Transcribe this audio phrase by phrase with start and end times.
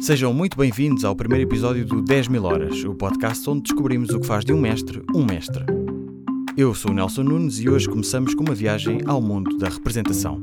[0.00, 4.18] Sejam muito bem-vindos ao primeiro episódio do 10 mil horas, o podcast onde descobrimos o
[4.18, 5.62] que faz de um mestre um mestre.
[6.56, 10.42] Eu sou o Nelson Nunes e hoje começamos com uma viagem ao mundo da representação.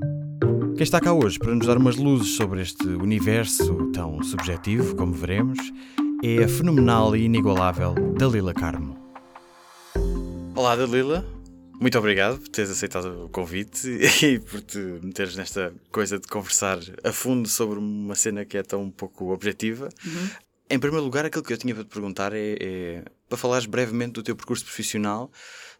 [0.75, 5.13] Quem está cá hoje para nos dar umas luzes sobre este universo tão subjetivo, como
[5.13, 5.57] veremos,
[6.23, 8.95] é a fenomenal e inigualável Dalila Carmo.
[10.55, 11.36] Olá, Dalila.
[11.79, 13.87] Muito obrigado por teres aceitado o convite
[14.25, 18.63] e por te meteres nesta coisa de conversar a fundo sobre uma cena que é
[18.63, 19.89] tão um pouco objetiva.
[20.05, 20.29] Uhum.
[20.69, 24.13] Em primeiro lugar, aquilo que eu tinha para te perguntar é, é para falares brevemente
[24.13, 25.31] do teu percurso profissional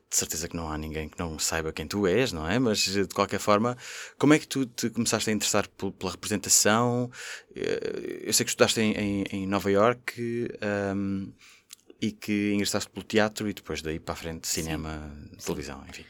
[0.10, 2.58] de certeza que não há ninguém que não saiba quem tu és, não é?
[2.58, 3.78] Mas de qualquer forma,
[4.18, 7.12] como é que tu te começaste a interessar pela representação?
[7.54, 10.48] Eh, eu sei que estudaste em, em, em Nova York
[10.96, 11.34] um,
[12.02, 15.46] e que ingressaste pelo teatro e depois daí para a frente cinema, Sim.
[15.46, 16.06] televisão, enfim.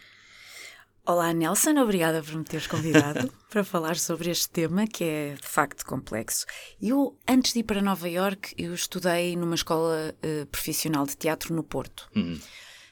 [1.05, 5.47] Olá Nelson, obrigada por me teres convidado para falar sobre este tema que é de
[5.47, 6.45] facto complexo.
[6.81, 11.55] Eu, antes de ir para Nova York, eu estudei numa escola uh, profissional de teatro
[11.55, 12.09] no Porto.
[12.13, 12.37] Uhum.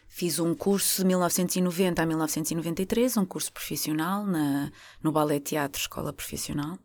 [0.08, 4.72] Fiz um curso de 1990 a 1993, um curso profissional na,
[5.04, 6.80] no Ballet Teatro Escola Profissional.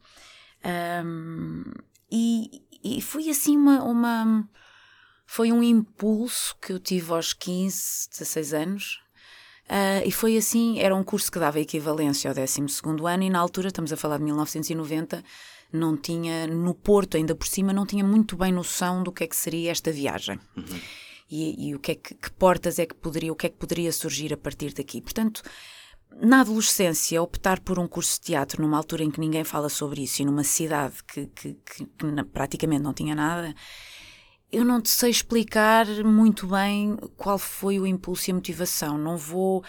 [1.04, 1.62] Um,
[2.10, 4.48] e, e foi assim uma, uma,
[5.32, 9.00] Foi um impulso que eu tive aos 15, 16 anos.
[9.66, 12.60] Uh, e foi assim, era um curso que dava equivalência ao 12
[13.06, 15.22] ano e na altura, estamos a falar de 1990,
[15.72, 19.26] não tinha, no Porto ainda por cima, não tinha muito bem noção do que é
[19.28, 20.40] que seria esta viagem.
[20.56, 20.80] Uhum
[21.30, 23.56] e, e o que é que, que, portas é que poderia, o que é que
[23.56, 25.00] poderia surgir a partir daqui.
[25.00, 25.42] Portanto,
[26.20, 30.02] na adolescência, optar por um curso de teatro numa altura em que ninguém fala sobre
[30.02, 33.54] isso e numa cidade que, que, que, que praticamente não tinha nada,
[34.52, 38.98] eu não te sei explicar muito bem qual foi o impulso e a motivação.
[38.98, 39.64] Não vou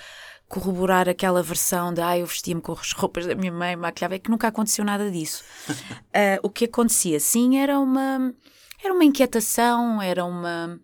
[0.48, 4.20] corroborar aquela versão de ah, eu vestia-me com as roupas da minha mãe, maquilhava, é
[4.20, 5.44] que nunca aconteceu nada disso.
[5.70, 8.34] uh, o que acontecia, sim, era uma,
[8.84, 10.80] era uma inquietação, era uma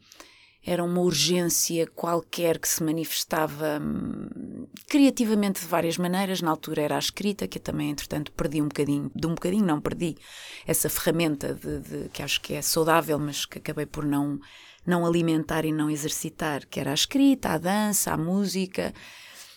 [0.70, 6.42] era uma urgência qualquer que se manifestava hum, criativamente de várias maneiras.
[6.42, 9.66] Na altura era a escrita, que eu também, entretanto, perdi um bocadinho, de um bocadinho
[9.66, 10.18] não perdi,
[10.66, 14.42] essa ferramenta de, de, que acho que é saudável, mas que acabei por não,
[14.86, 18.94] não alimentar e não exercitar, que era a escrita, a dança, a música.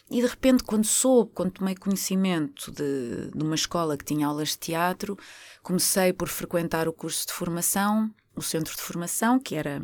[0.09, 4.51] E de repente, quando soube, quando tomei conhecimento de, de uma escola que tinha aulas
[4.51, 5.19] de teatro,
[5.61, 9.83] comecei por frequentar o curso de formação, o centro de formação, que era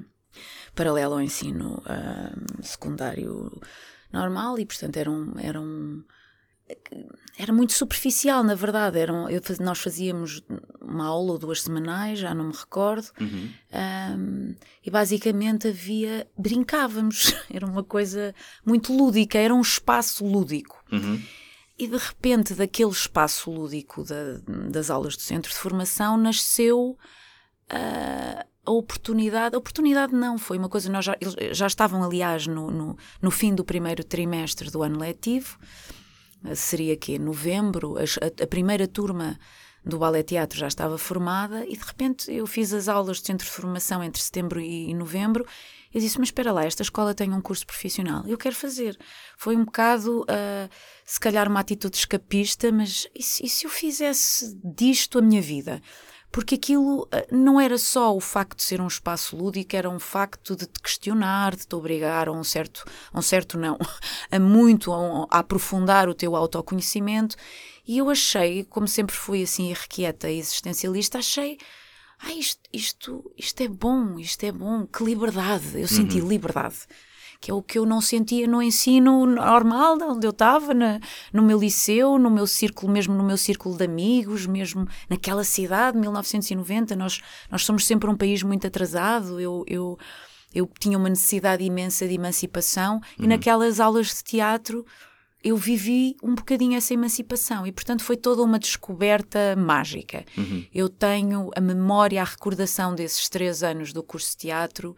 [0.75, 3.51] paralelo ao ensino uh, secundário
[4.13, 6.03] normal e, portanto, era um, era um
[7.39, 8.99] era muito superficial, na verdade.
[8.99, 10.43] Eram, eu, nós fazíamos
[10.81, 13.51] uma aula ou duas semanais, já não me recordo, uhum.
[14.19, 14.55] um,
[14.85, 16.27] e basicamente havia.
[16.37, 20.83] brincávamos, era uma coisa muito lúdica, era um espaço lúdico.
[20.91, 21.23] Uhum.
[21.79, 26.97] E de repente, daquele espaço lúdico da, das aulas do centro de formação, nasceu.
[27.71, 31.17] Uh, a oportunidade, a oportunidade não, foi uma coisa, nós já,
[31.53, 35.59] já estavam aliás no, no, no fim do primeiro trimestre do ano letivo,
[36.45, 39.39] eh, seria que novembro, a, a, primeira turma
[39.85, 43.47] do Ballet Teatro já estava formada e de repente eu fiz as aulas de centro
[43.47, 45.47] de formação entre setembro e, e novembro
[45.97, 48.99] eu disse, mas espera lá, esta escola tem um curso profissional, eu quero fazer.
[49.35, 50.71] Foi um bocado, uh,
[51.07, 55.41] se calhar uma atitude escapista, mas e se, e se eu fizesse disto a minha
[55.41, 55.81] vida?
[56.31, 59.99] Porque aquilo eh, não era só o facto de ser um espaço lúdico, era um
[59.99, 63.79] facto de te questionar, de te obrigar a um certo, a um certo não,
[64.31, 67.37] a muito, a, a aprofundar o teu autoconhecimento.
[67.87, 71.59] E eu achei, como sempre fui assim irrequieta e existencialista, achei
[72.19, 75.81] ah, isto, isto, isto é bom, isto é bom, que liberdade.
[75.81, 76.29] Eu senti uhum.
[76.29, 76.87] liberdade
[77.41, 80.73] que é o que eu não sentia no ensino normal, onde eu estava,
[81.33, 85.99] no meu liceu, no meu círculo, mesmo no meu círculo de amigos, mesmo naquela cidade,
[85.99, 86.97] 1990.
[86.97, 87.21] Nós,
[87.51, 89.41] nós somos sempre um país muito atrasado.
[89.41, 89.99] Eu, eu,
[90.55, 93.25] eu tinha uma necessidade imensa de emancipação uhum.
[93.25, 94.85] e naquelas aulas de teatro
[95.45, 100.25] eu vivi um bocadinho essa emancipação e, portanto, foi toda uma descoberta mágica.
[100.37, 100.67] Uhum.
[100.75, 104.97] Eu tenho a memória, a recordação desses três anos do curso de teatro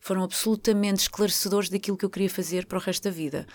[0.00, 3.46] foram absolutamente esclarecedores daquilo que eu queria fazer para o resto da vida.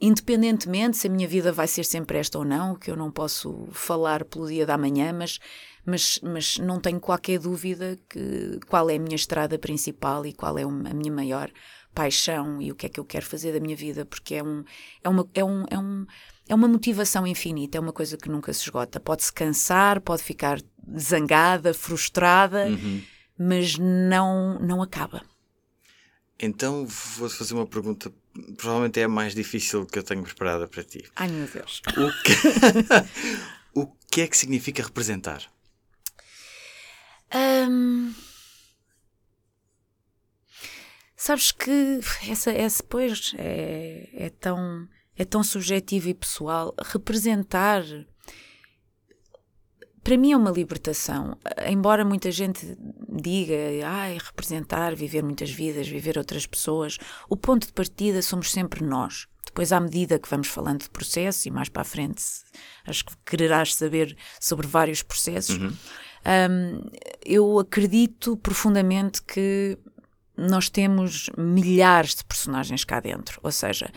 [0.00, 3.66] Independentemente se a minha vida vai ser sempre esta ou não, que eu não posso
[3.72, 5.38] falar pelo dia da manhã, mas,
[5.86, 10.58] mas, mas não tenho qualquer dúvida que qual é a minha estrada principal e qual
[10.58, 11.50] é a minha maior
[11.94, 14.62] paixão e o que é que eu quero fazer da minha vida, porque é, um,
[15.02, 16.06] é, uma, é, um, é, um,
[16.46, 19.00] é uma motivação infinita, é uma coisa que nunca se esgota.
[19.00, 20.60] Pode-se cansar, pode ficar
[20.98, 23.02] zangada, frustrada, uhum.
[23.38, 25.22] mas não, não acaba.
[26.38, 28.12] Então vou fazer uma pergunta,
[28.56, 31.04] provavelmente é a mais difícil que eu tenho preparada para ti.
[31.16, 31.80] Ai meu Deus.
[31.88, 32.32] O que,
[33.80, 35.42] o que é que significa representar?
[37.34, 38.14] Um,
[41.16, 44.86] sabes que essa, essa pois, é, é, tão,
[45.16, 46.74] é tão subjetivo e pessoal.
[46.78, 47.82] Representar
[50.06, 51.36] para mim é uma libertação.
[51.68, 56.96] Embora muita gente diga, ai, representar, viver muitas vidas, viver outras pessoas,
[57.28, 59.26] o ponto de partida somos sempre nós.
[59.44, 62.22] Depois, à medida que vamos falando de processo, e mais para a frente,
[62.86, 65.72] acho que quererás saber sobre vários processos, uhum.
[65.72, 66.90] um,
[67.24, 69.76] eu acredito profundamente que
[70.36, 73.40] nós temos milhares de personagens cá dentro.
[73.42, 73.90] Ou seja,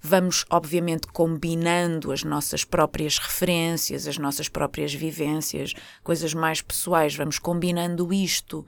[0.00, 7.38] vamos, obviamente, combinando as nossas próprias referências, as nossas próprias vivências, coisas mais pessoais, vamos
[7.38, 8.64] combinando isto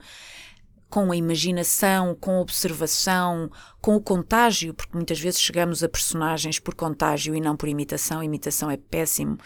[0.93, 3.49] com a imaginação, com a observação,
[3.81, 8.19] com o contágio, porque muitas vezes chegamos a personagens por contágio e não por imitação.
[8.19, 9.39] A imitação é péssimo.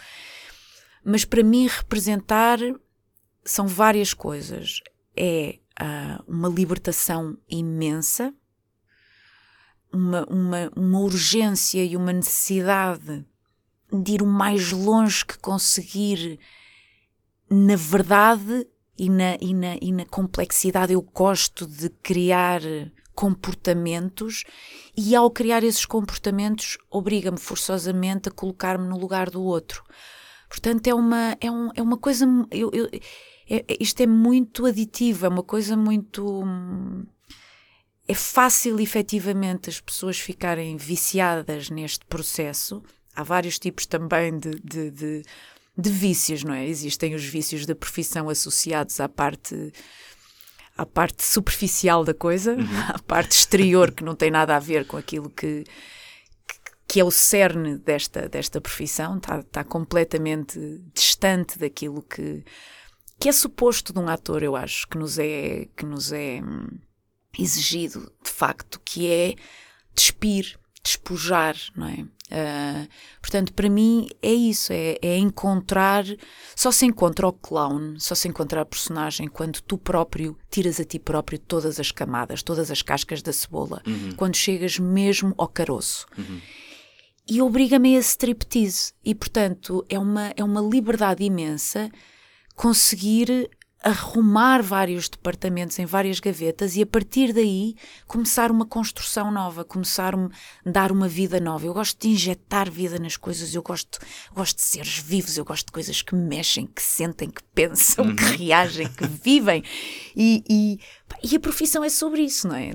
[1.02, 2.58] Mas para mim, representar
[3.42, 4.82] são várias coisas.
[5.16, 8.34] É uh, uma libertação imensa,
[9.92, 13.24] uma, uma, uma urgência e uma necessidade
[13.92, 16.38] de ir o mais longe que conseguir
[17.50, 18.66] na verdade
[18.98, 20.92] e na, e na, e na complexidade.
[20.92, 22.60] Eu gosto de criar
[23.14, 24.44] comportamentos
[24.96, 29.82] e ao criar esses comportamentos obriga-me forçosamente a colocar-me no lugar do outro.
[30.48, 32.26] Portanto, é uma, é um, é uma coisa.
[32.50, 32.88] Eu, eu,
[33.50, 36.44] é, isto é muito aditivo, é uma coisa muito
[38.08, 42.82] é fácil efetivamente as pessoas ficarem viciadas neste processo.
[43.14, 45.22] Há vários tipos também de, de, de,
[45.76, 46.66] de vícios, não é?
[46.66, 49.72] Existem os vícios da profissão associados à parte
[50.76, 52.64] à parte superficial da coisa, uhum.
[52.94, 55.64] à parte exterior que não tem nada a ver com aquilo que,
[56.86, 62.44] que é o cerne desta, desta profissão, está, está completamente distante daquilo que,
[63.18, 66.68] que é suposto de um ator, eu acho, que nos é, que nos é hum,
[67.36, 69.34] exigido de facto, que é
[69.94, 72.06] despir, despojar, não é?
[72.28, 72.86] Uh,
[73.22, 76.04] portanto, para mim é isso, é, é, encontrar.
[76.54, 80.84] Só se encontra o clown, só se encontra a personagem quando tu próprio tiras a
[80.84, 84.12] ti próprio todas as camadas, todas as cascas da cebola, uhum.
[84.16, 86.06] quando chegas mesmo ao caroço.
[86.16, 86.40] Uhum.
[87.30, 88.92] E obriga-me a esse striptease.
[89.04, 91.90] E, portanto, é uma, é uma liberdade imensa
[92.54, 93.50] conseguir
[93.82, 97.76] arrumar vários departamentos em várias gavetas e a partir daí
[98.06, 100.28] começar uma construção nova, começar a
[100.64, 101.64] dar uma vida nova.
[101.64, 103.98] Eu gosto de injetar vida nas coisas, eu gosto,
[104.34, 108.16] gosto de seres vivos, eu gosto de coisas que mexem, que sentem, que pensam, uhum.
[108.16, 109.62] que reagem, que vivem.
[110.16, 110.80] E, e,
[111.22, 112.72] e a profissão é sobre isso, não é?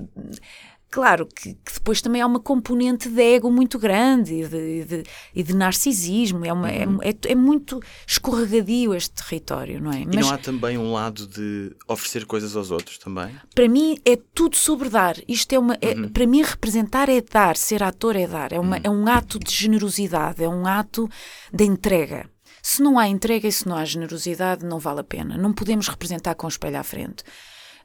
[0.94, 5.04] Claro que, que, depois também há uma componente de ego muito grande e de, de,
[5.34, 6.45] e de narcisismo.
[6.45, 7.00] É, uma, é, uhum.
[7.01, 10.06] é, é, muito escorregadio este território, não é?
[10.06, 13.36] Mas, e não há também um lado de oferecer coisas aos outros também?
[13.56, 15.16] Para mim é tudo sobre dar.
[15.28, 15.75] Isto é uma.
[15.81, 16.10] É, uhum.
[16.10, 18.54] Para mim, representar é dar, ser ator é dar.
[18.54, 18.84] É, uma, uhum.
[18.84, 21.10] é um ato de generosidade, é um ato
[21.51, 22.30] de entrega.
[22.62, 25.40] Se não há entrega e se não há generosidade, não vale a pena.
[25.40, 27.24] Não podemos representar com o espelho à frente.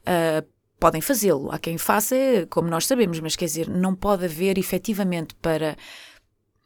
[0.01, 1.51] Uh, podem fazê-lo.
[1.51, 2.15] Há quem faça,
[2.49, 5.77] como nós sabemos, mas quer dizer, não pode haver efetivamente para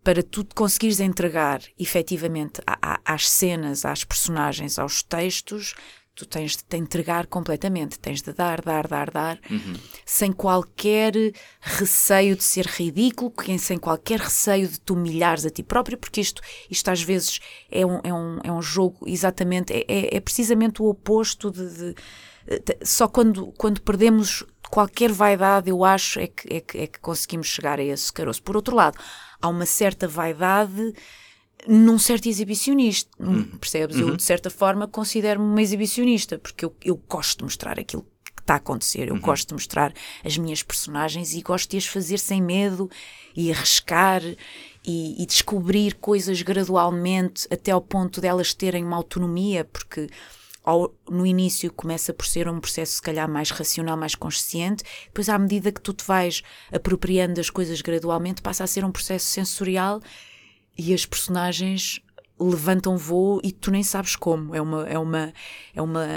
[0.03, 2.61] para tu conseguires entregar efetivamente
[3.05, 5.75] às cenas, às personagens, aos textos,
[6.15, 9.73] tu tens de te entregar completamente, tens de dar, dar, dar, dar, uhum.
[10.05, 11.13] sem qualquer
[11.59, 16.41] receio de ser ridículo, sem qualquer receio de te humilhares a ti próprio, porque isto,
[16.69, 17.39] isto às vezes
[17.71, 21.67] é um, é um, é um jogo exatamente, é, é, é precisamente o oposto de,
[21.77, 21.95] de
[22.83, 27.47] só quando, quando perdemos qualquer vaidade, eu acho, é que, é, que, é que conseguimos
[27.47, 28.41] chegar a esse caroço.
[28.41, 28.97] Por outro lado,
[29.41, 30.93] há uma certa vaidade
[31.67, 33.43] num certo exibicionista, uhum.
[33.57, 33.97] percebes?
[33.97, 34.09] Uhum.
[34.09, 38.41] Eu, de certa forma, considero-me uma exibicionista, porque eu, eu gosto de mostrar aquilo que
[38.41, 39.21] está a acontecer, eu uhum.
[39.21, 42.89] gosto de mostrar as minhas personagens e gosto de as fazer sem medo
[43.35, 44.21] e arriscar
[44.85, 50.09] e, e descobrir coisas gradualmente até ao ponto delas terem uma autonomia, porque
[50.63, 55.27] ao, no início começa por ser um processo se calhar mais racional, mais consciente, depois
[55.29, 56.41] à medida que tu te vais
[56.71, 59.99] apropriando das coisas gradualmente, passa a ser um processo sensorial
[60.77, 62.01] e as personagens
[62.39, 64.55] levantam voo e tu nem sabes como.
[64.55, 64.87] É uma.
[64.87, 65.33] É uma,
[65.75, 66.07] é uma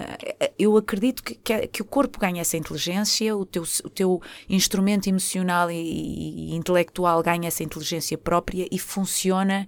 [0.58, 5.08] eu acredito que, que, que o corpo ganha essa inteligência, o teu, o teu instrumento
[5.08, 9.66] emocional e, e intelectual ganha essa inteligência própria e funciona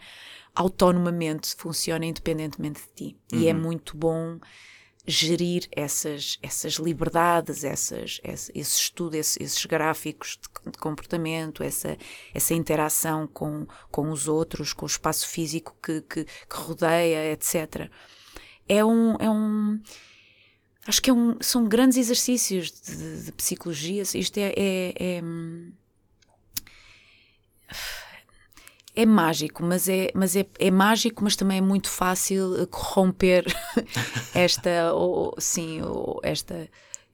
[0.58, 3.16] autonomamente, funciona independentemente de ti.
[3.32, 3.38] Uhum.
[3.38, 3.60] E é uhum.
[3.60, 4.40] muito bom
[5.06, 11.96] gerir essas, essas liberdades, essas, esse, esse estudo, esse, esses gráficos de, de, comportamento, essa,
[12.34, 17.88] essa interação com, com os outros, com o espaço físico que, que, que rodeia, etc.
[18.68, 19.80] É um, é um
[20.86, 24.02] acho que é um, são grandes exercícios de, de, de psicologia.
[24.02, 25.22] Isto é, é, é,
[28.98, 33.44] é mágico, mas, é, mas é, é mágico, mas também é muito fácil corromper
[34.34, 36.68] esta, ou, sim, ou, esta,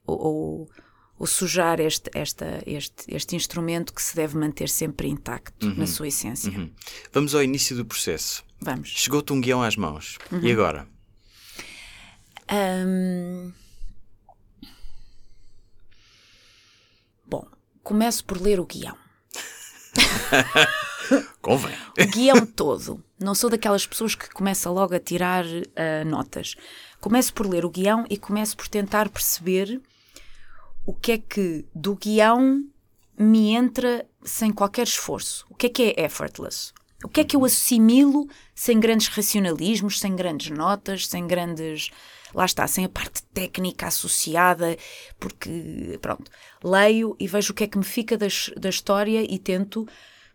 [0.07, 0.67] ou,
[1.19, 5.75] ou sujar este, esta, este, este instrumento que se deve manter sempre intacto uhum.
[5.75, 6.51] na sua essência.
[6.51, 6.73] Uhum.
[7.13, 8.43] Vamos ao início do processo.
[8.63, 8.89] Vamos.
[8.89, 10.17] Chegou-te um guião às mãos.
[10.33, 10.41] Uhum.
[10.41, 10.89] E agora?
[12.51, 13.53] Um...
[17.27, 17.47] Bom,
[17.83, 18.97] começo por ler o guião.
[21.41, 21.75] Convém.
[21.99, 23.03] O guião todo.
[23.19, 26.55] Não sou daquelas pessoas que começa logo a tirar uh, notas.
[27.01, 29.81] Começo por ler o guião e começo por tentar perceber
[30.87, 32.65] o que é que do guião
[33.19, 35.47] me entra sem qualquer esforço.
[35.49, 36.73] O que é que é effortless?
[37.05, 41.91] O que é que eu assimilo sem grandes racionalismos, sem grandes notas, sem grandes.
[42.35, 44.77] Lá está, sem a parte técnica associada,
[45.21, 46.31] porque, pronto,
[46.65, 49.87] leio e vejo o que é que me fica da história e tento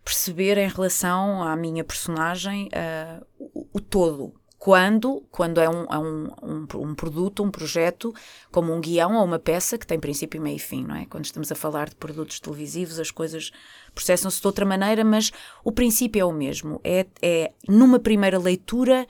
[0.04, 5.98] perceber em relação à minha personagem uh, o, o todo, quando, quando é, um, é
[5.98, 8.14] um, um, um, produto, um projeto,
[8.52, 11.06] como um guião ou uma peça que tem princípio, meio e fim, não é?
[11.06, 13.50] Quando estamos a falar de produtos televisivos, as coisas
[13.94, 15.32] processam-se de outra maneira, mas
[15.64, 16.78] o princípio é o mesmo.
[16.84, 19.06] É, é, numa primeira leitura,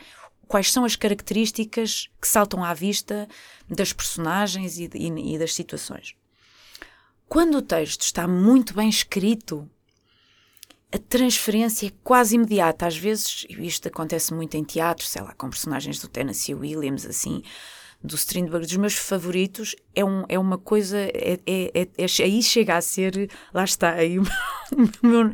[0.47, 3.28] quais são as características que saltam à vista
[3.68, 6.14] das personagens e, e, e das situações.
[7.28, 9.68] Quando o texto está muito bem escrito,
[10.92, 12.87] a transferência é quase imediata.
[12.87, 17.42] Às vezes, isto acontece muito em teatro, sei lá, com personagens do Tennessee Williams, assim,
[18.02, 22.42] do Strindberg, dos meus favoritos, é, um, é uma coisa, é, é, é, é aí
[22.42, 24.25] chega a ser, lá está, aí o
[25.02, 25.32] meu,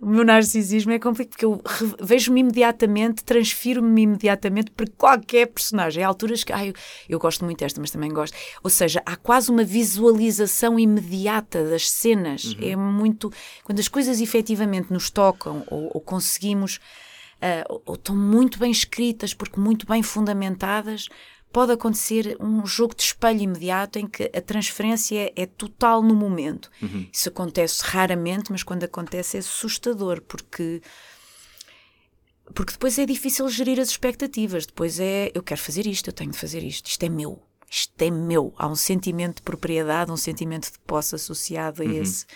[0.00, 1.62] o meu narcisismo é complicado, porque eu
[2.00, 6.02] vejo-me imediatamente, transfiro-me imediatamente para qualquer personagem.
[6.02, 6.74] Há alturas que, ai, eu,
[7.08, 8.36] eu gosto muito desta, mas também gosto.
[8.62, 12.44] Ou seja, há quase uma visualização imediata das cenas.
[12.44, 12.68] Uhum.
[12.68, 13.32] É muito.
[13.62, 16.78] Quando as coisas efetivamente nos tocam ou, ou conseguimos.
[17.34, 21.08] Uh, ou estão muito bem escritas, porque muito bem fundamentadas,
[21.54, 26.68] pode acontecer um jogo de espelho imediato em que a transferência é, total no momento.
[26.82, 27.06] Uhum.
[27.12, 30.82] Isso acontece raramente, mas quando acontece é assustador, porque
[32.52, 34.66] porque depois é difícil gerir as expectativas.
[34.66, 38.02] Depois é, eu quero fazer isto, eu tenho de fazer isto, isto é meu, isto
[38.02, 38.52] é meu.
[38.58, 42.02] Há um sentimento de propriedade, um sentimento de posse associado a uhum.
[42.02, 42.26] esse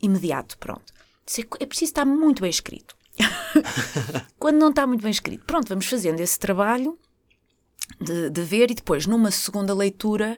[0.00, 0.92] imediato, pronto.
[1.38, 2.94] É, é preciso estar muito bem escrito.
[4.38, 6.98] Quando não está muito bem escrito, pronto, vamos fazendo esse trabalho
[8.00, 10.36] de, de ver e depois, numa segunda leitura,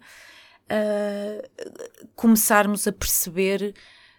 [0.64, 1.48] uh,
[2.14, 3.74] começarmos a perceber.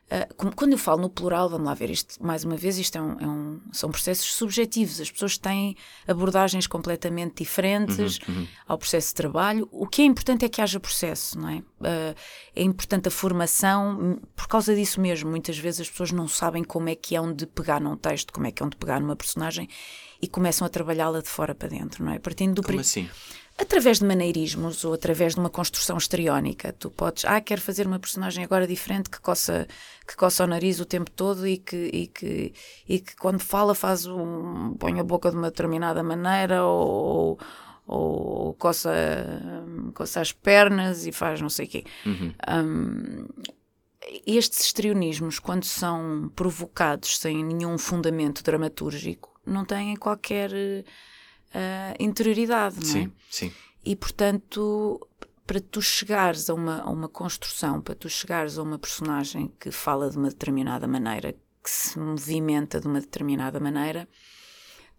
[0.06, 3.02] Uh, quando eu falo no plural, vamos lá ver isto mais uma vez, isto é
[3.02, 5.76] um, é um, são processos subjetivos, as pessoas têm
[6.08, 8.48] abordagens completamente diferentes uhum, uhum.
[8.68, 9.68] ao processo de trabalho.
[9.72, 11.56] O que é importante é que haja processo, não é?
[11.58, 12.16] Uh,
[12.56, 15.32] é importante a formação, por causa disso mesmo.
[15.32, 18.46] Muitas vezes as pessoas não sabem como é que hão de pegar num texto, como
[18.46, 19.68] é que hão de pegar numa personagem
[20.22, 22.20] e começam a trabalhá-la de fora para dentro, não é?
[22.20, 23.10] Partindo do Como assim?
[23.58, 26.74] Através de maneirismos ou através de uma construção estriónica.
[26.74, 29.66] Tu podes, ah, quero fazer uma personagem agora diferente que coça,
[30.06, 32.54] que coça o nariz o tempo todo e que, e que,
[32.88, 37.40] e que quando fala faz um, põe a boca de uma determinada maneira ou,
[37.88, 38.92] ou coça,
[39.94, 41.84] coça as pernas e faz não sei o quê.
[42.06, 42.34] Uhum.
[42.50, 43.28] Um,
[44.28, 50.52] estes estrionismos, quando são provocados sem nenhum fundamento dramatúrgico, não têm qualquer
[51.56, 52.92] uh, interioridade, não é?
[52.92, 53.54] Sim, sim.
[53.84, 55.00] E, portanto,
[55.48, 59.72] para tu chegares a uma, a uma construção, para tu chegares a uma personagem que
[59.72, 61.34] fala de uma determinada maneira,
[61.64, 64.08] que se movimenta de uma determinada maneira,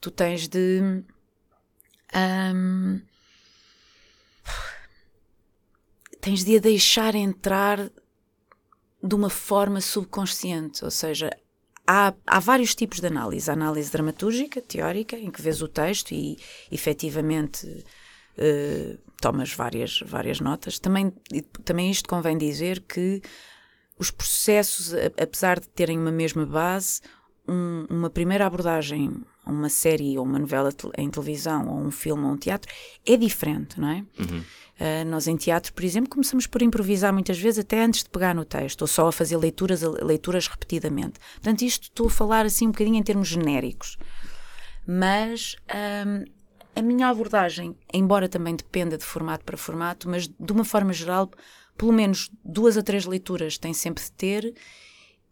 [0.00, 1.04] tu tens de.
[2.14, 3.00] Um,
[6.20, 7.90] tens de a deixar entrar
[9.02, 11.30] de uma forma subconsciente, ou seja,
[11.86, 13.50] há, há vários tipos de análise.
[13.50, 16.38] A análise dramatúrgica, teórica, em que vês o texto e
[16.70, 20.78] efetivamente uh, tomas várias, várias notas.
[20.78, 21.12] Também,
[21.64, 23.22] também isto convém dizer que
[23.98, 27.00] os processos, apesar de terem uma mesma base,
[27.48, 32.24] um, uma primeira abordagem a uma série ou uma novela em televisão ou um filme
[32.24, 32.70] ou um teatro
[33.06, 34.04] é diferente, não é?
[34.18, 34.42] Uhum.
[34.78, 38.34] Uh, nós em teatro, por exemplo, começamos por improvisar muitas vezes até antes de pegar
[38.34, 41.18] no texto, ou só a fazer leituras, leituras repetidamente.
[41.34, 43.96] Portanto, isto estou a falar assim um bocadinho em termos genéricos.
[44.86, 45.56] Mas
[46.06, 46.24] um,
[46.76, 51.30] a minha abordagem, embora também dependa de formato para formato, mas de uma forma geral,
[51.76, 54.54] pelo menos duas a três leituras tem sempre de ter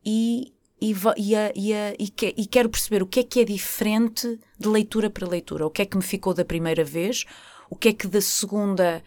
[0.04, 3.40] e, e, e, a, e, a, e, que, e quero perceber o que é que
[3.40, 7.26] é diferente de leitura para leitura, o que é que me ficou da primeira vez,
[7.68, 9.02] o que é que da segunda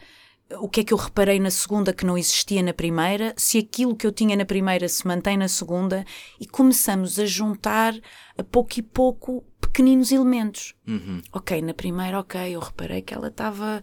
[0.59, 3.95] o que é que eu reparei na segunda que não existia na primeira, se aquilo
[3.95, 6.05] que eu tinha na primeira se mantém na segunda,
[6.39, 7.93] e começamos a juntar
[8.37, 10.73] a pouco e pouco pequeninos elementos.
[10.87, 11.21] Uhum.
[11.33, 13.81] Ok, na primeira, ok, eu reparei que ela estava.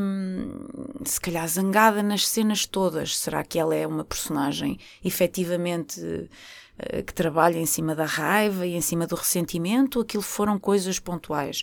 [0.00, 0.66] hum,
[1.04, 3.18] se calhar zangada nas cenas todas.
[3.18, 6.00] Será que ela é uma personagem efetivamente
[6.78, 9.98] eh, que trabalha em cima da raiva e em cima do ressentimento?
[9.98, 11.62] Ou aquilo foram coisas pontuais?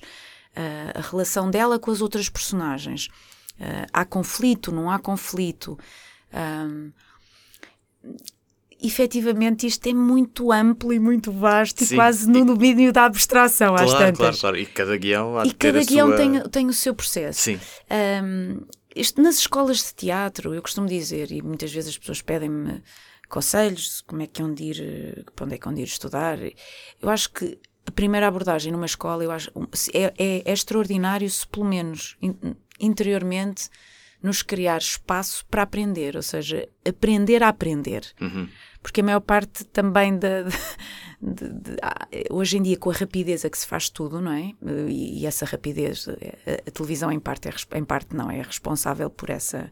[0.56, 3.10] Ah, a relação dela com as outras personagens.
[3.62, 5.78] Ah, há conflito, não há conflito?
[6.34, 6.90] Ahm,
[8.82, 13.76] efetivamente isto é muito amplo e muito vasto Sim, e quase no domínio da abstração
[13.76, 14.18] às Claro, tantas.
[14.18, 14.58] claro, claro.
[14.58, 16.18] E cada guião há E cada guião sua...
[16.18, 17.42] tem, tem o seu processo.
[17.42, 17.60] Sim.
[17.90, 18.62] Ahm,
[18.96, 22.82] isto, nas escolas de teatro, eu costumo dizer, e muitas vezes as pessoas pedem-me
[23.30, 26.38] conselhos, como é que hão de ir, para onde é que hão de ir estudar.
[27.02, 29.50] Eu acho que a primeira abordagem numa escola eu acho,
[29.94, 32.18] é, é- é extraordinário se pelo menos
[32.82, 33.70] interiormente
[34.22, 38.06] nos criar espaço para aprender, ou seja, aprender a aprender.
[38.22, 38.48] Uhum.
[38.84, 40.44] Porque a maior parte também da.
[41.22, 44.32] de- de- ah, hoje em dia, com a rapidez a que se faz tudo, não
[44.32, 44.54] é?
[44.88, 46.14] E, e essa rapidez, a,
[46.68, 49.72] a televisão em parte, é, em parte não, é responsável por essa,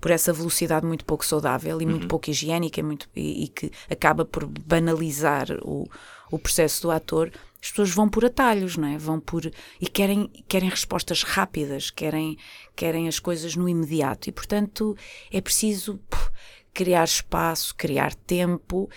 [0.00, 3.70] por essa velocidade muito pouco saudável e muito pouco higiênica e, muito, e, e que
[3.90, 5.88] acaba por banalizar o,
[6.30, 7.30] o processo do ator.
[7.62, 8.98] As pessoas vão por atalhos, não é?
[8.98, 9.44] Vão por.
[9.80, 12.36] e querem, querem respostas rápidas, querem,
[12.74, 14.28] querem as coisas no imediato.
[14.28, 14.96] E, portanto,
[15.32, 16.30] é preciso puf,
[16.72, 18.88] criar espaço, criar tempo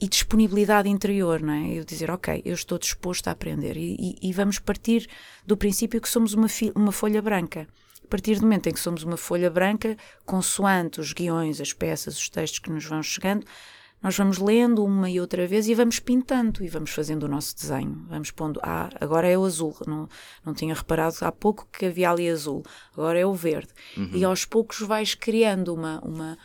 [0.00, 1.72] e disponibilidade interior, não é?
[1.78, 5.08] Eu dizer, ok, eu estou disposto a aprender e, e- e vamos partir
[5.46, 7.66] do princípio que somos uma, uma folha branca.
[8.04, 12.16] A partir do momento em que somos uma folha branca, consoante os guiões, as peças,
[12.16, 13.44] os textos que nos vão chegando,
[14.02, 17.56] nós vamos lendo uma e outra vez e vamos pintando e vamos fazendo o nosso
[17.56, 18.06] desenho.
[18.08, 19.76] Vamos pondo, ah, agora é o azul.
[19.86, 20.08] Não,
[20.44, 22.62] não tinha reparado há pouco que havia ali azul.
[22.92, 23.68] Agora é o verde.
[24.12, 26.38] E aos poucos vais criando uma, uma,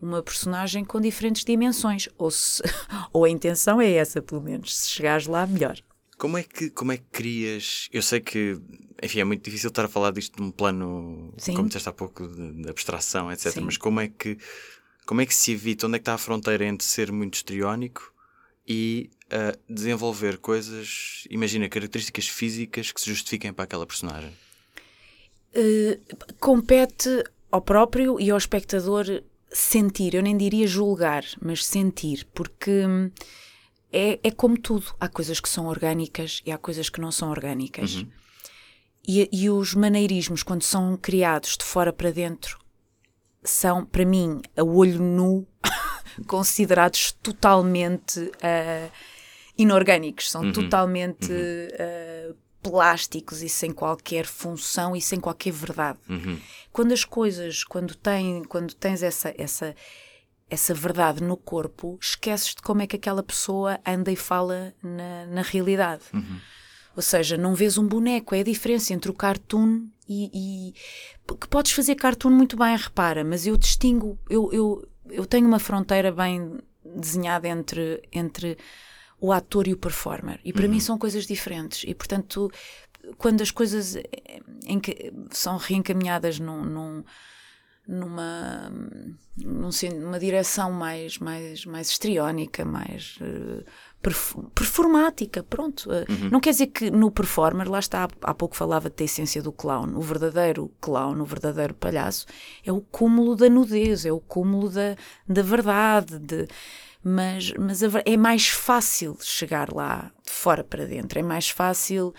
[0.00, 2.08] uma personagem com diferentes dimensões.
[2.18, 2.62] Ou, se-
[3.12, 4.76] ou a intenção é essa, pelo menos.
[4.76, 5.76] Se chegares lá, melhor.
[6.18, 7.88] Como é que como é que crias?
[7.92, 8.58] Eu sei que,
[9.02, 11.54] enfim, é muito difícil estar a falar disto num plano, Sim.
[11.54, 13.52] como disseste há pouco, de, de abstração, etc.
[13.52, 13.60] Sim.
[13.60, 14.38] Mas como é que
[15.06, 15.86] como é que se evita?
[15.86, 18.12] Onde é que está a fronteira entre ser muito histriónico
[18.66, 24.32] e ah, desenvolver coisas, imagina, características físicas que se justifiquem para aquela personagem?
[25.54, 25.98] Eh,
[26.38, 33.10] compete ao próprio e ao espectador sentir, eu nem diria julgar, mas sentir, porque hum,
[33.90, 34.94] é, é como tudo.
[35.00, 38.04] Há coisas que são orgânicas e há coisas que não são orgânicas.
[39.08, 42.58] E, e os maneirismos, quando são criados de fora para dentro,
[43.46, 45.46] são, para mim, a olho nu,
[46.26, 48.90] considerados totalmente ah,
[49.56, 51.32] inorgânicos, são totalmente
[51.78, 55.98] ah, plásticos e sem qualquer função e sem qualquer verdade.
[56.72, 59.74] Quando as coisas, quando, têm, quando tens essa, essa,
[60.50, 65.26] essa verdade no corpo, esqueces de como é que aquela pessoa anda e fala na,
[65.26, 66.02] na realidade.
[66.96, 70.70] Ou seja, não vês um boneco, é a diferença entre o cartoon e.
[70.70, 70.74] e
[71.40, 75.58] que podes fazer cartoon muito bem, repara, mas eu distingo, eu, eu, eu tenho uma
[75.58, 78.56] fronteira bem desenhada entre, entre
[79.20, 80.40] o ator e o performer.
[80.44, 81.84] E para mim são coisas diferentes.
[81.86, 82.50] E portanto,
[83.18, 83.96] quando as coisas
[84.66, 87.04] em que são reencaminhadas num, num-
[87.86, 88.70] numa,
[89.36, 93.85] num numa direção mais, mais, mais histriónica, mais eh, perf-
[94.54, 95.92] performática, pronto.
[95.92, 99.52] Eh, Não quer dizer que no performer, lá está, há, pouco falava da essência do
[99.52, 102.26] clown, o verdadeiro clown, o verdadeiro palhaço,
[102.64, 106.46] é o cúmulo da nudez, é o cúmulo da, da verdade, de,
[107.02, 112.14] mas, mas é mais fácil chegar lá de fora para dentro, é mais fácil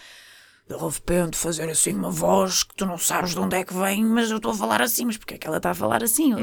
[0.70, 4.04] de repente fazer assim uma voz que tu não sabes de onde é que vem,
[4.04, 6.34] mas eu estou a falar assim, mas porque é que ela está a falar assim?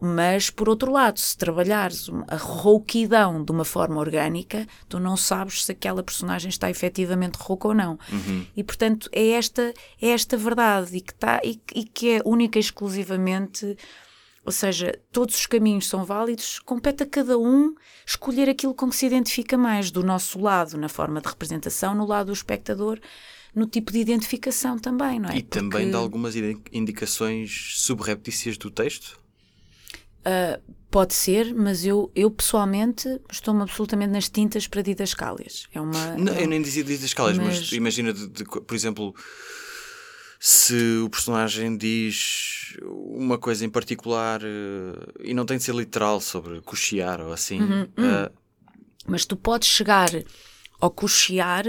[0.00, 5.64] Mas, por outro lado, se trabalhares a rouquidão de uma forma orgânica, tu não sabes
[5.64, 7.98] se aquela personagem está efetivamente rouca ou não.
[8.56, 12.58] E, portanto, é esta, é esta verdade e que, está, e, e que é única
[12.58, 13.76] e exclusivamente...
[14.42, 17.74] Ou seja, todos os caminhos são válidos, compete a cada um
[18.06, 22.06] escolher aquilo com que se identifica mais, do nosso lado, na forma de representação, no
[22.06, 23.00] lado do espectador,
[23.56, 25.38] no tipo de identificação também, não é?
[25.38, 29.18] E também Porque, de algumas indi- indicações subreptícias do texto?
[30.24, 35.66] ah, pode ser, mas eu, eu pessoalmente estou-me absolutamente nas tintas para didascálias.
[35.72, 36.16] É uma.
[36.16, 39.14] Não, é eu nem dizia das escalas, mas, mas- imagina, de- de por exemplo,
[40.38, 46.20] se o personagem diz uma coisa em particular eh, e não tem de ser literal
[46.20, 48.30] sobre cochear ou assim, Uhum, eh,
[49.06, 50.08] Mas tu podes chegar
[50.80, 51.64] ao cochear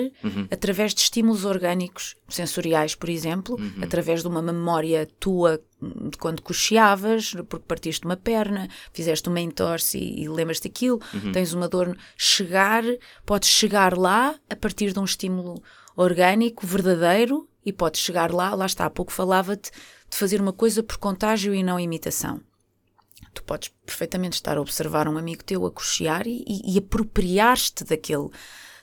[0.52, 7.34] através de estímulos orgânicos, sensoriais, por exemplo, através de uma memória tua de quando cocheavas,
[7.48, 11.32] porque partiste uma perna, fizeste uma entorse e, e lembras-te daquilo, uhum.
[11.32, 11.96] tens uma dor.
[12.18, 12.84] Chegar,
[13.26, 15.62] podes chegar lá a partir de um estímulo
[15.96, 19.72] orgânico, verdadeiro, e podes chegar lá, lá está, há pouco falava-te
[20.10, 22.42] de fazer uma coisa por contágio e não imitação.
[23.34, 27.84] Tu podes perfeitamente estar a observar um amigo teu a cochear e, e, e apropriar-te
[27.84, 28.30] daquele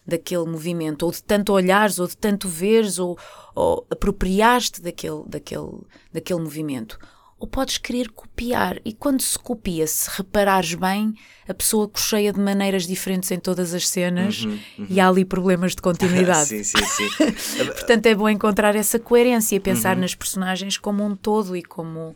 [0.06, 3.18] daquele movimento, ou de tanto olhares, ou de tanto veres, ou,
[3.54, 5.80] ou apropriaste daquele, daquele,
[6.12, 6.98] daquele movimento.
[7.38, 11.14] Ou podes querer copiar, e quando se copia, se reparares bem,
[11.48, 14.86] a pessoa cocheia de maneiras diferentes em todas as cenas uhum, uhum.
[14.88, 16.48] e há ali problemas de continuidade.
[16.64, 17.64] sim, sim, sim.
[17.66, 20.02] Portanto, é bom encontrar essa coerência, pensar uhum.
[20.02, 22.14] nas personagens como um todo e como.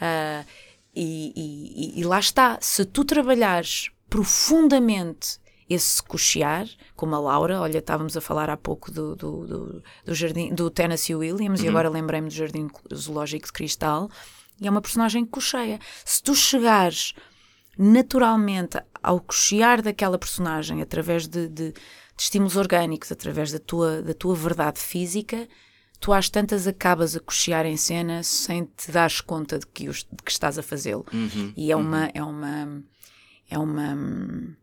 [0.00, 0.44] Uh,
[0.94, 1.32] e,
[1.96, 5.38] e, e, lá está, se tu trabalhares profundamente
[5.72, 10.14] esse cochear, como a Laura, olha, estávamos a falar há pouco do, do, do, do
[10.14, 11.66] jardim, do Tennessee Williams uhum.
[11.66, 14.10] e agora lembrei-me do Jardim Zoológico de Cristal,
[14.60, 15.80] e é uma personagem que cocheia.
[16.04, 17.14] Se tu chegares
[17.76, 21.80] naturalmente ao cochear daquela personagem através de, de, de,
[22.18, 25.48] estímulos orgânicos, através da tua, da tua verdade física,
[25.98, 30.22] tu às tantas acabas a cochear em cena sem te dares conta de que, de
[30.24, 31.06] que estás a fazê-lo.
[31.12, 32.10] Uhum, e é uma, uhum.
[32.14, 32.82] é uma.
[33.50, 34.56] É uma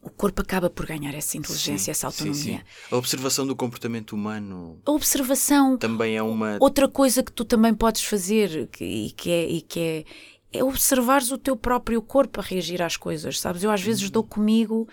[0.00, 2.34] o corpo acaba por ganhar essa inteligência, sim, essa autonomia.
[2.34, 2.60] Sim, sim.
[2.90, 4.80] A observação do comportamento humano.
[4.86, 5.76] A observação.
[5.76, 6.56] Também é uma.
[6.60, 9.48] Outra coisa que tu também podes fazer e que é.
[9.48, 10.04] E que é
[10.52, 13.62] é observares o teu próprio corpo a reagir às coisas, sabes?
[13.62, 14.10] Eu às vezes uhum.
[14.10, 14.88] dou comigo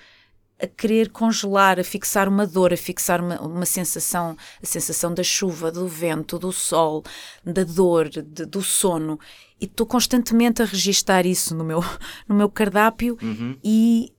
[0.61, 5.23] a querer congelar, a fixar uma dor, a fixar uma, uma sensação, a sensação da
[5.23, 7.03] chuva, do vento, do sol,
[7.43, 9.19] da dor, de, do sono.
[9.59, 11.83] E estou constantemente a registar isso no meu,
[12.27, 13.57] no meu cardápio uhum.
[13.63, 14.13] e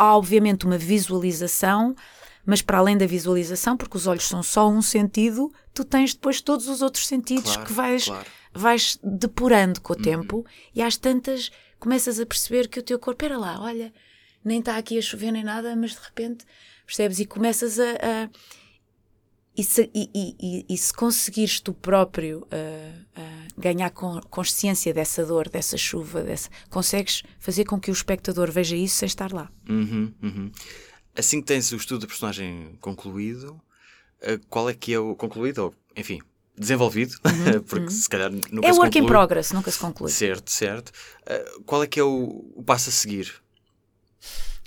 [0.00, 1.94] há obviamente uma visualização,
[2.46, 6.40] mas para além da visualização, porque os olhos são só um sentido, tu tens depois
[6.40, 8.26] todos os outros sentidos claro, que vais, claro.
[8.54, 10.02] vais depurando com o uhum.
[10.02, 13.92] tempo e às tantas começas a perceber que o teu corpo, era lá, olha,
[14.42, 16.46] nem está aqui a chover nem nada, mas de repente
[16.86, 18.30] percebes e começas a, a
[19.56, 25.48] e se, e, e, e, se conseguires tu próprio uh, uh, ganhar consciência dessa dor,
[25.48, 29.50] dessa chuva, dessa, consegues fazer com que o espectador veja isso sem estar lá.
[29.68, 30.52] Uhum, uhum.
[31.16, 33.60] Assim que tens o estudo da personagem concluído,
[34.22, 35.64] uh, qual é que é o concluído?
[35.64, 36.20] Ou, enfim,
[36.56, 37.90] desenvolvido, uhum, porque uhum.
[37.90, 40.10] se calhar nunca é se work in progress, nunca se conclui.
[40.10, 40.92] Certo, certo.
[41.66, 43.34] qual é que é o, o passo a seguir?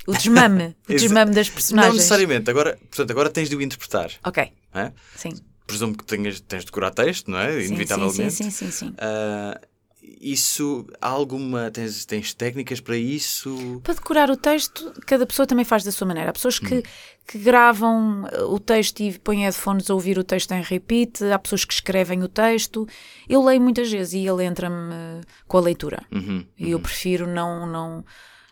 [0.07, 1.93] O desmame, o desmame das personagens.
[1.93, 4.11] Não necessariamente, agora, portanto, agora tens de o interpretar.
[4.23, 4.51] Ok.
[4.73, 4.91] É?
[5.15, 5.33] Sim.
[5.65, 7.61] Presumo que tenhas, tens de decorar texto, não é?
[7.61, 8.31] Sim, Inevitavelmente.
[8.31, 8.71] Sim, sim, sim.
[8.71, 8.89] sim, sim.
[8.89, 9.73] Uh,
[10.19, 11.71] isso, há alguma.
[11.71, 13.81] Tens, tens técnicas para isso?
[13.83, 16.29] Para decorar o texto, cada pessoa também faz da sua maneira.
[16.29, 16.83] Há pessoas que, hum.
[17.27, 21.63] que gravam o texto e põem headphones a ouvir o texto em repeat, há pessoas
[21.63, 22.87] que escrevem o texto.
[23.27, 26.03] Eu leio muitas vezes e ele entra-me com a leitura.
[26.11, 26.83] Uhum, e eu uhum.
[26.83, 28.05] prefiro não, não,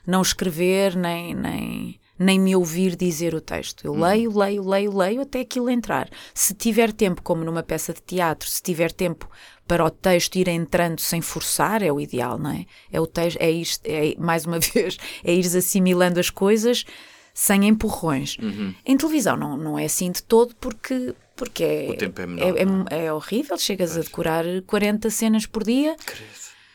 [0.05, 1.33] não escrever nem.
[1.33, 3.83] nem nem me ouvir dizer o texto.
[3.83, 6.07] Eu leio, leio, leio, leio até aquilo entrar.
[6.33, 9.27] Se tiver tempo, como numa peça de teatro, se tiver tempo
[9.67, 12.65] para o texto ir entrando sem forçar, é o ideal, não é?
[12.91, 16.85] É o texto, é isto, é, mais uma vez, é ires assimilando as coisas
[17.33, 18.37] sem empurrões.
[18.37, 18.75] Uhum.
[18.85, 22.91] Em televisão não, não é assim de todo porque porque é, o tempo é, menor,
[22.91, 24.05] é, é, é horrível, chegas pois.
[24.05, 25.95] a decorar 40 cenas por dia.
[26.05, 26.29] Credo.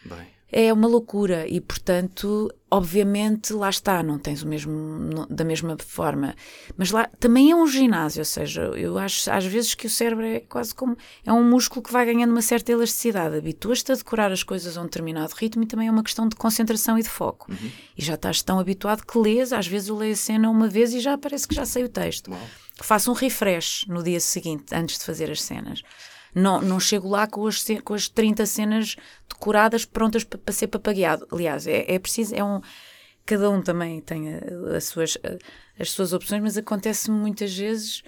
[0.06, 5.44] Bem é uma loucura e, portanto, obviamente, lá está, não tens o mesmo, não, da
[5.44, 6.34] mesma forma.
[6.76, 10.24] Mas lá também é um ginásio, ou seja, eu acho às vezes que o cérebro
[10.26, 10.96] é quase como.
[11.24, 13.36] é um músculo que vai ganhando uma certa elasticidade.
[13.36, 16.36] Habituas-te a decorar as coisas a um determinado ritmo e também é uma questão de
[16.36, 17.50] concentração e de foco.
[17.50, 17.70] Uhum.
[17.96, 20.92] E já estás tão habituado que lês, às vezes eu leio a cena uma vez
[20.92, 22.30] e já parece que já sei o texto.
[22.30, 22.40] Wow.
[22.82, 25.82] Faço um refresh no dia seguinte, antes de fazer as cenas.
[26.36, 28.94] Não, não chego lá com as, com as 30 cenas
[29.26, 31.26] decoradas prontas para, ser papagueado.
[31.32, 32.60] Aliás, é, é preciso, é um.
[33.24, 34.28] Cada um também tem
[34.76, 35.16] as suas,
[35.80, 38.02] as suas opções, mas acontece muitas vezes,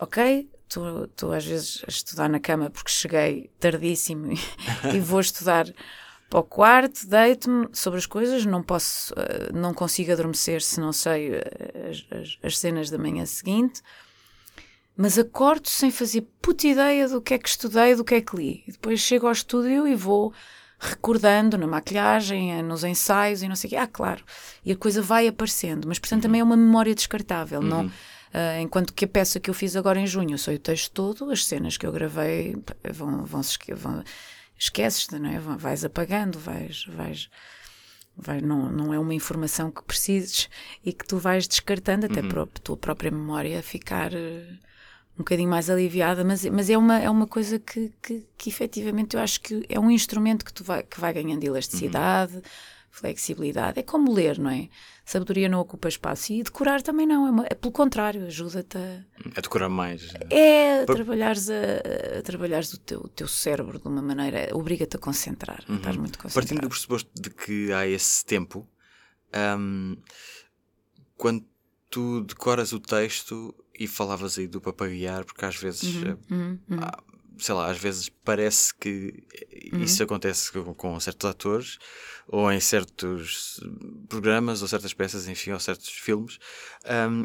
[0.00, 4.36] ok, estou às vezes a estudar na cama porque cheguei tardíssimo e,
[4.96, 5.66] e vou estudar
[6.28, 10.92] para o quarto, deito-me sobre as coisas, não posso, eh, não consigo adormecer se não
[10.92, 13.80] sei eh, as, as, as cenas da manhã seguinte
[15.00, 18.36] mas acordo sem fazer puta ideia do que é que estudei, do que é que
[18.36, 18.62] li.
[18.68, 20.30] E depois chego ao estúdio e vou
[20.78, 23.76] recordando na maquilhagem, eh, nos ensaios e não sei o quê.
[23.76, 24.22] Ah, claro.
[24.62, 26.28] E a coisa vai aparecendo, mas portanto uhum.
[26.28, 27.66] também é uma memória descartável, uhum.
[27.66, 27.86] não?
[27.86, 30.92] Uh, enquanto que a peça que eu fiz agora em junho, eu sei o texto
[30.92, 32.54] todo, as cenas que eu gravei
[32.92, 34.04] vão, vão, esque vão
[34.58, 35.38] esqueces-te, não é?
[35.38, 37.30] Vais apagando, vais, vais,
[38.14, 40.50] vai, não, não é uma informação que precises
[40.84, 42.28] e que tu vais descartando até uhum.
[42.28, 44.70] para a tua própria memória ficar uh,
[45.20, 49.14] um bocadinho mais aliviada, mas, mas é, uma, é uma coisa que, que, que efetivamente
[49.14, 52.42] eu acho que é um instrumento que, tu vai, que vai ganhando elasticidade, uhum.
[52.90, 53.78] flexibilidade.
[53.78, 54.68] É como ler, não é?
[55.04, 56.32] Sabedoria não ocupa espaço.
[56.32, 59.04] E decorar também não, é, uma, é pelo contrário, ajuda-te a.
[59.36, 60.14] A decorar mais.
[60.30, 64.96] É, a trabalhares, a, a trabalhares o, teu, o teu cérebro de uma maneira, obriga-te
[64.96, 65.76] a concentrar, uhum.
[65.76, 66.46] estás muito concentrado.
[66.46, 68.66] Partindo do pressuposto de que há esse tempo,
[69.58, 69.96] um,
[71.16, 71.44] quando
[71.90, 76.80] tu decoras o texto e falavas aí do papagaear, porque às vezes, uhum, uhum, uhum.
[77.38, 79.24] sei lá, às vezes parece que
[79.72, 79.82] uhum.
[79.82, 81.78] isso acontece com, com, certos atores
[82.28, 83.58] ou em certos
[84.06, 86.38] programas ou certas peças, enfim, ou certos filmes.
[86.84, 87.24] Um,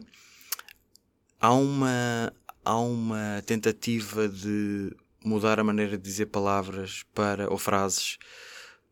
[1.42, 8.18] há uma há uma tentativa de mudar a maneira de dizer palavras para ou frases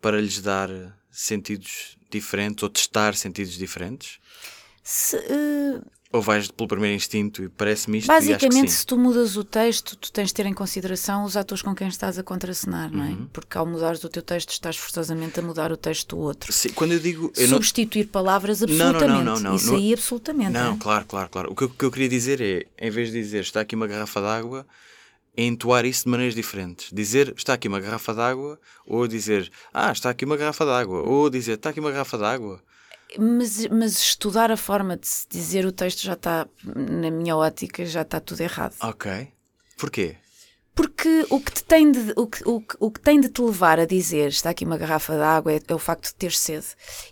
[0.01, 0.69] para lhes dar
[1.09, 4.19] sentidos diferentes ou testar sentidos diferentes?
[4.83, 5.81] Se, uh,
[6.13, 10.11] Ou vais pelo primeiro instinto e parece-me isto Basicamente, se tu mudas o texto, tu
[10.11, 13.09] tens de ter em consideração os atores com quem estás a contracenar, não é?
[13.09, 13.27] Uhum.
[13.33, 16.53] Porque ao mudares o teu texto, estás forçosamente a mudar o texto do outro.
[16.53, 17.33] Sim, quando eu digo.
[17.35, 18.11] Eu Substituir não...
[18.11, 19.07] palavras, absolutamente.
[19.07, 20.51] Não, não, não, Isso aí, absolutamente.
[20.51, 20.77] Não, é?
[20.77, 21.51] claro, claro, claro.
[21.51, 23.87] O que, eu, que eu queria dizer é, em vez de dizer está aqui uma
[23.87, 24.67] garrafa d'água,
[25.35, 26.91] é entoar isso de maneiras diferentes.
[26.93, 31.27] Dizer está aqui uma garrafa d'água, ou dizer ah, está aqui uma garrafa d'água, ou
[31.27, 32.61] dizer está aqui uma garrafa d'água.
[33.17, 37.85] Mas, mas estudar a forma de se dizer o texto já está, na minha ótica,
[37.85, 38.75] já está tudo errado.
[38.81, 39.27] Ok.
[39.77, 40.17] Porquê?
[40.75, 43.79] Porque o que, te tem de, o, que, o, o que tem de te levar
[43.79, 46.65] a dizer está aqui uma garrafa de água é, é o facto de ter sede.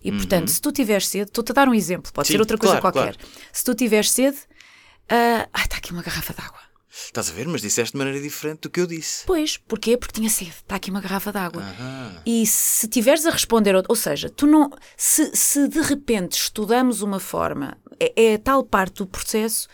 [0.03, 0.17] E uhum.
[0.17, 2.79] portanto, se tu tiveres sede, estou-te a dar um exemplo, pode Sim, ser outra coisa
[2.79, 3.15] claro, qualquer.
[3.15, 3.31] Claro.
[3.53, 6.70] Se tu tiveres sede, uh, ah, está aqui uma garrafa de água.
[6.91, 7.47] Estás a ver?
[7.47, 9.25] Mas disseste de maneira diferente do que eu disse.
[9.25, 9.95] Pois, porquê?
[9.95, 10.51] Porque tinha sede.
[10.51, 11.63] Está aqui uma garrafa d'água.
[12.25, 14.69] E se tiveres a responder, ou seja, tu não.
[14.97, 19.67] Se, se de repente estudamos uma forma, é, é tal parte do processo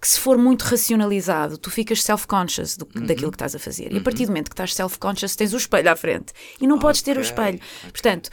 [0.00, 3.06] que se for muito racionalizado, tu ficas self-conscious uhum.
[3.06, 3.92] daquilo que estás a fazer.
[3.92, 4.32] E a partir do uhum.
[4.32, 6.32] momento que estás self-conscious, tens o espelho à frente.
[6.60, 6.88] E não okay.
[6.88, 7.58] podes ter o espelho.
[7.58, 7.90] Okay.
[7.92, 8.28] Portanto,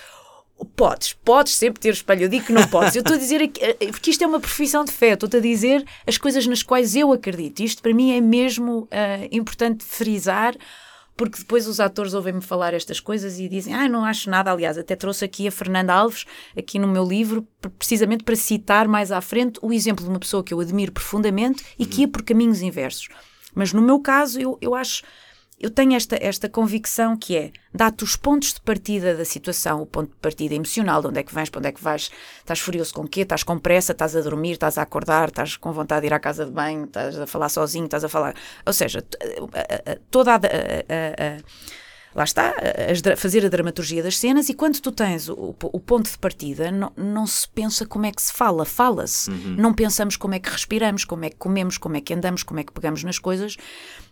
[0.75, 2.23] Podes, podes sempre ter espelho.
[2.23, 2.95] Eu digo que não podes.
[2.95, 5.13] Eu estou a dizer aqui, eh, porque isto é uma profissão de fé.
[5.13, 7.61] Estou-te a dizer as coisas nas quais eu acredito.
[7.61, 8.87] Isto para mim é mesmo uh,
[9.31, 10.55] importante frisar,
[11.15, 14.51] porque depois os atores ouvem-me falar estas coisas e dizem: Ah, não acho nada.
[14.51, 16.25] Aliás, até trouxe aqui a Fernanda Alves,
[16.57, 20.43] aqui no meu livro, precisamente para citar mais à frente o exemplo de uma pessoa
[20.43, 23.07] que eu admiro profundamente e que ia por caminhos inversos.
[23.53, 25.03] Mas no meu caso, eu, eu acho
[25.59, 29.85] eu tenho esta, esta convicção que é, dá-te os pontos de partida da situação, o
[29.85, 32.59] ponto de partida emocional, de onde é que vens, para onde é que vais, estás
[32.59, 35.73] furioso com o quê, estás com pressa, estás a dormir, estás a acordar, estás com
[35.73, 38.35] vontade de ir à casa de banho, estás a falar sozinho, estás a falar...
[38.65, 39.03] Ou seja,
[40.09, 41.37] toda a, a, a
[42.13, 46.09] lá está, a, fazer a dramaturgia das cenas e quando tu tens o, o ponto
[46.09, 49.29] de partida, não, não, se pensa como é que se fala, fala-se.
[49.29, 49.55] Uhum.
[49.57, 52.59] Não pensamos como é que respiramos, como é que comemos, como é que andamos, como
[52.59, 53.57] é que pegamos nas coisas.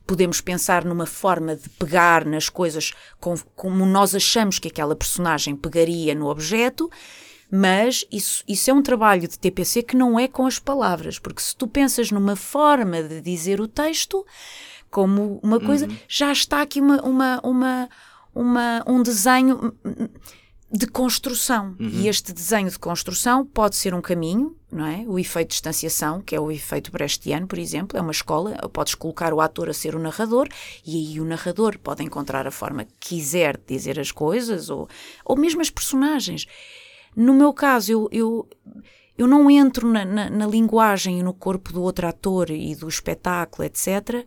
[0.05, 5.55] Podemos pensar numa forma de pegar nas coisas com, como nós achamos que aquela personagem
[5.55, 6.89] pegaria no objeto,
[7.49, 11.41] mas isso, isso é um trabalho de TPC que não é com as palavras, porque
[11.41, 14.25] se tu pensas numa forma de dizer o texto,
[14.97, 15.95] como uma coisa, uhum.
[16.07, 17.89] já está aqui uma, uma, uma,
[18.33, 19.71] uma, um desenho
[20.71, 21.75] de construção.
[21.79, 21.87] Uhum.
[21.87, 25.05] E este desenho de construção pode ser um caminho, não é?
[25.05, 28.95] O efeito de distanciação, que é o efeito brechtiano, por exemplo, é uma escola, podes
[28.95, 30.47] colocar o ator a ser o narrador
[30.83, 34.89] e aí o narrador pode encontrar a forma que quiser de dizer as coisas ou,
[35.23, 36.47] ou mesmo as personagens.
[37.15, 38.49] No meu caso, eu, eu,
[39.15, 42.87] eu não entro na, na, na linguagem e no corpo do outro ator e do
[42.87, 44.25] espetáculo, etc.,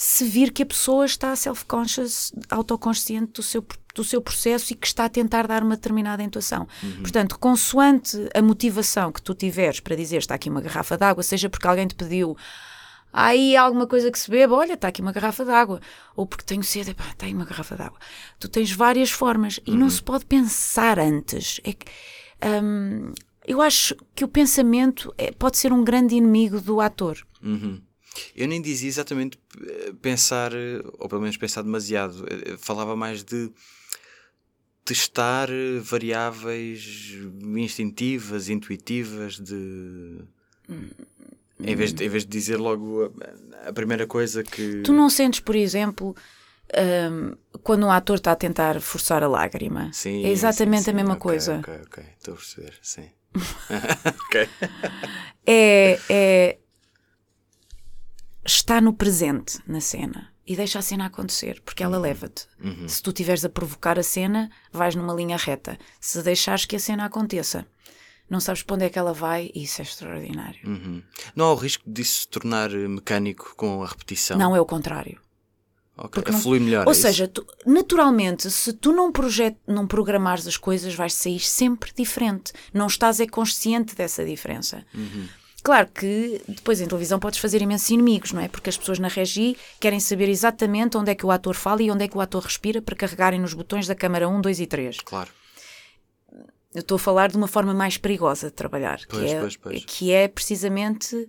[0.00, 4.86] se vir que a pessoa está self-conscious, autoconsciente do seu, do seu processo e que
[4.86, 6.68] está a tentar dar uma determinada intuação.
[6.80, 7.02] Uhum.
[7.02, 11.50] Portanto, consoante a motivação que tu tiveres para dizer está aqui uma garrafa d'água, seja
[11.50, 12.36] porque alguém te pediu
[13.12, 15.80] aí alguma coisa que se beba, olha, está aqui uma garrafa d'água,
[16.14, 17.98] ou porque tenho sede, pá, está aí uma garrafa d'água.
[18.38, 19.78] Tu tens várias formas e uhum.
[19.78, 21.60] não se pode pensar antes.
[21.64, 21.86] É que,
[22.62, 23.12] hum,
[23.44, 27.18] eu acho que o pensamento é, pode ser um grande inimigo do ator.
[27.42, 27.80] Uhum.
[28.34, 32.24] Eu nem dizia exatamente eh, pensar, eh, ou pelo menos pensar demasiado.
[32.28, 33.50] Eh, falava mais de
[34.84, 35.48] testar
[35.82, 37.14] variáveis
[37.56, 40.18] instintivas, intuitivas, de.
[41.60, 43.12] Em vez, de, em vez de dizer logo
[43.64, 44.82] a, a primeira coisa que.
[44.82, 46.14] Tu não sentes, por exemplo,
[47.10, 49.90] um, quando um ator está a tentar forçar a lágrima.
[49.92, 50.90] Sim, é exatamente sim, sim.
[50.90, 51.58] a mesma okay, coisa.
[51.58, 53.10] Ok, ok, estou a perceber, sim.
[54.26, 54.48] ok.
[55.46, 56.58] É, é,
[58.48, 62.46] está no presente na cena e deixa a cena acontecer, porque ela leva-te.
[62.64, 62.88] Uhum.
[62.88, 65.78] Se tu estiveres a provocar a cena, vais numa linha reta.
[66.00, 67.66] Se deixares que a cena aconteça,
[68.28, 70.66] não sabes para onde é que ela vai e isso é extraordinário.
[70.66, 71.02] Uhum.
[71.36, 74.38] Não há o risco disso se tornar eh, mecânico com a repetição?
[74.38, 75.20] Não, é o contrário.
[75.98, 76.22] Okay.
[76.26, 76.86] A flui melhor.
[76.86, 81.40] Ou é seja, tu, naturalmente, se tu não, projet, não programares as coisas, vais sair
[81.40, 82.52] sempre diferente.
[82.72, 84.86] Não estás é consciente dessa diferença.
[84.94, 85.26] Uhum.
[85.68, 88.48] Claro que depois em televisão podes fazer imensos inimigos, não é?
[88.48, 91.90] Porque as pessoas na regi querem saber exatamente onde é que o ator fala e
[91.90, 94.66] onde é que o ator respira para carregarem nos botões da câmara 1, 2 e
[94.66, 95.00] 3.
[95.02, 95.30] Claro.
[96.74, 99.56] Eu estou a falar de uma forma mais perigosa de trabalhar, pois, que, é, pois,
[99.58, 99.84] pois.
[99.84, 101.28] que é precisamente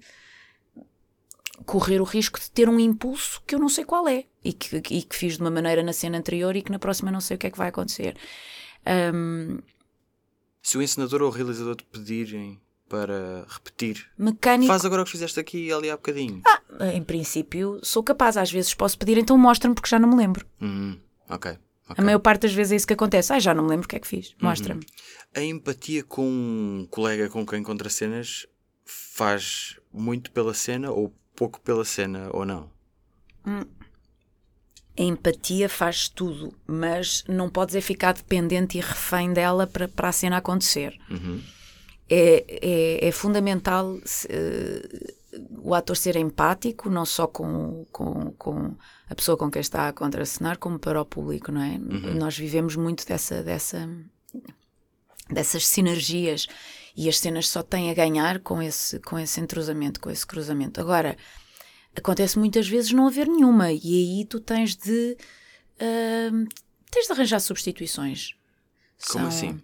[1.65, 4.77] correr o risco de ter um impulso que eu não sei qual é e que,
[4.77, 7.35] e que fiz de uma maneira na cena anterior e que na próxima não sei
[7.35, 8.15] o que é que vai acontecer.
[9.13, 9.59] Um,
[10.61, 12.57] Se o encenador ou o realizador te pedirem
[12.89, 14.67] para repetir, mecânico.
[14.67, 16.41] faz agora o que fizeste aqui ali há bocadinho.
[16.45, 18.35] Ah, em princípio, sou capaz.
[18.35, 20.45] Às vezes posso pedir, então mostra-me porque já não me lembro.
[20.59, 20.99] Uhum.
[21.29, 21.57] Ok.
[21.97, 23.33] A maior parte das vezes é isso que acontece.
[23.33, 24.35] Ah, já não me lembro o que é que fiz.
[24.41, 24.85] Mostra-me.
[25.35, 28.45] A empatia com um colega com quem contra cenas
[28.85, 32.69] faz muito pela cena ou pouco pela cena ou não?
[33.45, 33.63] Hum.
[34.97, 40.09] A empatia faz tudo, mas não podes é ficar dependente e refém dela para, para
[40.09, 40.99] a cena acontecer.
[41.09, 41.41] Uhum.
[42.09, 45.13] É, é, é, fundamental uh,
[45.59, 48.75] o ator ser empático, não só com, com, com
[49.07, 51.77] a pessoa com quem está a contracenar, como para o público, não é?
[51.77, 52.15] Uhum.
[52.15, 53.87] Nós vivemos muito dessa, dessa,
[55.29, 56.47] dessas sinergias
[56.97, 60.81] e as cenas só têm a ganhar com esse, com esse entrosamento, com esse cruzamento.
[60.81, 61.15] Agora,
[61.95, 65.15] acontece muitas vezes não haver nenhuma e aí tu tens de
[65.75, 66.47] uh,
[66.89, 68.35] tens de arranjar substituições.
[69.11, 69.61] Como São, assim?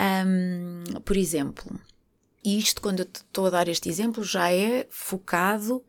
[0.00, 1.78] Um, por exemplo,
[2.44, 5.84] isto quando eu estou a dar este exemplo já é focado.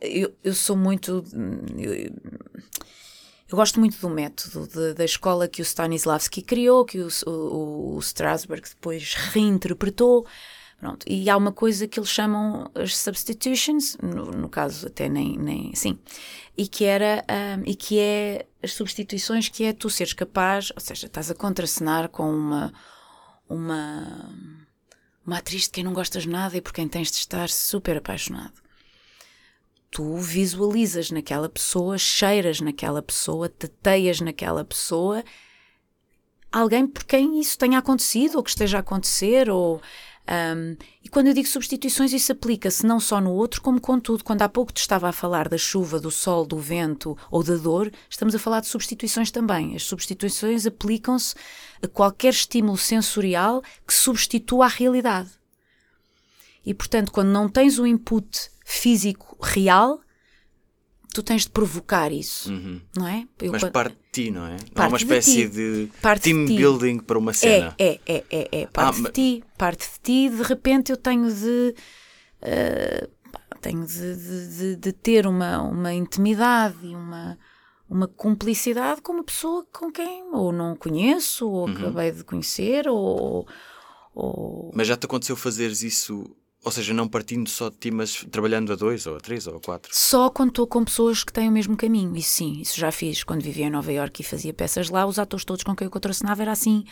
[0.00, 1.24] Eu, eu sou muito.
[1.78, 1.92] Eu,
[3.48, 7.96] eu gosto muito do método de, da escola que o Stanislavski criou, que o, o,
[7.96, 10.26] o Strasberg depois reinterpretou.
[10.82, 11.06] Pronto.
[11.08, 15.72] E há uma coisa que eles chamam as substitutions, no, no caso até nem, nem
[15.76, 15.96] sim,
[16.58, 17.24] e que era
[17.56, 21.36] um, e que é as substituições que é tu seres capaz, ou seja, estás a
[21.36, 22.72] contracenar com uma
[23.48, 24.28] uma
[25.24, 28.60] uma atriz de quem não gostas nada e por quem tens de estar super apaixonado.
[29.88, 35.22] Tu visualizas naquela pessoa, cheiras naquela pessoa, teteias naquela pessoa
[36.52, 39.80] alguém por quem isso tenha acontecido ou que esteja a acontecer ou
[40.28, 44.22] um, e quando eu digo substituições, isso aplica-se não só no outro, como com tudo.
[44.22, 47.56] Quando há pouco te estava a falar da chuva, do sol, do vento ou da
[47.56, 49.74] dor, estamos a falar de substituições também.
[49.74, 51.34] As substituições aplicam-se
[51.82, 55.30] a qualquer estímulo sensorial que substitua a realidade.
[56.64, 60.00] E portanto, quando não tens o input físico real,
[61.12, 62.80] tu tens de provocar isso, uhum.
[62.96, 63.26] não é?
[63.40, 64.56] Eu, Mas parte ti, não é?
[64.56, 67.74] Parte Há uma espécie de, de team de building para uma cena.
[67.78, 68.66] É, é, é, é, é.
[68.66, 71.74] parte ah, de ti, parte de ti, de repente eu tenho de
[72.42, 73.10] uh,
[73.62, 74.16] tenho de,
[74.56, 77.38] de, de, ter uma, uma intimidade e uma,
[77.88, 81.76] uma cumplicidade com uma pessoa com quem ou não conheço, ou uhum.
[81.76, 83.46] acabei de conhecer, ou,
[84.14, 84.70] ou...
[84.74, 88.72] Mas já te aconteceu fazeres isso ou seja, não partindo só de ti, mas trabalhando
[88.72, 89.90] a dois, ou a três, ou a quatro?
[89.92, 92.14] Só quando estou com pessoas que têm o mesmo caminho.
[92.14, 93.24] Isso sim, isso já fiz.
[93.24, 95.90] Quando vivia em Nova Iorque e fazia peças lá, os atores todos com quem eu
[95.90, 96.84] contracenava era assim.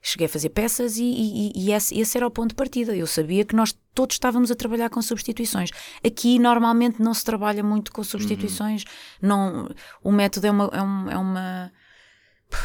[0.00, 2.96] Cheguei a fazer peças e, e, e esse, esse, era o ponto de partida.
[2.96, 5.70] Eu sabia que nós todos estávamos a trabalhar com substituições.
[6.04, 8.82] Aqui, normalmente, não se trabalha muito com substituições.
[8.82, 9.28] Uhum.
[9.28, 9.68] Não,
[10.02, 10.70] o método é uma...
[10.72, 11.72] É, um, é uma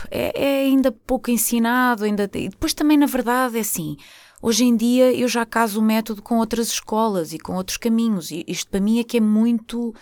[0.09, 2.05] é, é ainda pouco ensinado.
[2.05, 3.97] Ainda, e depois também, na verdade, é assim
[4.41, 8.29] Hoje em dia eu já caso o método com outras escolas e com outros caminhos,
[8.31, 9.93] e isto para mim é que é muito.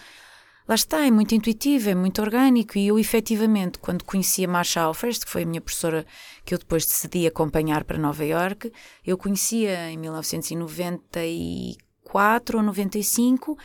[0.67, 2.77] Lá está, é muito intuitivo, é muito orgânico.
[2.77, 6.03] E eu, efetivamente, quando conheci a Marsha Alfrest, que foi a minha professora
[6.43, 8.71] que eu depois decidi acompanhar para Nova York,
[9.05, 13.55] eu conhecia em 1994 ou 95,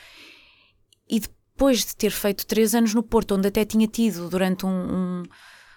[1.08, 4.68] e depois de ter feito três anos no Porto, onde até tinha tido durante um,
[4.68, 5.22] um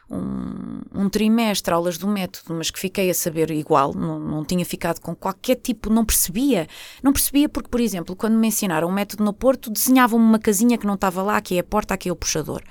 [0.10, 4.66] um, um, trimestre aulas do método, mas que fiquei a saber igual, não, não tinha
[4.66, 6.68] ficado com qualquer tipo, não percebia.
[7.02, 10.78] Não percebia porque, por exemplo, quando me ensinaram o método no Porto, desenhavam-me uma casinha
[10.78, 12.62] que não estava lá, aqui é a porta, aqui é o puxador.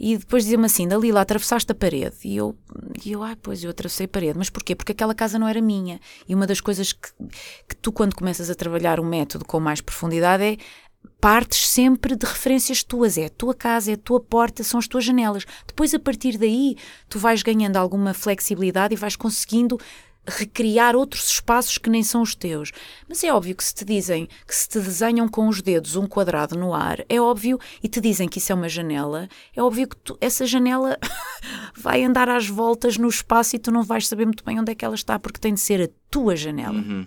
[0.00, 2.16] E depois diziam-me assim, dali lá atravessaste a parede.
[2.24, 2.56] E eu,
[3.04, 4.38] e eu, ah, pois eu atravessei a parede.
[4.38, 4.76] Mas porquê?
[4.76, 5.98] Porque aquela casa não era minha.
[6.28, 7.08] E uma das coisas que,
[7.68, 10.56] que tu, quando começas a trabalhar o método com mais profundidade, é
[11.20, 13.18] partes sempre de referências tuas.
[13.18, 15.44] É a tua casa, é a tua porta, são as tuas janelas.
[15.66, 16.76] Depois, a partir daí,
[17.08, 19.78] tu vais ganhando alguma flexibilidade e vais conseguindo
[20.28, 22.70] recriar outros espaços que nem são os teus.
[23.08, 26.06] Mas é óbvio que se te dizem que se te desenham com os dedos um
[26.06, 29.88] quadrado no ar, é óbvio, e te dizem que isso é uma janela, é óbvio
[29.88, 30.98] que tu, essa janela
[31.74, 34.74] vai andar às voltas no espaço e tu não vais saber muito bem onde é
[34.74, 36.78] que ela está, porque tem de ser a tua janela.
[36.78, 37.06] Uhum.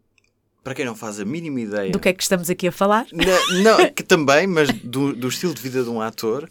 [0.63, 1.91] para quem não faz a mínima ideia.
[1.91, 3.07] Do que é que estamos aqui a falar?
[3.11, 6.49] Não, não que também, mas do, do, estilo de vida de um ator,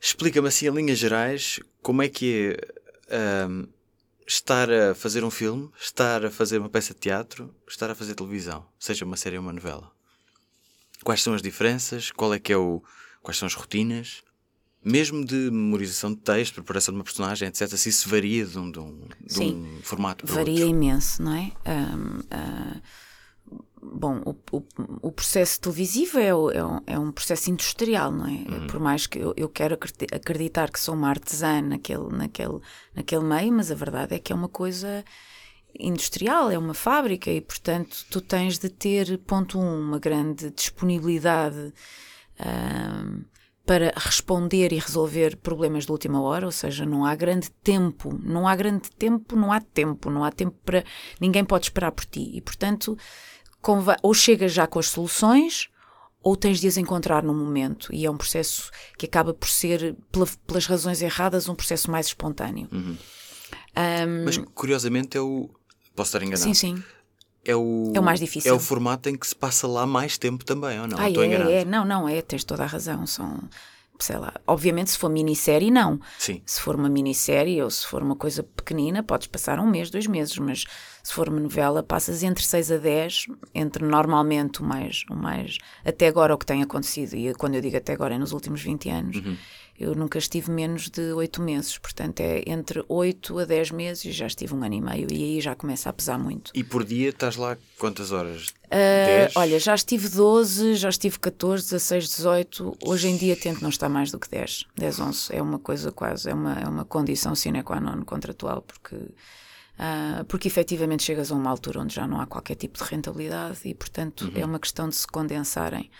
[0.00, 2.56] explica-me assim, em linhas gerais, como é que
[3.08, 3.66] é um,
[4.26, 8.14] estar a fazer um filme, estar a fazer uma peça de teatro, estar a fazer
[8.14, 9.90] televisão, seja uma série ou uma novela.
[11.02, 12.10] Quais são as diferenças?
[12.10, 12.82] Qual é que é o.
[13.22, 14.22] Quais são as rotinas?
[14.84, 18.70] Mesmo de memorização de texto, preparação de uma personagem, etc., se isso varia de um,
[18.70, 20.68] de um, de um formato para varia outro.
[20.68, 21.52] imenso, não é?
[21.66, 22.80] Um, uh
[23.92, 24.62] bom, o, o,
[25.02, 28.30] o, processo televisivo é, é, é, um processo industrial, não é?
[28.30, 28.66] Uhum.
[28.66, 29.78] Por mais que eu, eu quero
[30.12, 32.60] acreditar que sou uma artesã naquele, naquele,
[32.94, 35.04] naquele meio, mas a verdade é que é uma coisa
[35.78, 41.72] industrial, é uma fábrica e, portanto, tu tens de ter, ponto um, uma grande disponibilidade
[42.40, 43.24] um,
[43.68, 48.48] para responder e resolver problemas de última hora, ou seja, não há grande tempo, não
[48.48, 50.82] há grande tempo, não há tempo, não há tempo para.
[51.20, 52.96] ninguém pode esperar por ti e, portanto
[54.02, 55.68] ou chegas já com as soluções
[56.22, 57.92] ou tens de as encontrar no momento.
[57.92, 62.06] E é um processo que acaba por ser, pela, pelas razões erradas, um processo mais
[62.06, 62.68] espontâneo.
[62.72, 62.96] Uhum.
[63.76, 65.48] Um, Mas curiosamente é o.
[65.94, 66.42] Posso estar enganado?
[66.42, 66.82] Sim, sim.
[67.44, 68.50] É o, é o mais difícil.
[68.50, 70.98] É o formato em que se passa lá mais tempo também, ou não?
[70.98, 71.50] Ah, Estou é, enganado.
[71.50, 73.06] É, não, não, é, tens toda a razão.
[73.06, 73.40] São
[73.98, 76.00] sei lá, obviamente se for minissérie não.
[76.18, 76.42] Sim.
[76.46, 80.06] Se for uma minissérie ou se for uma coisa pequenina, podes passar um mês, dois
[80.06, 80.64] meses, mas
[81.08, 85.56] se for uma novela, passas entre 6 a 10, entre normalmente o mais, o mais
[85.82, 88.62] até agora o que tem acontecido, e quando eu digo até agora é nos últimos
[88.62, 89.16] 20 anos.
[89.16, 89.36] Uhum.
[89.78, 94.12] Eu nunca estive menos de 8 meses, portanto é entre 8 a 10 meses e
[94.12, 96.50] já estive um ano e meio e aí já começa a pesar muito.
[96.52, 98.48] E por dia estás lá quantas horas?
[98.66, 102.76] Uh, olha, já estive 12, já estive 14, 16, 18.
[102.84, 104.66] Hoje em dia tento não estar mais do que 10.
[104.76, 108.60] 10, 11 é uma coisa quase, é uma, é uma condição sine qua non contratual,
[108.60, 108.96] porque,
[109.78, 113.60] uh, porque efetivamente chegas a uma altura onde já não há qualquer tipo de rentabilidade
[113.64, 114.32] e, portanto, uhum.
[114.34, 115.90] é uma questão de se condensarem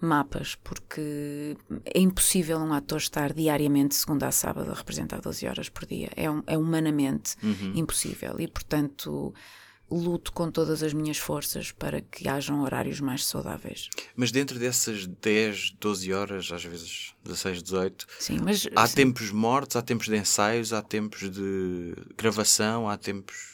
[0.00, 5.68] mapas, porque é impossível um ator estar diariamente, segunda a sábado, a representar 12 horas
[5.68, 6.10] por dia.
[6.16, 7.72] É, é humanamente uhum.
[7.76, 8.34] impossível.
[8.40, 9.32] E, portanto,
[9.96, 13.88] luto com todas as minhas forças para que hajam horários mais saudáveis.
[14.16, 18.96] Mas dentro dessas 10, 12 horas, às vezes 16, 18, sim, mas, há sim.
[18.96, 23.52] tempos mortos, há tempos de ensaios, há tempos de gravação, há tempos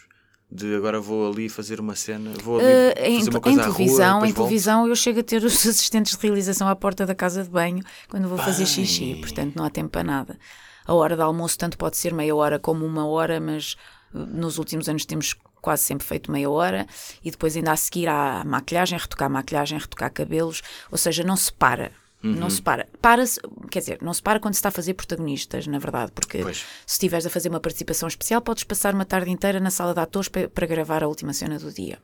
[0.51, 3.62] de agora vou ali fazer uma cena, vou ali uh, fazer em, uma coisa em
[3.64, 7.14] televisão, rua, em televisão eu chego a ter os assistentes de realização à porta da
[7.14, 8.47] casa de banho quando vou Bem.
[8.47, 10.39] fazer xixi, portanto não há tempo para nada.
[10.86, 13.76] A hora de almoço tanto pode ser meia hora como uma hora, mas
[14.12, 16.87] nos últimos anos temos quase sempre feito meia hora
[17.25, 21.53] e depois ainda a seguir há maquilhagem, retocar maquilhagem, retocar cabelos, ou seja, não se
[21.53, 21.93] para.
[22.23, 22.33] Uhum.
[22.33, 22.89] Não se para.
[23.01, 23.41] para -se,
[23.71, 26.59] quer dizer, não se para quando se está a fazer protagonistas, na verdade, porque pois.
[26.59, 30.01] se estiveres a fazer uma participação especial, podes passar uma tarde inteira na sala de
[30.01, 31.99] atores para, para gravar a última cena do dia.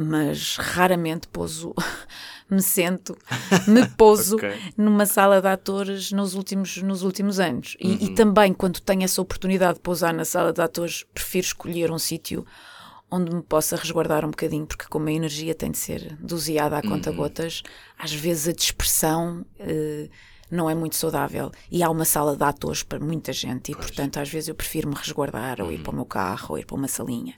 [0.00, 1.74] Mas raramente pouso,
[2.48, 3.18] me sento,
[3.66, 4.56] me pouso okay.
[4.76, 7.76] numa sala de atores nos últimos, nos últimos anos.
[7.80, 7.98] E, uhum.
[8.00, 11.98] e também, quando tenho essa oportunidade de pousar na sala de atores, prefiro escolher um
[11.98, 12.46] sítio
[13.10, 16.82] onde me possa resguardar um bocadinho, porque como a energia tem de ser doseada a
[16.82, 18.04] conta-gotas, uhum.
[18.04, 20.10] às vezes a dispersão uh,
[20.50, 21.50] não é muito saudável.
[21.70, 23.86] E há uma sala de atores para muita gente, e pois.
[23.86, 25.66] portanto às vezes eu prefiro me resguardar, uhum.
[25.66, 27.34] ou ir para o meu carro, ou ir para uma salinha.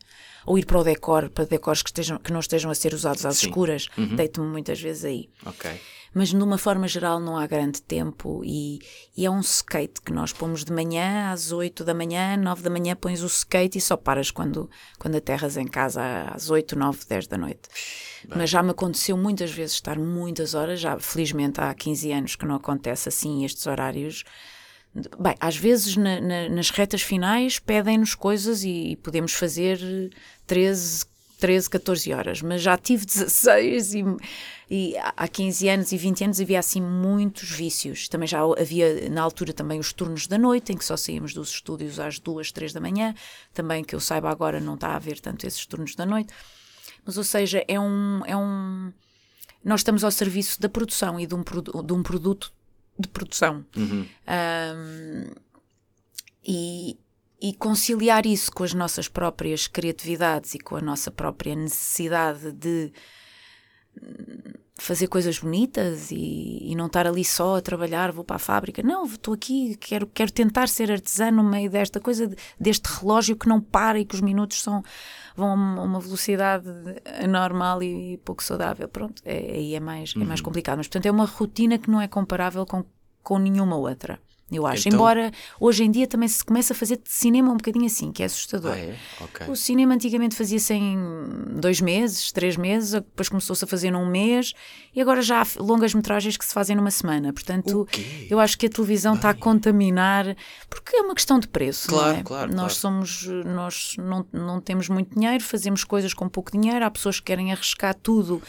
[0.46, 3.24] Ou ir para o decor, para decores que, estejam, que não estejam a ser usados
[3.26, 3.46] às Sim.
[3.46, 4.16] escuras, uhum.
[4.16, 5.28] deito-me muitas vezes aí.
[5.44, 5.70] Ok
[6.14, 8.80] mas numa forma geral não há grande tempo e,
[9.16, 12.70] e, é um skate que nós pomos de manhã às 8 da manhã, 9 da
[12.70, 14.68] manhã pões o skate e só paras quando,
[14.98, 16.02] quando aterras em casa
[16.34, 17.68] às 8, 9, 10 da noite.
[18.24, 18.38] Bem.
[18.38, 22.44] Mas já me aconteceu muitas vezes estar muitas horas, já felizmente há 15 anos que
[22.44, 24.24] não acontece assim estes horários.
[24.94, 29.78] Bem, às vezes na, na, nas retas finais pedem-nos coisas e, e podemos fazer
[30.48, 31.04] 13,
[31.38, 34.04] 13, 14 horas, mas já tive 16 e,
[34.68, 38.08] e há 15 anos e 20 anos havia assim muitos vícios.
[38.08, 41.50] Também já havia na altura também os turnos da noite, em que só saímos dos
[41.50, 43.14] estúdios às 2, 3 da manhã.
[43.54, 46.34] Também que eu saiba agora não está a haver tanto esses turnos da noite.
[47.06, 48.92] Mas ou seja, é um, é um
[49.64, 51.42] nós estamos ao serviço da produção e de um,
[51.84, 52.52] de um produto
[53.00, 53.64] de produção.
[53.76, 54.06] Uhum.
[54.28, 55.30] Um,
[56.44, 56.98] e,
[57.40, 62.92] e conciliar isso com as nossas próprias criatividades e com a nossa própria necessidade de
[64.80, 68.82] fazer coisas bonitas e, e, não estar ali só a trabalhar, vou para a fábrica.
[68.82, 73.48] Não, estou aqui, quero, quero tentar ser artesã no meio desta coisa, deste relógio que
[73.48, 74.82] não para e que os minutos são,
[75.36, 76.68] vão a uma velocidade
[77.22, 78.88] anormal e pouco saudável.
[78.88, 80.22] Pronto, é, aí é mais, uhum.
[80.22, 80.44] é mais uhum.
[80.44, 80.78] complicado.
[80.78, 82.84] Mas, portanto, é uma rotina que não é comparável com,
[83.22, 84.18] com nenhuma outra
[84.56, 84.88] eu acho.
[84.88, 84.98] Então...
[84.98, 88.26] Embora hoje em dia também se começa a fazer cinema um bocadinho assim, que é
[88.26, 88.72] assustador.
[88.72, 88.96] Ah, é?
[89.20, 89.48] Okay.
[89.48, 90.98] O cinema antigamente fazia-se em
[91.60, 94.52] dois meses, três meses, depois começou-se a fazer num mês
[94.94, 97.32] e agora já há longas metragens que se fazem numa semana.
[97.32, 97.86] Portanto,
[98.28, 99.18] eu acho que a televisão Bem...
[99.18, 100.36] está a contaminar,
[100.68, 101.88] porque é uma questão de preço.
[101.88, 102.22] Claro, é?
[102.22, 102.48] claro.
[102.54, 103.04] Nós claro.
[103.04, 107.26] somos, nós não, não temos muito dinheiro, fazemos coisas com pouco dinheiro, há pessoas que
[107.26, 108.42] querem arriscar tudo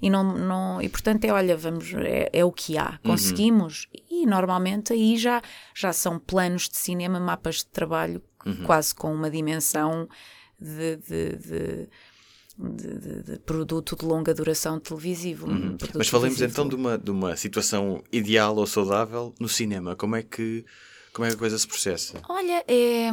[0.00, 3.10] e não, não e portanto é olha vamos é, é o que há uhum.
[3.10, 4.22] conseguimos uhum.
[4.22, 5.42] e normalmente aí já
[5.74, 8.64] já são planos de cinema mapas de trabalho uhum.
[8.64, 10.08] quase com uma dimensão
[10.58, 11.88] de, de, de
[12.62, 15.46] de, de, de, produto de longa duração televisivo.
[15.46, 15.78] Uhum.
[15.94, 16.44] Mas falemos televisivo.
[16.44, 19.96] então de uma, de uma situação ideal ou saudável no cinema.
[19.96, 20.64] Como é que,
[21.12, 22.20] como é que a coisa se processa?
[22.28, 23.08] Olha, é,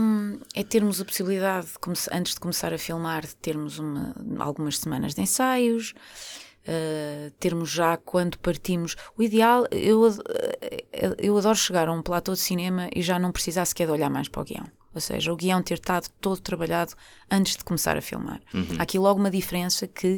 [0.54, 5.14] é termos a possibilidade, de, antes de começar a filmar, de termos uma, algumas semanas
[5.14, 5.94] de ensaios,
[6.68, 8.96] uh, termos já quando partimos.
[9.18, 10.02] O ideal, eu,
[11.18, 14.10] eu adoro chegar a um platô de cinema e já não precisar sequer de olhar
[14.10, 14.66] mais para o guião.
[14.94, 16.94] Ou seja, o guião ter estado todo trabalhado
[17.30, 18.42] antes de começar a filmar.
[18.54, 18.66] Uhum.
[18.80, 20.18] Há aqui logo uma diferença que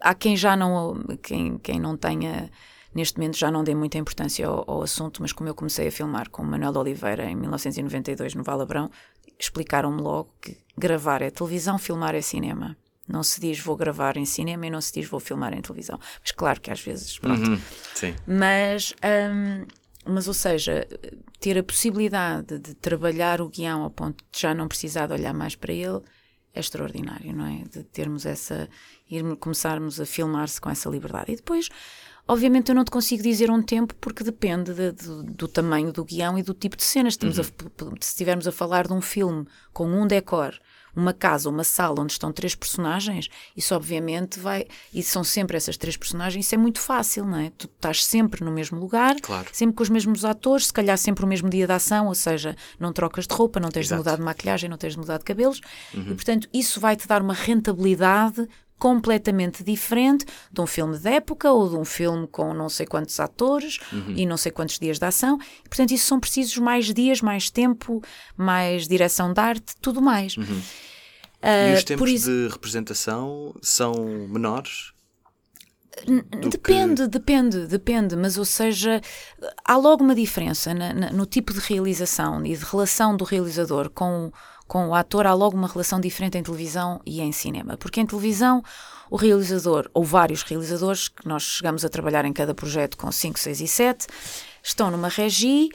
[0.00, 2.50] há quem já não, quem, quem não tenha
[2.94, 5.92] neste momento já não dei muita importância ao, ao, assunto, mas como eu comecei a
[5.92, 8.90] filmar com o Manuel de Oliveira em 1992 no Valabrão,
[9.38, 12.76] explicaram-me logo que gravar é televisão, filmar é cinema.
[13.08, 15.98] Não se diz vou gravar em cinema e não se diz vou filmar em televisão.
[16.20, 17.50] Mas claro que às vezes, pronto.
[17.50, 17.60] Uhum,
[17.94, 18.14] sim.
[18.26, 18.94] Mas,
[19.32, 19.66] um,
[20.12, 20.86] mas, ou seja,
[21.40, 25.32] ter a possibilidade de trabalhar o guião ao ponto de já não precisar de olhar
[25.32, 26.02] mais para ele
[26.54, 27.62] é extraordinário, não é?
[27.70, 28.68] De termos essa.
[29.10, 31.32] Ir, começarmos a filmar-se com essa liberdade.
[31.32, 31.68] E depois.
[32.30, 36.04] Obviamente eu não te consigo dizer um tempo porque depende de, de, do tamanho do
[36.04, 37.16] guião e do tipo de cenas.
[37.22, 37.30] Uhum.
[37.30, 37.42] A,
[38.04, 40.60] se estivermos a falar de um filme com um decor
[40.98, 44.66] uma casa, uma sala onde estão três personagens, isso obviamente vai.
[44.92, 47.50] E são sempre essas três personagens, isso é muito fácil, não é?
[47.56, 49.48] Tu estás sempre no mesmo lugar, claro.
[49.52, 52.56] sempre com os mesmos atores, se calhar sempre o mesmo dia de ação, ou seja,
[52.78, 54.02] não trocas de roupa, não tens Exato.
[54.02, 55.60] de mudar de maquilhagem, não tens de mudar de cabelos,
[55.94, 56.02] uhum.
[56.02, 61.68] e portanto isso vai-te dar uma rentabilidade completamente diferente de um filme de época ou
[61.68, 64.14] de um filme com não sei quantos atores uhum.
[64.16, 65.38] e não sei quantos dias de ação.
[65.64, 68.02] E, portanto, isso são precisos mais dias, mais tempo,
[68.36, 70.36] mais direção de arte, tudo mais.
[70.36, 70.62] Uhum.
[71.42, 72.30] Uh, e os tempos isso...
[72.30, 73.94] de representação são
[74.28, 74.92] menores?
[76.50, 77.08] Depende, que...
[77.08, 79.00] depende, depende, mas ou seja,
[79.64, 83.90] há logo uma diferença na, na, no tipo de realização e de relação do realizador
[83.90, 84.30] com
[84.68, 87.78] com o ator há logo uma relação diferente em televisão e em cinema.
[87.78, 88.62] Porque em televisão,
[89.10, 93.38] o realizador, ou vários realizadores, que nós chegamos a trabalhar em cada projeto com 5,
[93.38, 94.06] 6 e 7,
[94.62, 95.70] estão numa regi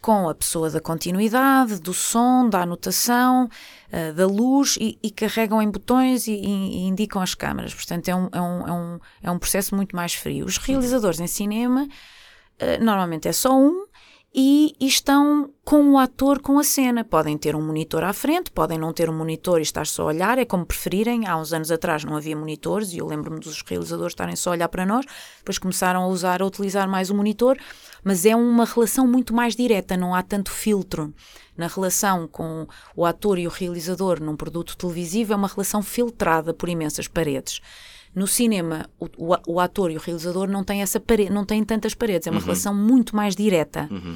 [0.00, 3.48] com a pessoa da continuidade, do som, da anotação,
[3.92, 7.74] uh, da luz e, e, carregam em botões e, e, indicam as câmaras.
[7.74, 10.46] Portanto, é um, é, um, é, um, é um processo muito mais frio.
[10.46, 13.88] Os realizadores em cinema, uh, normalmente é só um
[14.34, 17.02] e, e, estão com o ator com a cena.
[17.02, 20.06] Podem ter um monitor à frente, podem não ter um monitor e estar só a
[20.06, 21.26] olhar, é como preferirem.
[21.26, 24.52] Há uns anos atrás não havia monitores e eu lembro-me dos realizadores estarem só a
[24.52, 25.06] olhar para nós,
[25.38, 27.56] depois começaram a usar, a utilizar mais o monitor,
[28.04, 31.12] mas é uma relação muito mais direta, não há tanto filtro.
[31.56, 36.54] Na relação com o ator e o realizador num produto televisivo é uma relação filtrada
[36.54, 37.60] por imensas paredes.
[38.14, 41.64] No cinema, o, o, o, ator e o realizador não têm, essa parede, não têm
[41.64, 42.44] tantas paredes, é uma uhum.
[42.44, 43.88] relação muito mais direta.
[43.90, 44.14] Uhum.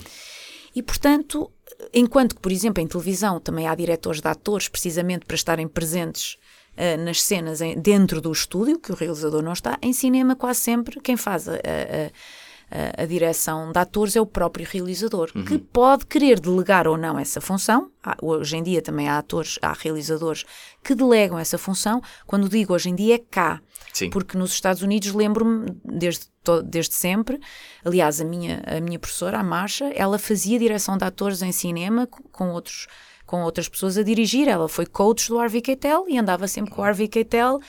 [0.74, 1.50] E, portanto,
[1.92, 6.38] enquanto que, por exemplo, em televisão também há diretores de atores precisamente para estarem presentes
[6.72, 10.60] uh, nas cenas em, dentro do estúdio, que o realizador não está, em cinema quase
[10.60, 12.10] sempre quem faz a, a, a,
[12.96, 15.44] a direção de atores é o próprio realizador, uhum.
[15.44, 17.90] que pode querer delegar ou não essa função.
[18.20, 20.44] Hoje em dia também há atores, há realizadores
[20.82, 22.00] que delegam essa função.
[22.26, 23.60] Quando digo hoje em dia é cá,
[23.92, 24.08] Sim.
[24.08, 26.26] porque nos Estados Unidos lembro-me desde,
[26.64, 27.38] desde sempre,
[27.84, 32.06] aliás, a minha, a minha professora, a Marcha, ela fazia direção de atores em cinema
[32.06, 32.86] com outros
[33.24, 34.46] com outras pessoas a dirigir.
[34.46, 37.60] Ela foi coach do Harvey Keitel e andava sempre com o Harvey Keitel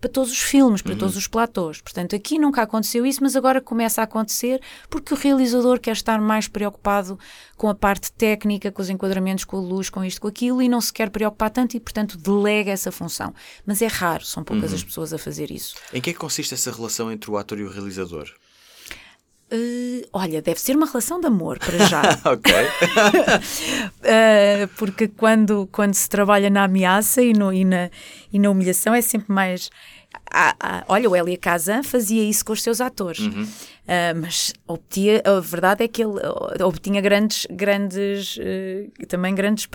[0.00, 0.98] para todos os filmes, para uhum.
[0.98, 1.80] todos os platôs.
[1.80, 6.20] Portanto, aqui nunca aconteceu isso, mas agora começa a acontecer porque o realizador quer estar
[6.20, 7.18] mais preocupado
[7.56, 10.68] com a parte técnica, com os enquadramentos, com a luz, com isto, com aquilo, e
[10.68, 13.34] não se quer preocupar tanto e, portanto, delega essa função.
[13.64, 14.76] Mas é raro, são poucas uhum.
[14.76, 15.74] as pessoas a fazer isso.
[15.92, 18.30] Em que é que consiste essa relação entre o ator e o realizador?
[19.52, 22.02] Uh, olha, deve ser uma relação de amor, para já.
[22.26, 22.52] ok.
[24.02, 27.88] uh, porque quando, quando se trabalha na ameaça e, no, e, na,
[28.32, 29.70] e na humilhação é sempre mais.
[30.32, 33.44] Ah, ah, olha, o Elia Kazan fazia isso com os seus atores, uhum.
[33.44, 36.14] uh, mas obtia, a verdade é que ele
[36.64, 38.38] obtinha grandes, grandes,
[39.08, 39.68] também grandes,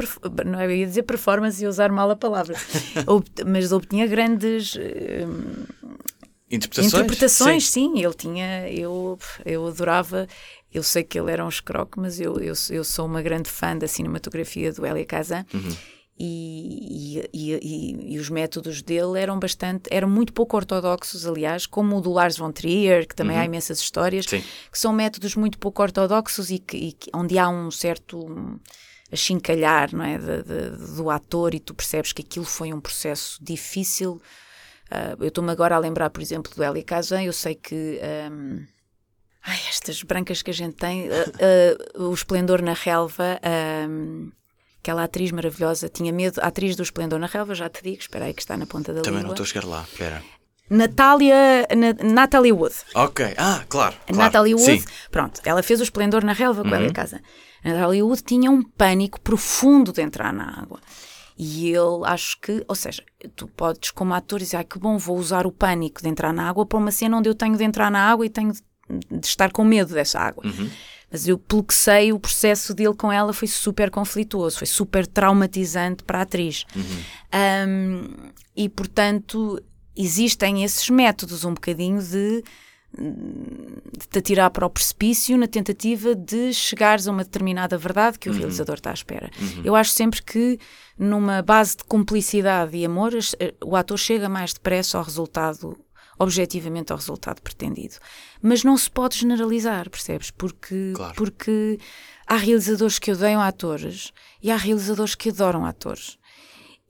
[0.46, 2.56] não é, eu ia dizer performance e usar mal a palavra,
[3.46, 4.76] mas obtinha grandes
[6.52, 6.94] Interpretações?
[6.94, 7.94] Interpretações, sim.
[7.96, 8.04] sim.
[8.04, 8.70] Ele tinha.
[8.70, 10.28] Eu, eu adorava.
[10.74, 13.78] Eu sei que ele era um escroque, mas eu, eu, eu sou uma grande fã
[13.78, 15.46] da cinematografia do Elia Kazan.
[15.54, 15.76] Uhum.
[16.24, 21.98] E, e, e, e, os métodos dele eram bastante, eram muito pouco ortodoxos, aliás, como
[21.98, 23.42] o do Lars von Trier, que também uhum.
[23.42, 24.44] há imensas histórias, Sim.
[24.72, 28.60] que são métodos muito pouco ortodoxos e, que, onde há um certo
[29.12, 33.44] achincalhar não é, de, de, do ator e tu percebes que aquilo foi um processo
[33.44, 34.22] difícil
[35.20, 38.00] eu estou-me agora a lembrar, por exemplo, do Eli Kazan, eu sei que.
[38.32, 38.66] Um,
[39.44, 43.40] ai, estas brancas que a gente tem, uh, uh, o Esplendor na Relva,
[43.90, 44.32] um,
[44.80, 48.26] aquela atriz maravilhosa, tinha medo, a atriz do Esplendor na Relva, já te digo, espera
[48.26, 49.36] aí que está na ponta da Também língua.
[49.36, 50.22] não estou a chegar lá, espera.
[50.70, 52.74] Natália, na, Natalie Wood.
[52.96, 53.96] Ok, ah, claro.
[54.06, 54.18] Claro.
[54.18, 54.88] Natalie Wood, Sim.
[55.12, 56.76] pronto, ela fez o Esplendor na Relva com uhum.
[56.76, 57.20] Eli Kazan.
[57.64, 60.80] A Natalie Wood tinha um pânico profundo de entrar na água.
[61.38, 63.04] E ele, acho que, ou seja,
[63.36, 66.48] tu podes, como ator, dizer, ah, que bom, vou usar o pânico de entrar na
[66.48, 68.62] água para uma cena onde eu tenho de entrar na água e tenho de,
[69.20, 70.46] de estar com medo dessa água.
[70.46, 70.70] Uhum.
[71.12, 75.06] Mas eu, pelo que sei, o processo dele com ela foi super conflituoso, foi super
[75.06, 76.66] traumatizante para a atriz.
[76.74, 77.68] Uhum.
[77.68, 79.62] Um, e, portanto,
[79.96, 82.44] existem esses métodos um bocadinho de
[82.98, 88.30] de te atirar para o precipício na tentativa de chegares a uma determinada verdade que
[88.30, 88.38] o uhum.
[88.40, 89.30] realizador está à espera.
[89.40, 89.62] Uhum.
[89.64, 90.60] Eu acho sempre que
[90.98, 95.78] numa base de cumplicidade e amor, eh, o ator chega mais depressa ao resultado,
[96.20, 97.96] objetivamente ao resultado pretendido.
[98.42, 100.30] Mas não se pode generalizar, percebes?
[100.30, 101.16] Porque, claro.
[101.16, 101.80] porque
[102.28, 104.12] há realizadores que odeiam atores
[104.44, 106.20] e há realizadores que adoram atores.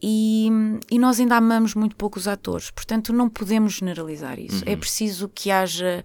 [0.01, 0.49] E,
[0.89, 4.63] e, nós ainda amamos muito pouco os atores, portanto não podemos generalizar isso.
[4.65, 4.73] É uhum.
[4.73, 6.03] É preciso que haja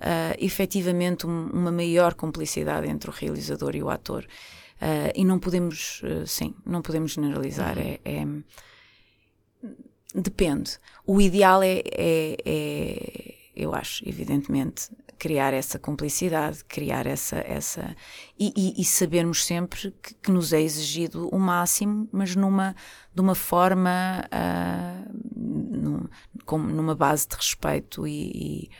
[0.00, 4.26] uh, efetivamente um, uma maior cumplicidade entre o realizador e o ator.
[4.80, 7.76] Uh, e não podemos, uh, sim, não podemos generalizar.
[7.76, 7.84] Uhum.
[7.84, 8.26] É, é,
[10.14, 10.78] depende.
[11.06, 17.38] O ideal é, é, é, eu acho, evidentemente, criar essa cumplicidade, criar essa.
[17.38, 17.96] essa
[18.38, 22.74] e, e, e sabermos sempre que, que, nos é exigido o máximo, mas numa,
[23.14, 24.24] de uma forma.
[24.32, 26.08] Uh, num,
[26.46, 28.70] com, numa base de respeito e,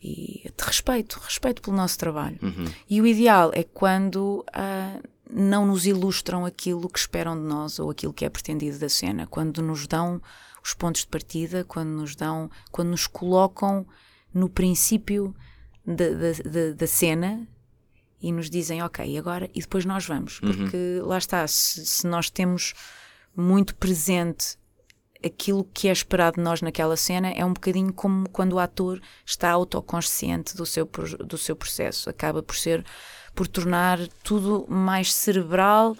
[0.00, 2.38] e, de respeito, respeito pelo nosso trabalho.
[2.40, 2.66] Uhum.
[2.88, 4.44] E o ideal é quando.
[4.50, 8.88] Uh, não nos ilustram aquilo que esperam de nós ou aquilo que é pretendido da
[8.88, 10.22] cena, quando nos dão
[10.64, 13.86] os pontos de partida, quando nos dão, quando nos colocam
[14.32, 15.34] no princípio
[15.94, 16.04] da,
[16.50, 17.48] da, da cena
[18.20, 20.40] e nos dizem, ok, agora, e depois nós vamos.
[20.42, 20.52] Uhum.
[20.52, 22.74] Porque lá está, se, se, nós temos
[23.34, 24.58] muito presente
[25.24, 29.00] aquilo que é esperado de nós naquela cena, é um bocadinho como quando o ator
[29.24, 30.88] está autoconsciente do seu,
[31.24, 32.10] do seu processo.
[32.10, 32.84] Acaba por ser,
[33.34, 35.96] por tornar tudo mais cerebral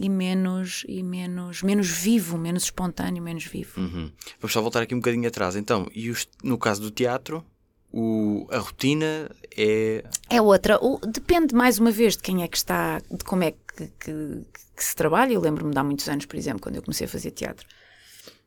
[0.00, 3.80] e menos e menos menos vivo, menos espontâneo, menos vivo.
[3.80, 4.10] Uhum.
[4.40, 5.56] Vamos só voltar aqui um bocadinho atrás.
[5.56, 7.44] Então, e os, no caso do teatro,
[7.96, 10.02] o, a rotina é.
[10.28, 10.84] É outra.
[10.84, 14.42] O, depende mais uma vez de quem é que está, de como é que, que,
[14.76, 15.32] que se trabalha.
[15.32, 17.64] Eu lembro-me de há muitos anos, por exemplo, quando eu comecei a fazer teatro.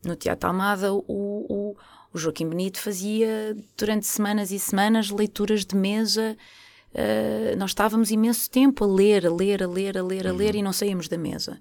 [0.04, 1.78] No Teatro Almada, o, o,
[2.14, 6.36] o Joaquim Benito fazia durante semanas e semanas leituras de mesa.
[6.92, 10.56] Uh, nós estávamos imenso tempo a ler, a ler, a ler, a ler, a ler
[10.56, 10.60] uhum.
[10.60, 11.58] e não saímos da mesa.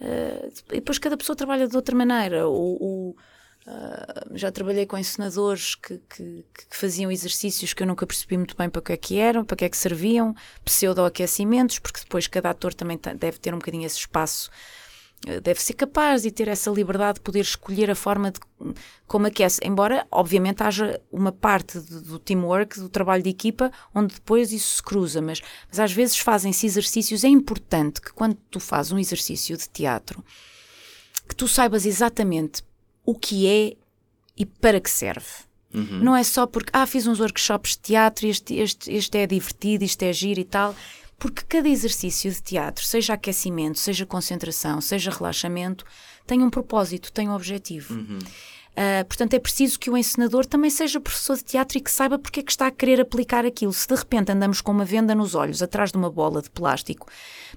[0.00, 2.48] Uh, e depois cada pessoa trabalha de outra maneira.
[2.48, 3.16] O, o,
[3.68, 8.56] Uh, já trabalhei com ensinadores que, que, que, faziam exercícios que eu nunca percebi muito
[8.56, 12.48] bem para que é que eram, para que é que serviam, pseudo-aquecimentos, porque depois cada
[12.48, 14.50] ator também deve ter um bocadinho esse espaço,
[15.28, 18.40] uh, deve ser capaz e ter essa liberdade de poder escolher a forma de
[19.06, 24.50] como aquece, embora obviamente haja uma parte do teamwork, do trabalho de equipa, onde depois
[24.50, 28.92] isso se cruza, mas, mas às vezes fazem-se exercícios, é importante que quando tu fazes
[28.92, 30.24] um exercício de teatro,
[31.28, 32.66] que tu saibas exatamente
[33.08, 33.74] o que é
[34.36, 35.26] e para que serve.
[35.72, 36.00] Uhum.
[36.02, 39.26] Não é só porque, ah, fiz uns workshops de teatro e este, este, este é
[39.26, 40.76] divertido, isto é giro e tal.
[41.18, 45.86] Porque cada exercício de teatro, seja aquecimento, seja concentração, seja relaxamento,
[46.26, 47.94] tem um propósito, tem um objetivo.
[47.94, 48.18] Uhum.
[48.78, 52.16] Uh, portanto, é preciso que o encenador também seja professor de teatro e que saiba
[52.16, 53.72] porque é que está a querer aplicar aquilo.
[53.72, 57.08] Se de repente andamos com uma venda nos olhos, atrás de uma bola de plástico,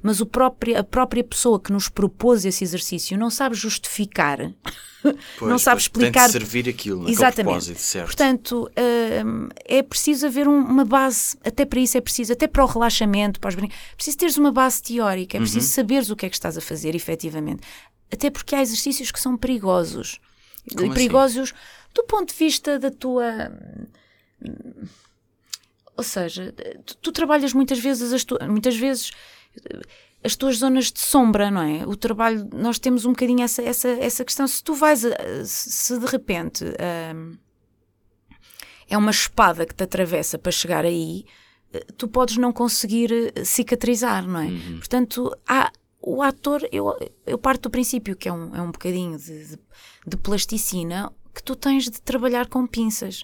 [0.01, 4.39] mas próprio, a própria pessoa que nos propôs esse exercício não sabe justificar,
[5.38, 6.22] Pois, não sabe explicar.
[6.32, 7.43] Tem de servir aquilo, Exatamente.
[7.45, 8.05] propósito, certo?
[8.07, 12.63] Portanto, uh, é preciso haver um- uma base, até para isso é preciso, até para
[12.63, 15.72] o relaxamento, para os brin- é preciso teres uma base teórica, é preciso Uhum.
[15.72, 17.61] saberes o que é que estás a fazer, efetivamente.
[18.11, 20.19] Até porque há exercícios que são perigosos.
[20.70, 20.93] Como assim?
[20.93, 21.53] perigosos
[21.93, 23.51] do ponto de vista da tua.
[25.97, 26.53] Ou seja,
[26.86, 29.12] tu, tu trabalhas muitas vezes as tu, muitas vezes
[29.70, 29.82] eh,
[30.24, 31.86] as tuas zonas de sombra, não é?
[31.86, 34.47] O trabalho, nós temos um bocadinho essa, essa, essa questão.
[34.47, 35.12] Se tu vais, a-
[35.45, 36.64] se de repente
[37.16, 37.38] hum,
[38.89, 41.26] é uma espada que te atravessa para chegar aí,
[41.74, 44.47] eh, tu podes não conseguir eh, cicatrizar, não é?
[44.78, 46.97] Portanto, há, o ator, eu,
[47.28, 49.59] eu parto do princípio que é um, é um bocadinho de, de,
[50.06, 53.24] de plasticina que tu tens de trabalhar com pinças.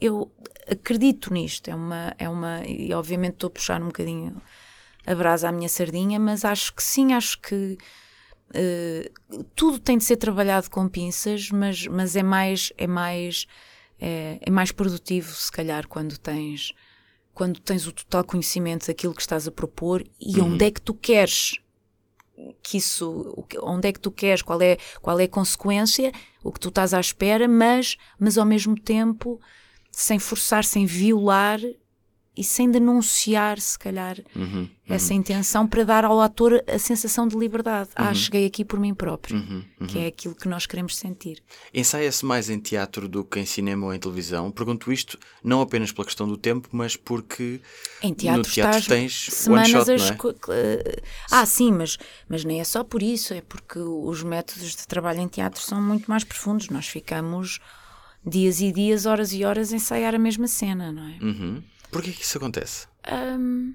[0.00, 0.30] Eu
[0.70, 4.40] acredito nisto, é uma, é uma, e obviamente estou a puxar um bocadinho
[5.06, 7.76] a brasa à minha sardinha, mas acho que sim, acho que
[8.54, 9.10] eh,
[9.54, 13.46] tudo tem de ser trabalhado com pinças, mas, mas é mais é mais
[13.98, 16.72] é, é mais produtivo se calhar quando tens
[17.32, 20.92] quando tens o total conhecimento daquilo que estás a propor e onde é que tu
[20.92, 21.56] queres
[22.62, 26.12] que isso onde é que tu queres qual é qual é a consequência
[26.42, 29.40] o que tu estás à espera mas mas ao mesmo tempo
[29.90, 31.60] sem forçar sem violar
[32.36, 37.36] e sem denunciar se calhar Uhum, essa intenção para dar ao ator a sensação de
[37.36, 37.90] liberdade.
[37.94, 41.42] Ah, cheguei aqui por mim próprio, uhum, que é aquilo que nós queremos sentir.
[41.74, 44.50] Ensaia-se mais em teatro do que em cinema ou em televisão?
[44.50, 47.60] Pergunto isto não apenas pela questão do tempo, mas porque
[48.02, 50.34] Em teatro, no teatro tens one semanas shot, a não é?
[50.58, 54.86] eh, Ah, sim, mas, mas nem é só por isso, é porque os métodos de
[54.86, 56.68] trabalho em teatro são muito mais profundos.
[56.68, 57.60] Nós ficamos
[58.26, 61.18] dias e dias, horas e horas a ensaiar a mesma cena, não é?
[61.92, 62.88] Porquê que isso acontece?
[63.38, 63.74] Hum,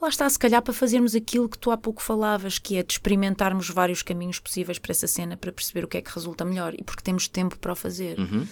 [0.00, 2.92] lá está, se calhar para fazermos aquilo que tu há pouco falavas, que é de
[2.94, 6.74] experimentarmos vários caminhos possíveis para essa cena para perceber o que é que resulta melhor
[6.74, 8.18] e porque temos tempo para o fazer.
[8.18, 8.46] Uhum.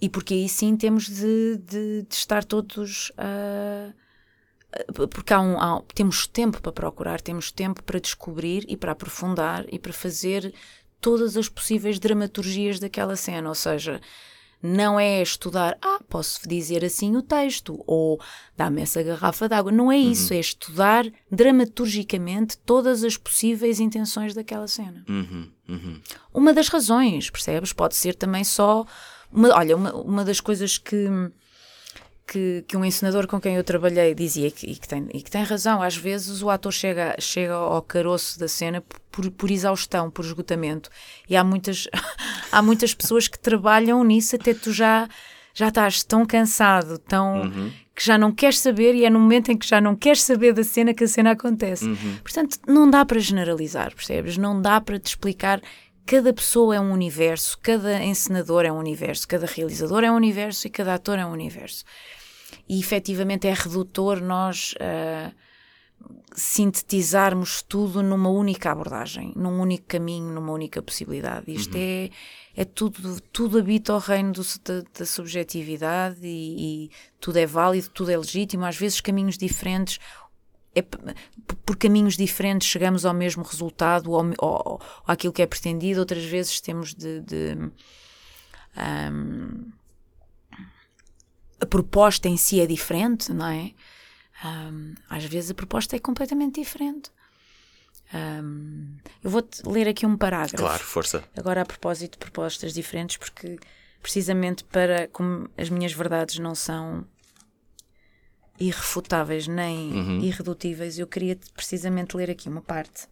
[0.00, 3.10] E porque aí sim temos de, de- de estar todos.
[3.18, 3.92] ah,
[5.10, 9.64] porque há um, há- temos tempo para procurar, temos tempo para descobrir e para aprofundar
[9.72, 10.54] e para fazer
[11.00, 13.48] todas as possíveis dramaturgias daquela cena.
[13.48, 14.00] Ou seja,
[14.62, 18.20] não é estudar, ah, posso dizer assim o texto, ou
[18.56, 19.70] dá-me essa garrafa d'água.
[19.70, 25.04] Não é isso, é estudar dramaturgicamente todas as possíveis intenções daquela cena.
[25.08, 25.50] Uhum.
[25.68, 26.00] Uhum.
[26.34, 27.72] Uma das razões, percebes?
[27.72, 28.84] Pode ser também só.
[29.32, 31.08] Uma, olha, uma, uma das coisas que,
[32.28, 35.30] que, que um encenador com quem eu trabalhei dizia que, e, que tem, e que
[35.30, 40.10] tem razão, às vezes o ator chega, chega ao caroço da cena por, por exaustão,
[40.10, 40.90] por esgotamento.
[41.28, 41.88] E há muitas,
[42.52, 45.08] há muitas pessoas que trabalham nisso até tu já,
[45.54, 47.50] já estás tão cansado, tão.
[47.96, 50.52] que já não queres saber e é no momento em que já não queres saber
[50.52, 51.88] da cena que a cena acontece.
[52.22, 54.36] Portanto, não dá para generalizar, percebes?
[54.36, 55.60] Não dá para te explicar.
[56.06, 60.66] Cada pessoa é um universo, cada encenador é um universo, cada realizador é um universo
[60.66, 61.84] e cada ator é um universo.
[62.68, 65.32] E efetivamente é redutor nós ah,
[66.34, 71.50] sintetizarmos tudo numa única abordagem, num único caminho, numa única possibilidade.
[71.52, 72.10] Isto é,
[72.54, 76.90] é tudo, tudo habita o reino do- da, da subjetividade e, e
[77.20, 79.98] tudo é válido, tudo é legítimo, às vezes caminhos diferentes.
[80.74, 80.82] é
[81.64, 86.24] por caminhos diferentes chegamos ao mesmo resultado ou, ou, ou àquilo que é pretendido, outras
[86.24, 87.70] vezes temos de, de,
[88.76, 89.72] ahm,
[91.60, 93.72] a proposta em si é diferente, não é?
[94.42, 97.10] Ahm, às vezes a proposta é completamente diferente.
[98.12, 100.56] Ahm, eu vou-te ler aqui um parágrafo.
[100.56, 101.24] Claro, força.
[101.36, 103.58] Agora, a propósito de propostas diferentes, porque
[104.00, 107.04] precisamente para como as minhas verdades não são
[108.58, 113.08] irrefutáveis nem irredutíveis, eu queria precisamente ler aqui uma parte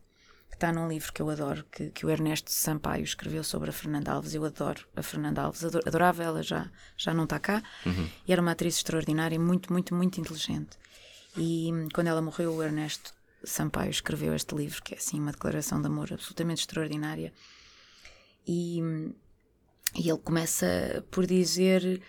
[0.59, 3.73] que está num livro que eu adoro, que, que o Ernesto Sampaio escreveu sobre a
[3.75, 4.35] Fernanda Alves.
[4.35, 7.63] Eu adoro a Fernanda Alves, ador- adorava ela, já, já não está cá,
[8.27, 10.79] e era uma atriz extraordinária, muito, muito, muito inteligente.
[11.37, 13.13] E hum, quando ela morreu, o Ernesto
[13.45, 17.35] Sampaio escreveu este livro, que é assim uma declaração de amor absolutamente extraordinária.
[18.47, 19.13] E, hum,
[19.95, 22.01] e ele começa por dizer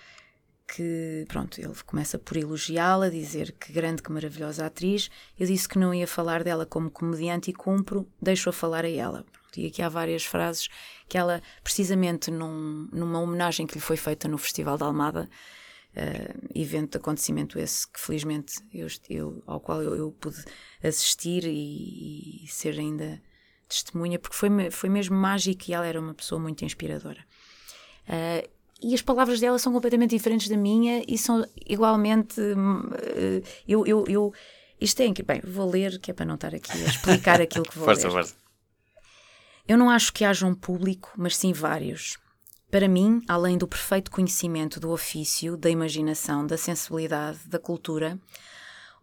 [0.67, 5.09] que, pronto, ele começa por elogiá-la, dizer que grande, que maravilhosa atriz.
[5.39, 9.25] Eu disse que não ia falar dela como comediante e cumpro, deixo-a falar a ela.
[9.55, 10.67] E aqui há várias frases
[11.07, 15.27] que ela, precisamente num- numa homenagem que lhe foi feita no Festival da Almada,
[15.95, 20.43] eh, evento, acontecimento esse que felizmente eu, eu- ao qual eu, eu pude
[20.83, 23.19] assistir e, e ser ainda
[23.67, 27.25] testemunha, porque foi, foi mesmo mágico e ela era uma pessoa muito inspiradora.
[28.07, 28.47] Uh,
[28.81, 32.39] e as palavras dela são completamente diferentes da minha e são igualmente.
[32.39, 34.33] Uh, eu, eu, eu,
[34.79, 35.41] isto é incrível.
[35.41, 38.07] Bem, vou ler, que é para não estar aqui a explicar aquilo que vou força,
[38.07, 38.13] ler.
[38.13, 38.35] Força.
[39.67, 42.17] Eu não acho que haja um público, mas sim vários.
[42.69, 48.19] Para mim, além do perfeito conhecimento do ofício, da imaginação, da sensibilidade, da cultura,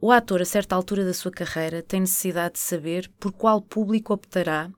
[0.00, 4.12] o ator, a certa altura da sua carreira, tem necessidade de saber por qual público
[4.12, 4.70] optará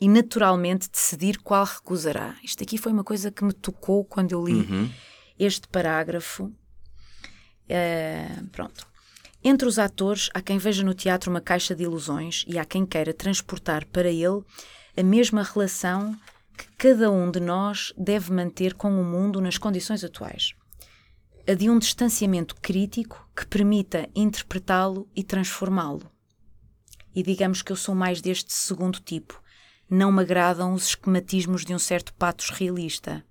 [0.00, 2.34] e naturalmente decidir qual recusará.
[2.42, 4.90] Isto aqui foi uma coisa que me tocou quando eu li uhum.
[5.38, 6.44] este parágrafo.
[7.66, 8.88] Uh, pronto.
[9.42, 12.84] Entre os atores, há quem veja no teatro uma caixa de ilusões e há quem
[12.84, 14.42] queira transportar para ele
[14.96, 16.14] a mesma relação
[16.56, 20.54] que cada um de nós deve manter com o mundo nas condições atuais.
[21.48, 26.10] A de um distanciamento crítico que permita interpretá-lo e transformá-lo.
[27.14, 29.39] E digamos que eu sou mais deste segundo tipo,
[29.90, 33.24] não me agradam os esquematismos de um certo patos realista,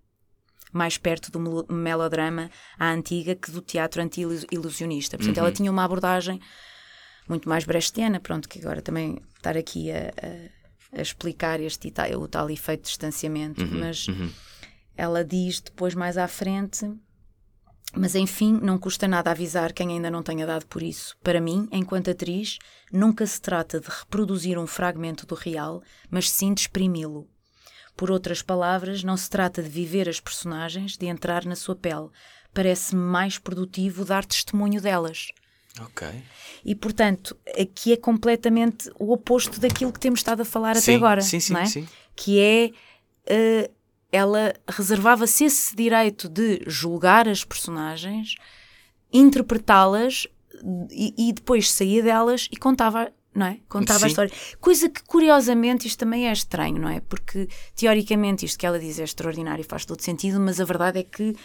[0.72, 5.18] mais perto do melodrama à antiga que do teatro anti-ilusionista.
[5.18, 5.44] Portanto, uhum.
[5.44, 6.40] ela tinha uma abordagem
[7.28, 10.12] muito mais brechtiana, pronto, que agora também estar aqui a,
[10.94, 13.80] a, a explicar este o tal efeito de distanciamento, uhum.
[13.80, 14.30] mas uhum.
[14.98, 16.92] ela diz depois mais à frente
[17.96, 21.16] mas enfim, não custa nada avisar quem ainda não tenha dado por isso.
[21.24, 22.60] Para mim, enquanto atriz,
[22.92, 27.28] nunca se trata de reproduzir um fragmento do real, mas sim de exprimi-lo.
[27.96, 32.10] Por outras palavras, não se trata de viver as personagens, de entrar na sua pele.
[32.54, 35.32] Parece-me mais produtivo dar testemunho delas.
[35.82, 36.08] Ok.
[36.64, 40.96] E portanto, aqui é completamente o oposto daquilo que temos estado a falar sim, até
[40.96, 41.22] agora.
[41.22, 41.66] Sim, sim, é?
[41.66, 41.88] sim.
[42.16, 42.72] Que é.
[43.30, 43.79] Uh,
[44.12, 48.36] ela reservava-se esse direito de julgar as personagens,
[49.14, 50.28] interpretá-las
[50.92, 53.12] e, e, depois saía delas e contava.
[53.34, 53.60] Não é?
[53.70, 54.06] Contava Sim.
[54.06, 54.32] a história.
[54.60, 57.00] Coisa que, curiosamente, isto também é estranho, não é?
[57.00, 61.00] Porque, teoricamente, isto que ela diz é extraordinário e faz todo sentido, mas a verdade
[61.00, 61.36] é que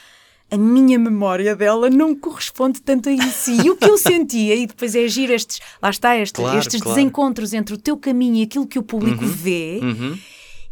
[0.50, 3.50] a minha memória dela não corresponde tanto a isso.
[3.50, 6.80] E o que eu sentia, e depois é agir estes, lá está, este, claro, estes
[6.80, 6.96] claro.
[6.96, 10.18] desencontros entre o teu caminho e aquilo que o público uhum, vê, uhum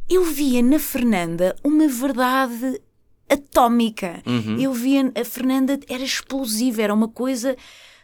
[0.09, 2.81] eu via na Fernanda uma verdade
[3.29, 4.23] atómica.
[4.27, 4.59] Uhum.
[4.61, 7.57] Eu via a Fernanda era explosiva, era uma coisa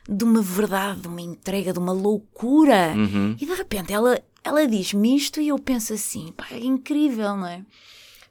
[0.09, 2.94] de uma verdade, de uma entrega, de uma loucura.
[2.96, 3.36] Uhum.
[3.38, 7.46] E de repente ela, ela diz-me isto e eu penso assim, pá, é incrível, não
[7.46, 7.62] é?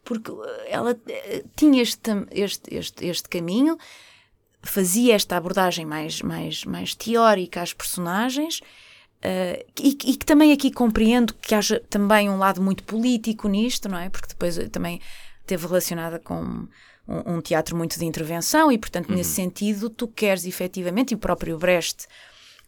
[0.03, 3.77] Porque eh, ela eh, tinha este, este, este, este caminho,
[4.63, 8.61] fazia esta abordagem mais, mais, mais teórica às personagens
[9.27, 13.89] Uh, e, e, que também aqui compreendo que haja também um lado muito político nisto,
[13.89, 14.09] não é?
[14.09, 15.01] Porque depois também
[15.45, 16.39] teve relacionada com
[17.05, 19.15] um, um teatro muito de intervenção e, portanto, uhum.
[19.15, 22.05] nesse sentido, tu queres efetivamente, e o próprio Brecht,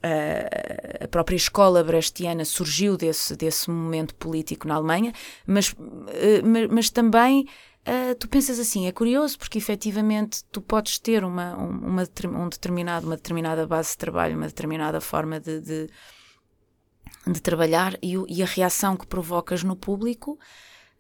[0.04, 5.14] uh, a própria escola brechtiana surgiu desse, desse momento político na Alemanha,
[5.48, 5.78] mas, uh,
[6.44, 7.48] mas, mas, também.
[7.88, 13.08] Uh, tu pensas assim, é curioso porque efetivamente tu podes ter uma, uma, um determinado,
[13.08, 15.90] uma determinada base de trabalho, uma determinada forma de, de
[17.28, 20.40] de trabalhar e, e a reação que provocas no público.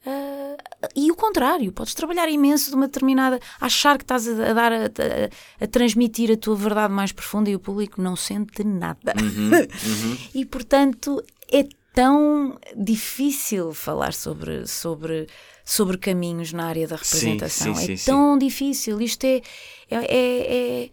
[0.05, 0.57] Uh,
[0.95, 3.39] e o contrário, podes trabalhar imenso de uma determinada.
[3.59, 7.55] achar que estás a, dar, a, a, a, transmitir a tua verdade mais profunda e
[7.55, 9.13] o público não sente nada.
[9.21, 10.17] Uhum, uhum.
[10.33, 15.27] e portanto é tão difícil falar sobre, sobre,
[15.65, 17.75] sobre caminhos na área da representação.
[17.75, 19.01] Sim, sim, é sim, tão difícil.
[19.01, 19.41] Isto é,
[19.89, 20.89] é, é, é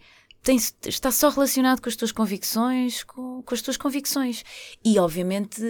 [0.47, 4.45] tem, está só relacionado com as tuas convicções, com, com, as tuas convicções.
[4.83, 5.61] E, obviamente,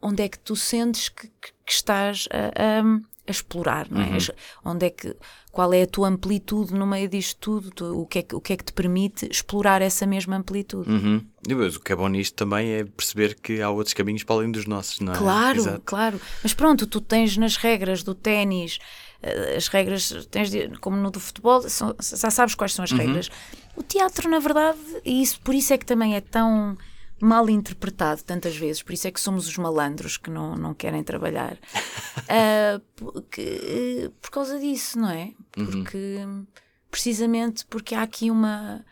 [0.00, 4.06] onde é que tu sentes que, que, que estás a, a, a, explorar, não é?
[4.06, 4.18] Uhum.
[4.64, 5.14] Onde é que,
[5.52, 7.70] qual é a tua amplitude no meio disto tudo?
[7.70, 10.88] Tu, o, que é que, o que é que te permite explorar essa mesma amplitude?
[10.88, 11.22] Uhum.
[11.46, 14.50] Mas o que é bom nisto também é perceber que há outros caminhos para além
[14.50, 15.16] dos nossos, não é?
[15.16, 15.82] Claro, Exato.
[15.84, 16.18] claro.
[16.42, 18.78] Mas pronto, tu tens nas regras do ténis
[19.22, 22.92] eh, as regras, tens de, como no do futebol, são, já sabes quais são as
[22.92, 22.98] uhum.
[22.98, 23.30] regras.
[23.76, 26.76] O teatro, na verdade, e isso, por isso é que também é tão
[27.20, 31.02] mal interpretado tantas vezes, por isso é que somos os malandros que não, não querem
[31.02, 31.54] trabalhar.
[31.54, 35.32] uh, porque, por causa disso, não é?
[35.56, 35.66] Uhum.
[35.66, 36.46] Porque, uhum.
[36.90, 38.84] precisamente porque há aqui uma,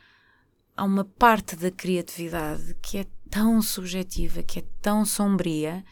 [0.76, 5.84] há uma parte da criatividade que é tão subjetiva, que é tão sombria,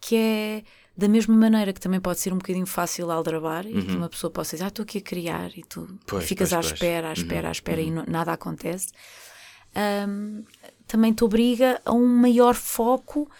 [0.00, 0.64] que é
[0.96, 3.78] da mesma maneira que também pode ser um bocadinho fácil aldrabar uhum.
[3.78, 3.98] e que uhum.
[3.98, 6.72] uma pessoa possa dizer, ah, estou aqui a criar e tu pois, ficas pois, à
[6.72, 7.48] espera, à espera, uhum.
[7.48, 8.04] à espera uhum.
[8.06, 8.88] e nada acontece.
[10.08, 10.44] Um,
[10.86, 13.30] também te obriga a um maior foco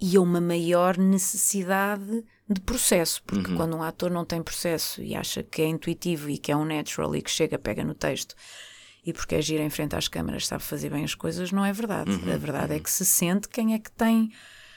[0.00, 3.56] e a uma maior necessidade de processo, porque uhum.
[3.56, 6.64] quando um ator não tem processo e acha que é intuitivo e que é um
[6.64, 8.34] natural e que chega, pega no texto
[9.04, 11.72] e porque é gira em frente às câmaras, sabe fazer bem as coisas, não é
[11.72, 12.10] verdade.
[12.10, 12.32] Uhum.
[12.32, 14.32] A verdade é que se sente quem é que tem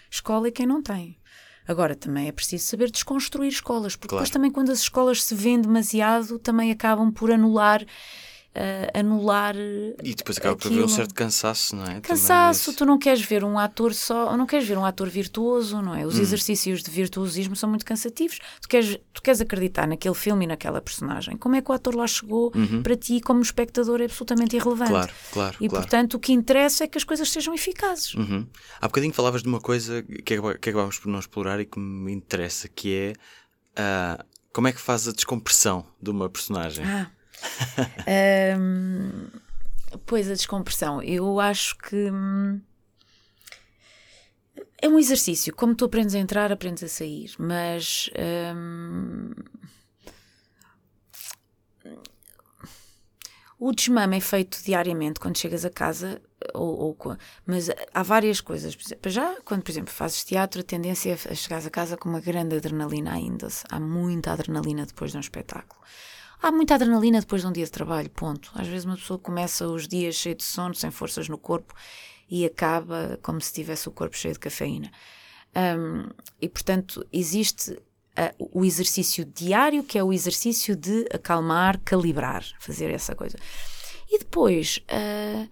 [0.10, 1.18] escola e quem não tem.
[1.70, 4.24] Agora, também é preciso saber desconstruir escolas, porque Claro.
[4.24, 7.86] depois também quando as escolas se vêem demasiado, também acabam por anular,
[8.56, 12.02] eh, anular eh, E depois acaba por haver um certo cansaço, não é?
[12.02, 12.72] Cansaço.
[12.72, 12.78] isso.
[12.78, 16.04] Tu não queres ver um ator só, não queres ver um ator virtuoso, não é?
[16.04, 16.08] Hum.
[16.10, 18.40] Os exercícios de virtuosismo são muito cansativos.
[18.62, 21.38] Tu queres, tu queres acreditar naquele filme e naquela personagem.
[21.38, 22.52] Como é que o ator lá chegou
[22.84, 24.92] para ti, como espectador, é absolutamente irrelevante.
[24.92, 24.98] Uhum.
[25.00, 25.84] Claro, claro, E claro.
[25.84, 28.16] portanto o que interessa é que as coisas sejam eficazes.
[28.16, 28.48] Uhum.
[28.82, 32.12] Há bocadinho falavas de uma coisa que, que acabámos por não explorar e que me
[32.12, 33.14] interessa, que é
[33.76, 36.84] ah, como é que faz a descompressão de uma personagem?
[36.86, 37.12] Ah.
[38.58, 39.28] Hum,
[40.06, 41.02] pois a descompressão.
[41.02, 42.60] Eu acho que hum,
[44.82, 45.54] é um exercício.
[45.56, 47.32] Como tu aprendes a entrar, aprendes a sair.
[47.38, 48.10] Mas
[48.56, 49.32] hum,
[53.60, 56.22] o desmame é feito diariamente quando chegas a casa.
[56.54, 58.78] Ou, ou mas há várias coisas.
[58.80, 62.08] Exemplo, Já quando, por exemplo, fazes teatro, a tendência é a chegares a casa com
[62.08, 63.48] uma grande adrenalina ainda.
[63.70, 65.82] Há muita adrenalina depois de um espetáculo.
[66.42, 68.52] Há muita adrenalina depois de um dia de trabalho, ponto.
[68.56, 71.74] Às vezes uma pessoa começa os dias cheio de sono, sem forças no corpo
[72.30, 74.92] e acaba como se tivesse o corpo cheio de cafeína.
[75.56, 76.10] Hum,
[76.40, 77.78] e portanto, existe
[78.16, 83.38] ah, o exercício diário, que é o exercício de acalmar, calibrar, fazer essa coisa.
[84.10, 85.48] E depois, ah,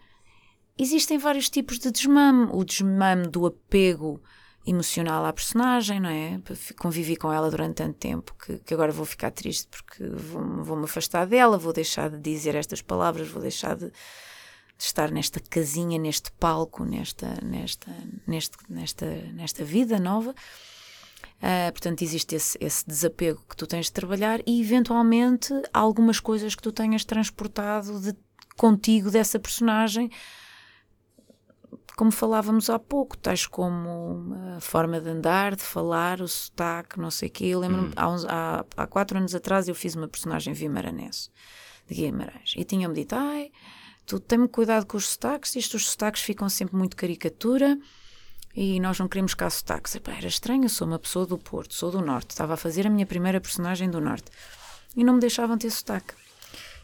[0.78, 2.50] existem vários tipos de desmame.
[2.54, 4.22] O desmame do apego
[4.68, 6.40] emocional à personagem, não é?
[6.78, 10.84] Convivi com ela durante tanto tempo que, que agora vou ficar triste porque vou- vou-me
[10.84, 13.92] afastar dela, vou deixar de dizer estas palavras, vou deixar de,
[14.78, 17.92] estar nesta casinha, neste palco, nesta, nesta,
[18.28, 20.36] neste, nesta, nesta vida nova.
[21.42, 26.54] Ah, portanto, existe esse, esse desapego que tu tens de trabalhar e, eventualmente, algumas coisas
[26.56, 28.16] que tu tenhas transportado de-
[28.56, 30.10] contigo dessa personagem,
[31.98, 37.10] como falávamos há pouco, tais como a forma de andar, de falar, o sotaque, não
[37.10, 37.46] sei o quê.
[37.46, 41.32] Eu lembro-me, há, uns- há, há quatro anos atrás, eu fiz uma personagem vimaranense,
[41.90, 43.52] de Guimarães, e tinham-me dito, ai,
[44.06, 47.78] tu tem-me cuidado com os sotaques, isto os sotaques ficam sempre muito caricatura,
[48.56, 49.96] e nós não queremos cá sotaques.
[49.96, 52.86] Epá, era estranho, eu sou uma pessoa do Porto, sou do Norte, estava a fazer
[52.86, 54.32] a minha primeira personagem do Norte,
[54.96, 56.14] e não me deixavam ter sotaque.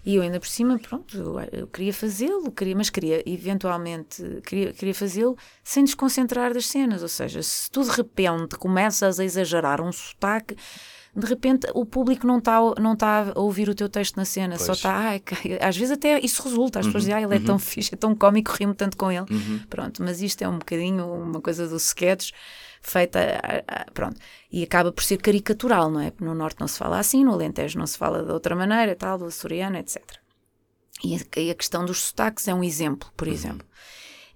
[0.06, 1.18] E eu ainda por cima, pronto,
[1.51, 7.08] eu, queria fazê-lo, queria, mas queria eventualmente, queria, queria fazê-lo sem desconcentrar das cenas, ou
[7.08, 10.56] seja, se tu de repente começas a exagerar um sotaque,
[11.16, 14.58] de repente o público não está não tá a ouvir o teu texto na cena,
[14.58, 14.78] só Pois.
[14.80, 17.58] está, ai, que- às vezes até isso resulta, as pessoas dizem, ah, ele é tão
[17.60, 19.26] fixe, é tão cómico, rimo tanto com ele.
[19.70, 22.32] Pronto, mas isto é um bocadinho uma coisa do sketch
[22.84, 24.19] feita, a- a- pronto,
[24.51, 26.11] e acaba por ser caricatural, não é?
[26.19, 29.17] No Norte não se fala assim, no Alentejo não se fala de outra maneira, tal,
[29.17, 30.01] do açoriano, etc.
[31.03, 33.65] E a, e a questão dos sotaques é um exemplo, por exemplo.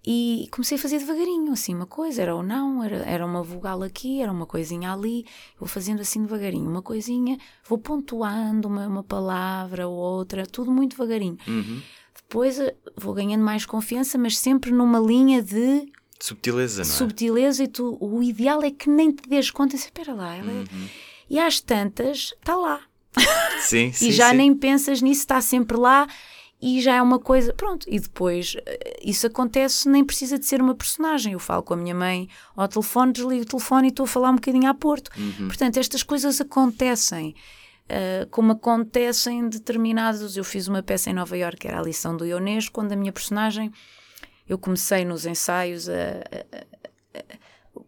[0.09, 3.83] E comecei a fazer devagarinho, assim, uma coisa, era ou não, era, era uma vogal
[3.83, 5.25] aqui, era uma coisinha ali,
[5.59, 7.37] vou fazendo assim devagarinho, uma coisinha,
[7.67, 11.37] vou pontuando uma, uma palavra ou outra, tudo muito devagarinho.
[12.15, 16.93] Depois eh, vou ganhando mais confiança, mas sempre numa linha de Subtileza, não é?
[16.93, 20.51] subtileza e tu, o ideal é que nem te des conta, assim, espera lá, ela
[20.51, 20.63] é...
[21.29, 22.81] E às tantas, está lá.
[23.61, 24.09] Sim, sim.
[24.09, 24.37] e já sim.
[24.37, 26.07] nem pensas nisso, está sempre lá
[26.61, 27.53] e já é uma coisa.
[27.53, 31.33] Pronto, e depois eh, isso acontece, nem precisa de ser uma personagem.
[31.33, 34.29] Eu falo com a minha mãe ao telefone, desligo o telefone e estou a falar
[34.31, 35.11] um bocadinho a Porto.
[35.17, 35.47] Uhum.
[35.47, 37.35] Portanto, estas coisas acontecem.
[37.89, 40.35] eh, como acontecem em determinados.
[40.35, 42.95] Eu fiz uma peça em Nova Iorque, que era a lição do Ionesco, quando a
[42.95, 43.71] minha personagem,
[44.47, 46.57] eu comecei nos ensaios a, a-
[47.19, 47.37] a-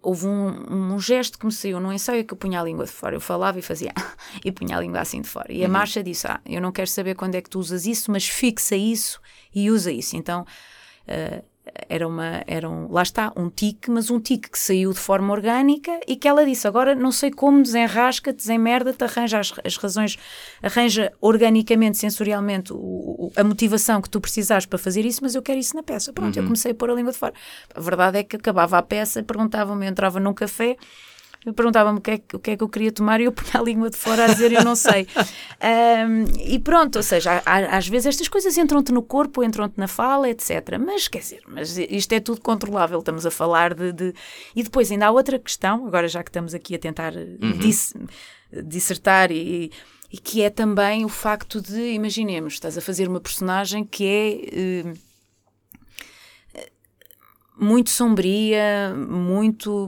[0.01, 2.91] houve um, um gesto que me saiu num ensaio que eu punha a língua de
[2.91, 3.15] fora.
[3.15, 3.91] Eu falava e fazia
[4.45, 5.51] e punha a língua assim de fora.
[5.51, 8.11] E a Marcha disse: Ah, eu não quero saber quando é que tu usas isso,
[8.11, 9.19] mas fixa isso
[9.53, 10.15] e usa isso.
[10.15, 10.45] Então
[11.07, 11.43] eh,
[11.87, 15.31] era uma, era um, lá está, um tique, mas um tique que saiu de forma
[15.33, 20.17] orgânica e que ela disse: Agora não sei como, desenrasca, desemmerda-te, arranja as, as razões,
[20.61, 25.41] arranja organicamente, sensorialmente o- o- a motivação que tu precisares para fazer isso, mas eu
[25.41, 26.11] quero isso na peça.
[26.13, 27.33] Pronto, eu comecei a pôr a língua de fora.
[27.73, 30.75] A verdade é que acabava a peça, perguntavam-me, eu entrava num café.
[31.45, 33.31] Eu perguntava-me o que, é, que- o que é que eu queria tomar e eu
[33.31, 35.07] punha a língua de fora a dizer eu não sei.
[35.61, 39.87] Ahm, e pronto, ou seja, há- às vezes estas coisas entram-te no corpo, entram-te na
[39.87, 40.77] fala, etc.
[40.77, 44.13] Mas quer dizer, mas isto é tudo controlável, estamos a falar de, de-
[44.55, 47.25] E depois ainda há outra questão, agora já que estamos aqui a tentar eh,
[47.57, 47.93] dis-
[48.51, 49.71] dissertar e,
[50.11, 54.89] e que é também o facto de, imaginemos, estás a fazer uma personagem que é.
[54.91, 54.93] eh,
[57.59, 59.87] muito sombria, muito,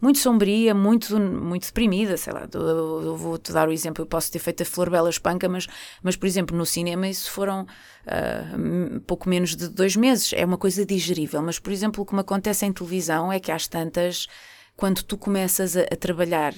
[0.00, 2.48] muito sombria, muito, muito deprimida, sei lá.
[2.52, 5.66] Eu, eu vou-te dar o exemplo, eu posso ter feito a Flor Bela Espanca, mas,
[6.02, 7.66] mas, por exemplo, no cinema isso foram
[8.06, 10.32] ah, m- pouco menos de dois meses.
[10.34, 13.50] É uma coisa digerível, mas, por exemplo, o que me acontece em televisão é que
[13.50, 14.26] às tantas,
[14.76, 16.56] quando tu começas a, a trabalhar uh,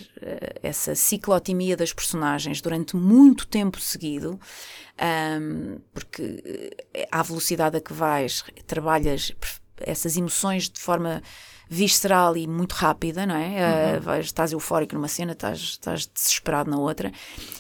[0.63, 4.39] essa ciclotimia das personagens durante muito tempo seguido,
[5.41, 6.71] um, porque
[7.11, 9.33] à velocidade a que vais, trabalhas
[9.81, 11.23] essas emoções de forma
[11.69, 13.99] visceral e muito rápida, não é?
[13.99, 14.13] Uhum.
[14.13, 17.11] Uh, estás eufórico numa cena, estás, estás desesperado na outra.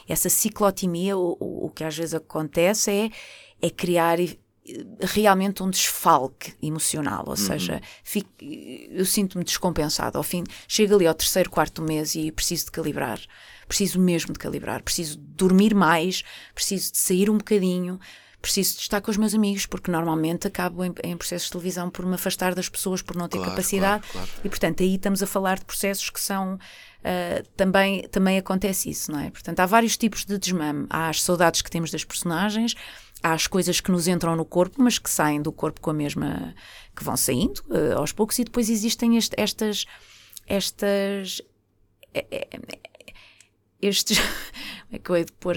[0.07, 3.11] Essa ciclotimia, o, o, o que às vezes acontece é,
[3.67, 4.19] é criar
[5.01, 7.37] realmente um desfalque emocional, ou uhum.
[7.37, 10.19] seja, fico, eu sinto-me descompensado.
[10.19, 13.19] Ao fim, chego ali ao terceiro, quarto mês e preciso de calibrar.
[13.67, 14.83] Preciso mesmo de calibrar.
[14.83, 16.23] Preciso dormir mais,
[16.55, 17.99] preciso de sair um bocadinho,
[18.43, 21.89] preciso de estar com os meus amigos, porque normalmente acabo em, em processos de televisão
[21.89, 24.03] por me afastar das pessoas, por não ter claro, capacidade.
[24.09, 24.43] Claro, claro.
[24.45, 26.55] E, portanto, aí estamos a falar de processos que são.
[26.55, 29.31] Uh, também, também acontece isso, não é?
[29.31, 30.87] Portanto, há vários tipos de desmame.
[30.91, 32.75] Há as saudades que temos das personagens,
[33.23, 35.95] há as coisas que nos entram no corpo, mas que saem do corpo com a
[35.95, 36.55] mesma.
[36.95, 39.87] que vão saindo uh, aos poucos, e depois existem este, estas.
[40.47, 41.41] estas.
[42.13, 42.59] É,
[43.81, 44.19] estes.
[44.87, 45.57] como é que eu hei de pôr?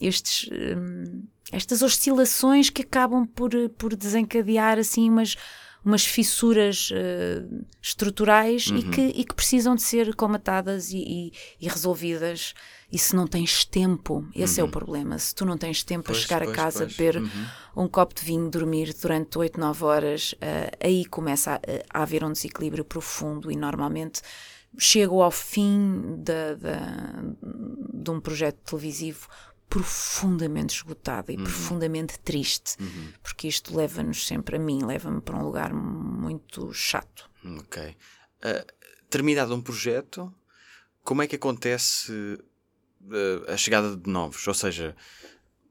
[0.00, 0.48] Estes.
[0.50, 5.34] Um, estas oscilações que acabam por, por desencadear assim umas
[5.84, 8.78] umas fissuras uh, estruturais uhum.
[8.78, 12.52] e, que, e que precisam de ser comatadas e, e, e resolvidas.
[12.90, 14.60] E se não tens tempo, esse uhum.
[14.60, 14.70] é o uhum.
[14.72, 15.18] problema.
[15.18, 16.96] Se tu não tens tempo para chegar pois, a casa, pois.
[16.96, 17.84] beber uhum.
[17.84, 21.60] um copo de vinho, dormir durante 8, 9 horas, uh, aí começa a,
[21.98, 24.20] a, haver um desequilíbrio profundo e normalmente
[24.76, 29.26] chego ao fim de, de, de um projeto televisivo
[29.68, 31.44] profundamente esgotada e uhum.
[31.44, 33.12] profundamente triste, uhum.
[33.22, 37.28] porque isto leva-nos sempre a mim, leva-me para um lugar muito chato.
[37.44, 37.96] Ok.
[38.44, 38.72] Uh,
[39.10, 40.32] terminado um projeto,
[41.02, 44.46] como é que acontece uh, a chegada de novos?
[44.46, 44.96] Ou seja,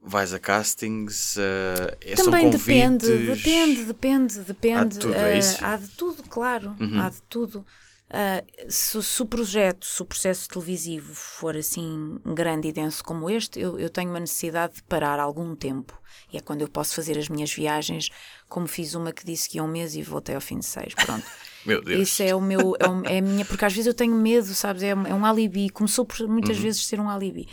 [0.02, 4.78] vais a castings, uh, Também depende, depende, depende, depende.
[4.78, 5.64] Há de tudo, é isso?
[5.64, 7.00] há de tudo, claro, uhum.
[7.00, 7.66] há de tudo.
[8.08, 13.28] Uh, se, se, o projeto, se o processo televisivo for assim grande e denso como
[13.28, 16.00] este, eu, eu, tenho uma necessidade de parar algum tempo.
[16.32, 18.08] E é quando eu posso fazer as minhas viagens,
[18.48, 20.94] como fiz uma que disse que ia um mês e voltei ao fim de seis.
[20.94, 21.26] Pronto.
[21.66, 22.08] Meu Deus.
[22.08, 24.46] Isso é o meu, é, o, é, a minha, porque às vezes eu tenho medo,
[24.54, 24.82] sabes?
[24.82, 25.68] É, é um alibi.
[25.68, 26.62] Começou por muitas uhum.
[26.62, 27.46] vezes ser um alibi.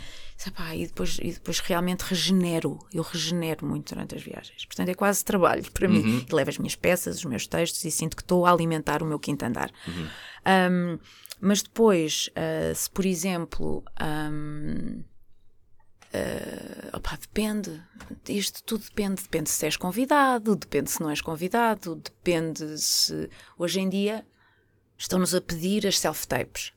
[0.74, 2.78] E, depois, e depois realmente regenero.
[2.92, 4.64] Eu regenero muito durante as viagens.
[4.66, 5.94] Portanto, é quase trabalho para uhum.
[5.94, 6.26] mim.
[6.30, 9.18] levo as minhas peças, os meus textos e sinto que estou a alimentar o meu
[9.18, 9.70] quinto andar.
[9.88, 10.08] Uhum.
[10.70, 10.98] Um,
[11.40, 13.82] mas depois, uh, se por exemplo.
[14.00, 15.02] Um,
[16.14, 17.82] uh, opa, depende.
[18.28, 19.22] Isto tudo depende.
[19.22, 23.28] Depende se és convidado, depende se não és convidado, depende se.
[23.58, 24.24] Hoje em dia
[24.98, 26.72] estão-nos a pedir as self-tapes.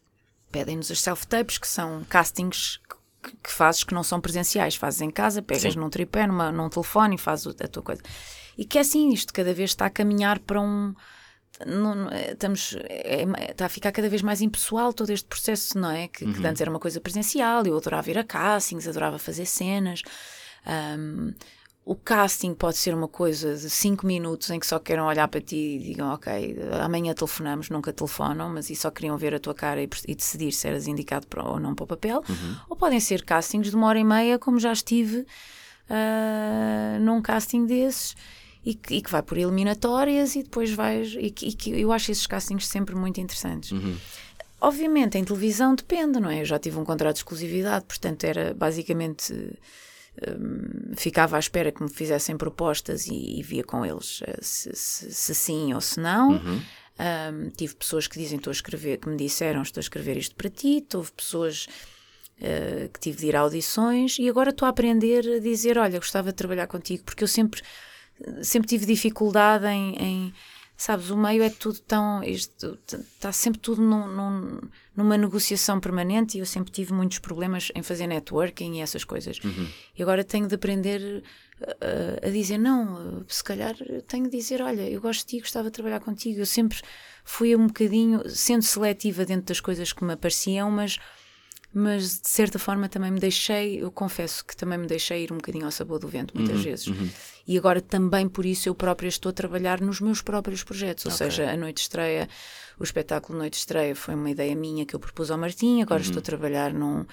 [0.52, 2.80] Pedem-nos as self-tapes, que são castings
[3.22, 4.76] que, que, fazes que não são presenciais.
[4.76, 5.80] Fazes em casa, pegas Sim.
[5.80, 8.02] num tripé, numa, num telefone e fazes a tua coisa.
[8.58, 10.94] E que é assim, isto cada vez está a caminhar para um
[11.66, 15.92] não, é, estamos, é, está a ficar cada vez mais impessoal todo este processo, não
[15.92, 16.08] é?
[16.08, 16.34] Que, uhum.
[16.34, 20.02] que antes era uma coisa presencial, eu adorava ir a castings, adorava fazer cenas.
[20.66, 21.34] Um,
[21.86, 25.42] o casting pode ser uma coisa de 5 minutos em que só queiram olhar para
[25.42, 29.56] ti e digam, ok, amanhã telefonamos, nunca telefonam, mas e só queriam ver a tua
[29.56, 32.24] cara e, e decidir se eras indicado para, ou não para o papel.
[32.30, 32.56] Uhum.
[32.70, 35.26] Ou podem ser castings de uma hora e meia, como já estive
[35.90, 38.16] uh, num casting desses
[38.64, 41.16] e que, e que vai por eliminatórias e depois vais.
[41.18, 43.72] E que, e que eu acho esses castings sempre muito interessantes.
[43.72, 43.98] Uhum.
[44.62, 46.42] Obviamente, em televisão depende, não é?
[46.42, 49.34] Eu já tive um contrato de exclusividade, portanto, era basicamente.
[50.28, 54.76] Um, ficava à espera que me fizessem propostas e, e via com eles eh, se,
[54.76, 56.32] se, se, sim ou se não.
[56.32, 56.62] Uhum.
[57.00, 60.36] Um, tive pessoas que dizem estou a escrever, que me disseram estou a escrever isto
[60.36, 61.68] para ti, houve pessoas
[62.42, 65.98] uh, que tive de ir a audições e agora estou a aprender a dizer, olha,
[65.98, 67.62] gostava de trabalhar contigo, porque eu sempre
[68.42, 70.34] sempre tive dificuldade em, em,
[70.76, 74.62] sabes, o meio é tudo tão, está sempre tudo num, num,
[75.00, 79.40] numa negociação permanente e eu sempre tive muitos problemas em fazer networking e essas coisas.
[79.42, 79.66] Uhum.
[79.98, 81.24] E agora tenho de aprender
[81.62, 83.78] a, a, dizer, não, se calhar
[84.10, 86.42] tenho de dizer, olha, eu gosto de ti, gostava de trabalhar contigo.
[86.42, 86.82] Eu sempre
[87.24, 90.98] fui um bocadinho, sendo seletiva dentro das coisas que me apareciam, mas
[91.74, 95.38] mas de certa forma também me deixei, eu confesso que também me deixei ir um
[95.38, 96.88] bocadinho ao sabor do vento muitas uhum, vezes.
[96.88, 97.10] Uhum.
[97.48, 101.12] E agora também por isso eu própria estou a trabalhar nos meus próprios projetos, ou
[101.12, 101.30] okay.
[101.30, 102.28] seja, a noite estreia,
[102.80, 106.08] o espetáculo Noite Estreia foi uma ideia minha que eu propus ao Martim, agora uhum.
[106.08, 107.06] estou a trabalhar num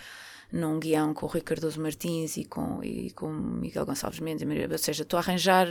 [0.52, 4.78] num guião com o Rui Cardoso Martins e com, e com Miguel Gonçalves Mendes, ou
[4.78, 5.66] seja, estou a arranjar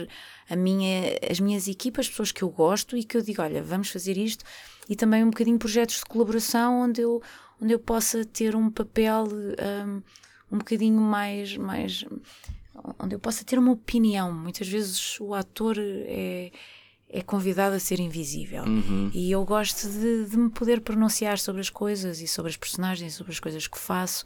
[0.50, 3.90] a minha, as minhas equipas, pessoas que eu gosto e que eu digo, olha, vamos
[3.90, 4.44] fazer isto,
[4.90, 7.22] e também um bocadinho projetos de colaboração onde eu
[7.62, 10.02] onde eu possa ter um papel um,
[10.52, 12.06] um bocadinho mais, mais.
[13.00, 14.32] onde eu possa ter uma opinião.
[14.34, 16.52] Muitas vezes o ator é,
[17.10, 18.64] é convidado a ser invisível.
[18.64, 19.10] Uhum.
[19.14, 23.14] E eu gosto de, de, me poder pronunciar sobre as coisas e sobre as personagens,
[23.14, 24.24] sobre as coisas que faço.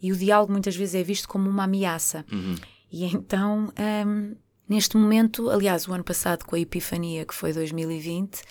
[0.00, 2.24] E o diálogo muitas vezes é visto como uma ameaça.
[2.30, 2.56] Uhum.
[2.90, 3.72] E então,
[4.06, 4.36] um,
[4.68, 8.42] neste momento, aliás, o ano passado com a Epifania, que foi 2020,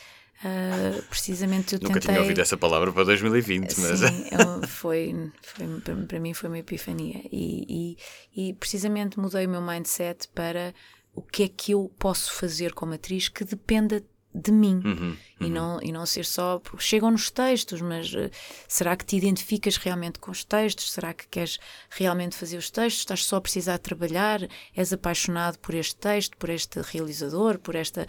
[0.43, 2.09] Uh, precisamente eu Nunca tentei...
[2.09, 3.99] tinha ouvido essa palavra para 2020, mas...
[3.99, 4.25] Sim,
[4.67, 5.67] foi, foi,
[6.07, 7.21] para mim foi uma epifania.
[7.31, 7.97] E,
[8.35, 10.73] e, e, precisamente mudei o meu mindset para
[11.13, 14.03] o que é que eu posso fazer como atriz que dependa
[14.35, 15.47] de mim uhum, uhum.
[15.47, 18.29] E, não, e não ser só chegam nos textos, mas uh,
[18.67, 20.91] será que te identificas realmente com os textos?
[20.91, 21.59] Será que queres
[21.89, 23.01] realmente fazer os textos?
[23.01, 24.47] Estás só a precisar trabalhar?
[24.75, 28.07] És apaixonado por este texto, por este realizador, por esta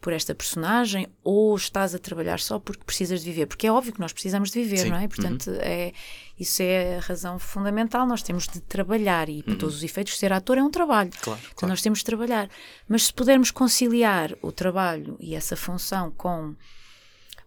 [0.00, 3.46] por esta personagem ou estás a trabalhar só porque precisas de viver?
[3.46, 4.90] Porque é óbvio que nós precisamos de viver, Sim.
[4.90, 5.08] não é?
[5.08, 5.58] Portanto, uhum.
[5.60, 5.92] é,
[6.38, 8.06] isso é a razão fundamental.
[8.06, 9.58] Nós temos de trabalhar e, por uhum.
[9.58, 11.10] todos os efeitos, ser ator é um trabalho.
[11.20, 11.70] Claro, então, claro.
[11.70, 12.48] nós temos de trabalhar.
[12.88, 16.54] Mas se pudermos conciliar o trabalho e essa função com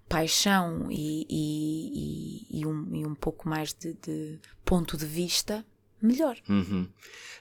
[0.10, 5.66] paixão e, e, e, e um, e um pouco mais de, de, ponto de vista,
[6.02, 6.38] melhor.
[6.50, 6.90] Uhum.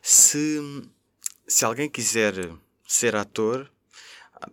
[0.01, 0.61] Se,
[1.49, 2.35] se alguém quiser
[2.87, 3.71] ser ator,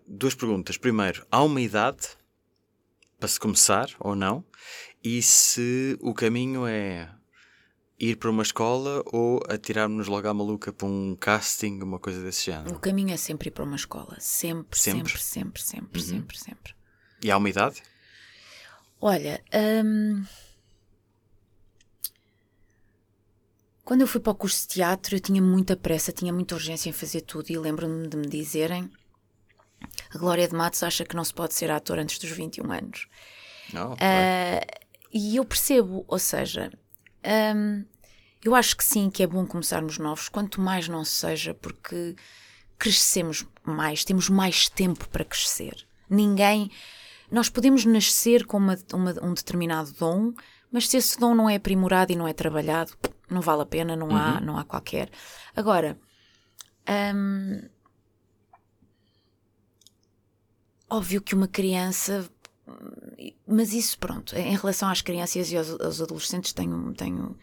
[0.05, 0.77] duas perguntas.
[0.77, 2.07] Primeiro, há uma idade
[3.19, 4.43] para se começar ou não?
[5.07, 7.09] E se o caminho é
[7.97, 12.47] ir para uma escola ou atirar-nos logo à maluca para um casting, uma coisa desse
[12.47, 12.75] género?
[12.75, 14.17] O caminho é sempre ir para uma escola.
[14.19, 16.07] Sempre, sempre, sempre, sempre, sempre, uhum.
[16.07, 16.75] sempre, sempre.
[17.23, 17.81] E há uma idade?
[18.99, 19.41] Olha,
[19.85, 20.25] hum...
[23.85, 26.89] quando eu fui para o curso de teatro, eu tinha muita pressa, tinha muita urgência
[26.89, 28.91] em fazer tudo e lembro-me de me dizerem
[30.13, 33.07] a Glória de Matos acha que não se pode ser ator antes dos 21 anos.
[33.71, 36.71] Não, uh, e eu percebo, ou seja,
[37.55, 37.85] um,
[38.43, 42.15] eu acho que sim, que é bom começarmos novos, quanto mais não seja, porque
[42.77, 45.87] crescemos mais, temos mais tempo para crescer.
[46.09, 46.71] Ninguém.
[47.29, 50.33] Nós podemos nascer com uma, uma, um determinado dom,
[50.71, 52.93] mas se esse dom não é aprimorado e não é trabalhado,
[53.29, 54.15] não vale a pena, não, uhum.
[54.15, 55.09] há, não há qualquer.
[55.55, 55.99] Agora,
[57.13, 57.67] um,
[60.89, 62.29] Óbvio que uma criança.
[63.47, 67.37] Mas isso, pronto, em relação às crianças e aos, aos adolescentes, tenho, tenho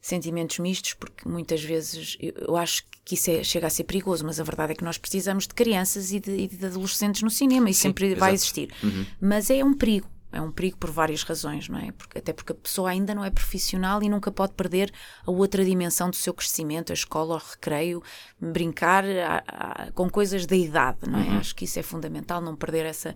[0.00, 4.40] sentimentos mistos, porque muitas vezes eu acho que isso é, chega a ser perigoso, mas
[4.40, 7.68] a verdade é que nós precisamos de crianças e de, e de adolescentes no cinema
[7.68, 8.20] e Sim, sempre exato.
[8.20, 8.72] vai existir.
[8.82, 9.06] Uhum.
[9.20, 10.08] Mas é um perigo.
[10.32, 11.92] É um perigo por várias razões, não é?
[11.92, 14.92] Porque, até porque a pessoa ainda não é profissional e nunca pode perder
[15.24, 18.02] a outra dimensão do seu crescimento, a escola, o recreio,
[18.38, 21.22] brincar a, a, com coisas da idade, não é?
[21.22, 21.38] Uhum.
[21.38, 23.14] Acho que isso é fundamental, não perder essa,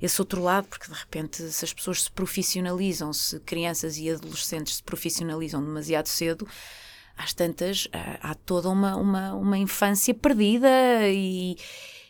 [0.00, 4.76] esse outro lado, porque de repente, se as pessoas se profissionalizam, se crianças e adolescentes
[4.76, 6.46] se profissionalizam demasiado cedo,
[7.16, 7.88] às tantas,
[8.20, 10.68] há toda uma, uma, uma infância perdida
[11.08, 11.56] e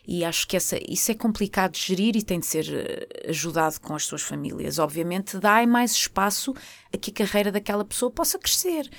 [0.07, 3.77] e acho que essa, isso é complicado de gerir e tem de ser eh, ajudado
[3.81, 4.79] com as suas famílias.
[4.79, 6.55] Obviamente, dá mais espaço
[6.93, 8.89] a que a carreira daquela pessoa possa crescer.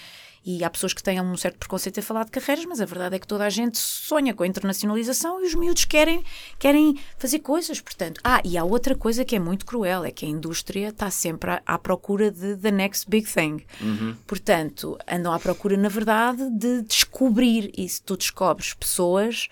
[0.51, 3.15] E há pessoas que têm um certo preconceito a falar de carreiras, mas a verdade
[3.15, 6.25] é que toda a gente sonha com a internacionalização e os miúdos querem,
[6.59, 8.19] querem fazer coisas, portanto.
[8.25, 11.51] Ah, e há outra coisa que é muito cruel, é que a indústria está sempre
[11.51, 13.63] à, à procura de the next big thing.
[13.79, 14.17] Uhum.
[14.27, 19.49] Portanto, andam à procura, na verdade, de descobrir, e se tu descobres pessoas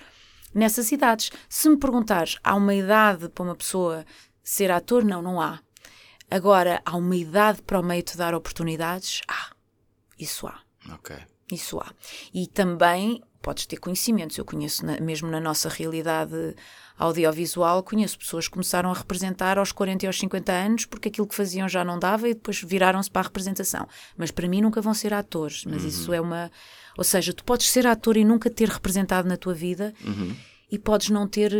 [0.55, 1.31] nessas idades.
[1.47, 4.07] Se me perguntares, há uma idade para uma pessoa
[4.43, 5.05] ser ator?
[5.05, 5.59] Não, não há.
[6.31, 9.21] Agora, há uma idade para o meio te dar oportunidades?
[9.29, 9.51] Há.
[10.19, 10.66] Isso há.
[10.93, 11.17] Ok.
[11.51, 11.93] Isso há.
[12.35, 14.37] E também podes ter conhecimentos.
[14.37, 16.55] Eu conheço, na, mesmo na nossa realidade
[16.99, 21.27] audiovisual, conheço pessoas que começaram a representar aos 40 e aos 50 anos porque aquilo
[21.27, 23.87] que faziam já não dava e depois viraram-se para a representação.
[24.17, 25.65] Mas para mim nunca vão ser atores.
[25.65, 25.89] Mas uhum.
[25.89, 26.51] isso é uma
[26.97, 30.35] ou seja, tu podes ser ator e nunca ter representado na tua vida uhum.
[30.71, 31.53] e podes não ter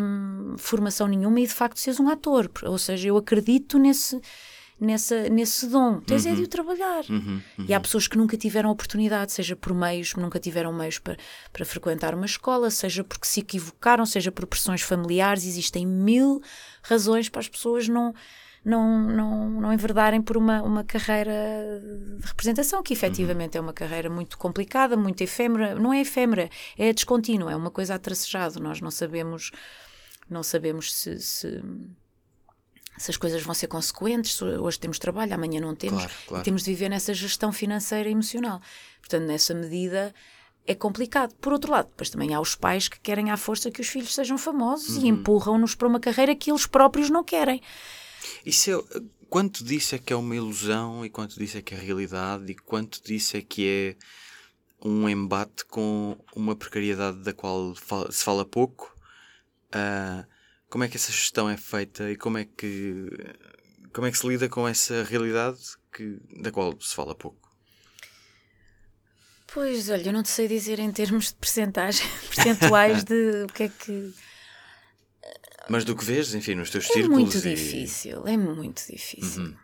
[0.00, 2.50] um, formação nenhuma e de facto seres um ator.
[2.64, 4.20] Ou seja, eu acredito nesse,
[4.84, 6.00] nessa, nesse dom.
[6.00, 6.32] Tens uhum.
[6.32, 7.04] é de o trabalhar.
[7.08, 7.40] Uhum.
[7.66, 11.16] E há pessoas que nunca tiveram oportunidade, seja por meios, nunca tiveram meios para,
[11.52, 15.44] para frequentar uma escola, seja porque se equivocaram, seja por pressões familiares.
[15.44, 16.40] Existem mil
[16.82, 18.14] razões para as pessoas não
[18.64, 21.32] não, não, não enverdarem por uma, uma carreira
[22.18, 23.64] de representação, que efetivamente uhum.
[23.64, 25.74] é uma carreira muito complicada, muito efêmera.
[25.74, 26.48] Não é efêmera,
[26.78, 28.58] é descontínua, é uma coisa a tracejado.
[28.60, 29.50] Nós não sabemos,
[30.30, 31.62] não sabemos se, se
[32.96, 36.42] se as coisas vão ser consequentes, hoje temos trabalho, amanhã não temos, claro, claro.
[36.42, 38.60] e temos de viver nessa gestão financeira e emocional.
[39.00, 40.14] Portanto, nessa medida
[40.66, 41.34] é complicado.
[41.40, 44.14] Por outro lado, depois também há os pais que querem à força que os filhos
[44.14, 45.04] sejam famosos uhum.
[45.04, 47.60] e empurram-nos para uma carreira que eles próprios não querem.
[48.46, 51.78] Isso é, quanto disso é que é uma ilusão e quanto disso é que é
[51.78, 53.96] realidade e quanto disso é que é
[54.88, 57.74] um embate com uma precariedade da qual
[58.10, 58.94] se fala pouco?
[59.74, 60.33] Uh,
[60.74, 63.06] como é que essa gestão é feita e como é que,
[63.92, 65.60] como é que se lida com essa realidade
[65.92, 67.48] que, da qual se fala pouco?
[69.46, 73.62] Pois, olha, eu não te sei dizer em termos de percentagem, percentuais de o que
[73.62, 74.12] é que.
[75.68, 77.18] Mas do que vês, enfim, nos teus é círculos.
[77.18, 77.54] É muito e...
[77.54, 79.42] difícil, é muito difícil.
[79.44, 79.56] Uhum.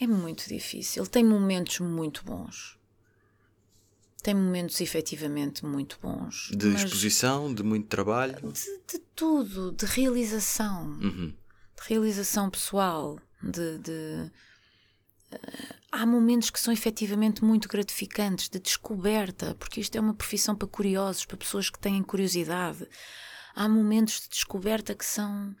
[0.00, 1.06] É muito difícil.
[1.06, 2.75] Tem momentos muito bons.
[4.26, 6.50] Tem momentos efetivamente muito bons.
[6.50, 8.34] De exposição, de muito trabalho?
[8.50, 10.98] De, de tudo, de realização.
[11.00, 11.28] Uhum.
[11.28, 14.32] De realização pessoal, de, de
[15.92, 20.66] há momentos que são efetivamente muito gratificantes, de descoberta, porque isto é uma profissão para
[20.66, 22.84] curiosos, para pessoas que têm curiosidade.
[23.54, 25.54] Há momentos de descoberta que são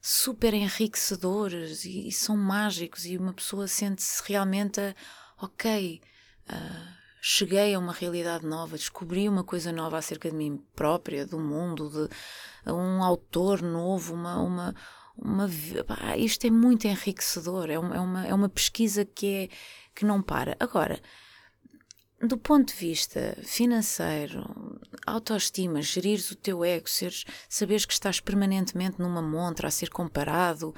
[0.00, 4.94] super enriquecedores e, e são mágicos, e uma pessoa sente-se realmente, a,
[5.38, 6.00] ok,
[6.48, 11.38] uh, cheguei a uma realidade nova, descobri uma coisa nova acerca de mim própria, do
[11.38, 14.74] mundo, de um autor novo, uma, uma
[15.16, 15.48] uma,
[15.86, 19.48] pá, isto é muito enriquecedor, é uma, é uma, é uma pesquisa que, é,
[19.94, 20.56] que não para.
[20.58, 21.00] Agora,
[22.20, 29.00] do ponto de vista financeiro, autoestima, gerires o teu ego, seres, saberes que estás permanentemente
[29.00, 30.74] numa montra a ser comparado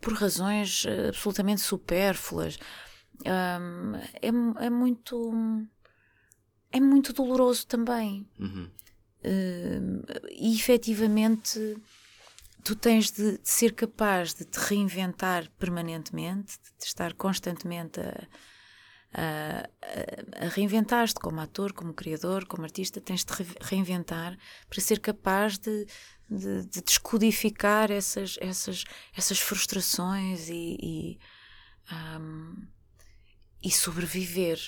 [0.00, 2.58] por razões eh, absolutamente supérfluas,
[3.24, 5.32] hum, é, é muito.
[6.74, 8.28] É muito doloroso também.
[8.36, 8.68] Uhum.
[9.24, 10.02] Hum,
[10.32, 11.80] e efetivamente
[12.64, 18.28] tu tens de, de, ser capaz de te reinventar permanentemente, de estar constantemente a,
[19.12, 24.36] a, a reinventar-te como ator, como criador, como artista, tens de reinventar
[24.68, 25.86] para ser capaz de,
[26.28, 28.82] de, de descodificar essas, essas,
[29.16, 31.18] essas frustrações e, e,
[32.18, 32.66] um,
[33.62, 34.58] e sobreviver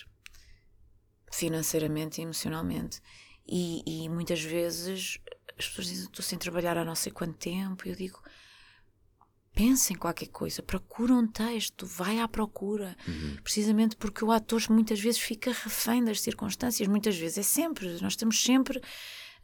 [1.31, 3.01] financeiramente e emocionalmente.
[3.47, 5.21] E, e muitas vezes
[5.59, 8.21] as pessoas dizem, estou sem trabalhar há não sei quanto tempo, e eu digo,
[9.55, 12.95] pensa em qualquer coisa, procura um texto, vai à procura.
[13.09, 13.37] Uhum.
[13.43, 18.13] Precisamente porque o ator muitas vezes fica refém das circunstâncias, muitas vezes é sempre, nós
[18.13, 18.83] estamos sempre.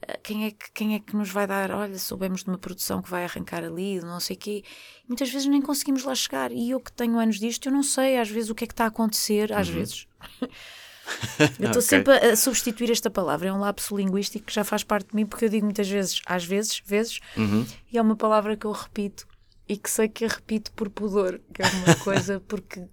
[0.02, 1.70] Eh, quem é, que, quem é que nos vai dar?
[1.70, 4.64] Olha, soubemos de uma produção que vai arrancar ali, não sei o quê.
[5.08, 6.52] Muitas vezes nem conseguimos lá chegar.
[6.52, 8.74] E eu que tenho anos disto, eu não sei às vezes o que é que
[8.74, 9.74] está a acontecer, às uhum.
[9.74, 10.06] vezes.
[11.58, 11.82] Eu estou okay.
[11.82, 15.26] sempre a substituir esta palavra, é um lapso linguístico que já faz parte de mim,
[15.26, 17.66] porque eu digo muitas vezes, às vezes, vezes, uhum.
[17.92, 19.26] e é uma palavra que eu repito
[19.68, 22.84] e que sei que a repito por pudor, que é uma coisa porque,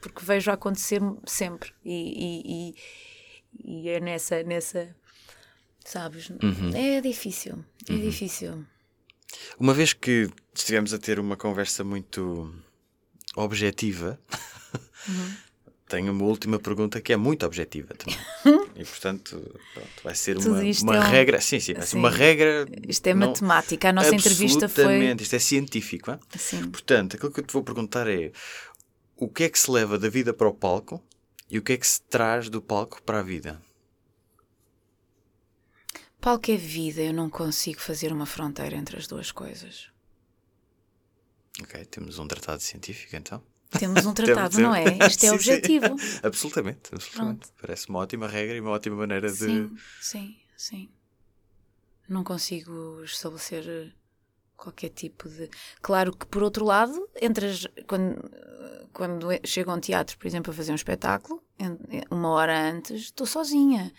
[0.00, 2.74] porque vejo acontecer sempre e, e,
[3.64, 4.94] e, e é nessa, nessa,
[5.84, 6.30] sabes?
[6.30, 6.74] Uhum.
[6.74, 8.00] É difícil, é uhum.
[8.00, 8.64] difícil.
[9.58, 12.52] Uma vez que estivemos a ter uma conversa muito
[13.36, 14.18] objetiva,
[15.08, 15.49] uhum
[15.90, 18.16] tenho uma última pergunta que é muito objetiva também.
[18.76, 19.42] e portanto,
[19.74, 21.10] pronto, vai ser Tudo uma, uma é um...
[21.10, 21.40] regra.
[21.40, 22.66] Sim, sim, vai ser uma regra.
[22.86, 23.28] Isto é não...
[23.28, 23.88] matemática.
[23.88, 25.12] A nossa entrevista foi.
[25.20, 26.16] Isto é científico.
[26.38, 26.70] Sim.
[26.70, 28.30] Portanto, aquilo que eu te vou perguntar é
[29.16, 31.02] o que é que se leva da vida para o palco
[31.50, 33.60] e o que é que se traz do palco para a vida?
[36.20, 39.90] Palco é vida, eu não consigo fazer uma fronteira entre as duas coisas.
[41.60, 43.42] Ok, temos um tratado científico então.
[43.78, 44.84] Temos um tratado, não é?
[45.06, 45.98] Isto é objetivo.
[45.98, 46.20] Sim.
[46.22, 47.48] Absolutamente, absolutamente.
[47.60, 49.36] Parece uma ótima regra e uma ótima maneira de.
[49.36, 50.88] Sim, sim, sim.
[52.08, 53.94] Não consigo estabelecer
[54.56, 55.48] qualquer tipo de.
[55.80, 57.66] Claro que, por outro lado, entre as...
[57.86, 58.30] quando,
[58.92, 61.42] quando chego a um teatro, por exemplo, a fazer um espetáculo,
[62.10, 63.92] uma hora antes, estou sozinha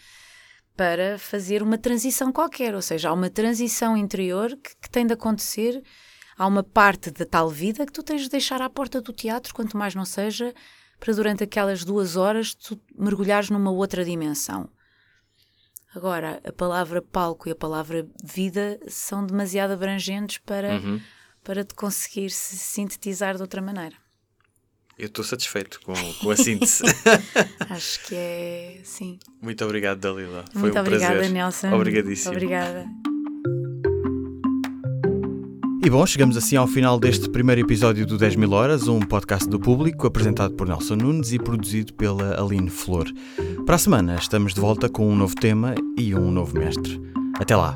[0.76, 5.14] para fazer uma transição qualquer, ou seja, há uma transição interior que, que tem de
[5.14, 5.82] acontecer
[6.42, 9.54] há uma parte da tal vida que tu tens de deixar à porta do teatro,
[9.54, 10.56] quanto mais não seja,
[11.00, 14.68] para durante aquelas duas horas tu mergulhares numa outra dimensão.
[15.94, 21.00] Agora, a palavra palco e a palavra vida são demasiado abrangentes para, uhum.
[21.44, 23.96] para te conseguir se sintetizar de outra maneira.
[24.98, 26.84] Eu estou satisfeito com, com a síntese.
[27.70, 29.20] Acho que é, sim.
[29.40, 30.46] Muito obrigado, Dalila.
[30.52, 31.32] Foi Muito um obrigada, prazer.
[31.32, 31.72] Nelson.
[31.72, 32.32] Obrigadíssimo.
[32.32, 32.88] Obrigada.
[35.84, 39.50] E bom, chegamos assim ao final deste primeiro episódio do 10 mil horas, um podcast
[39.50, 43.08] do público apresentado por Nelson Nunes e produzido pela Aline Flor.
[43.66, 47.02] Para a semana estamos de volta com um novo tema e um novo mestre.
[47.40, 47.74] Até lá!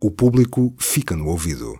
[0.00, 1.78] O público fica no ouvido.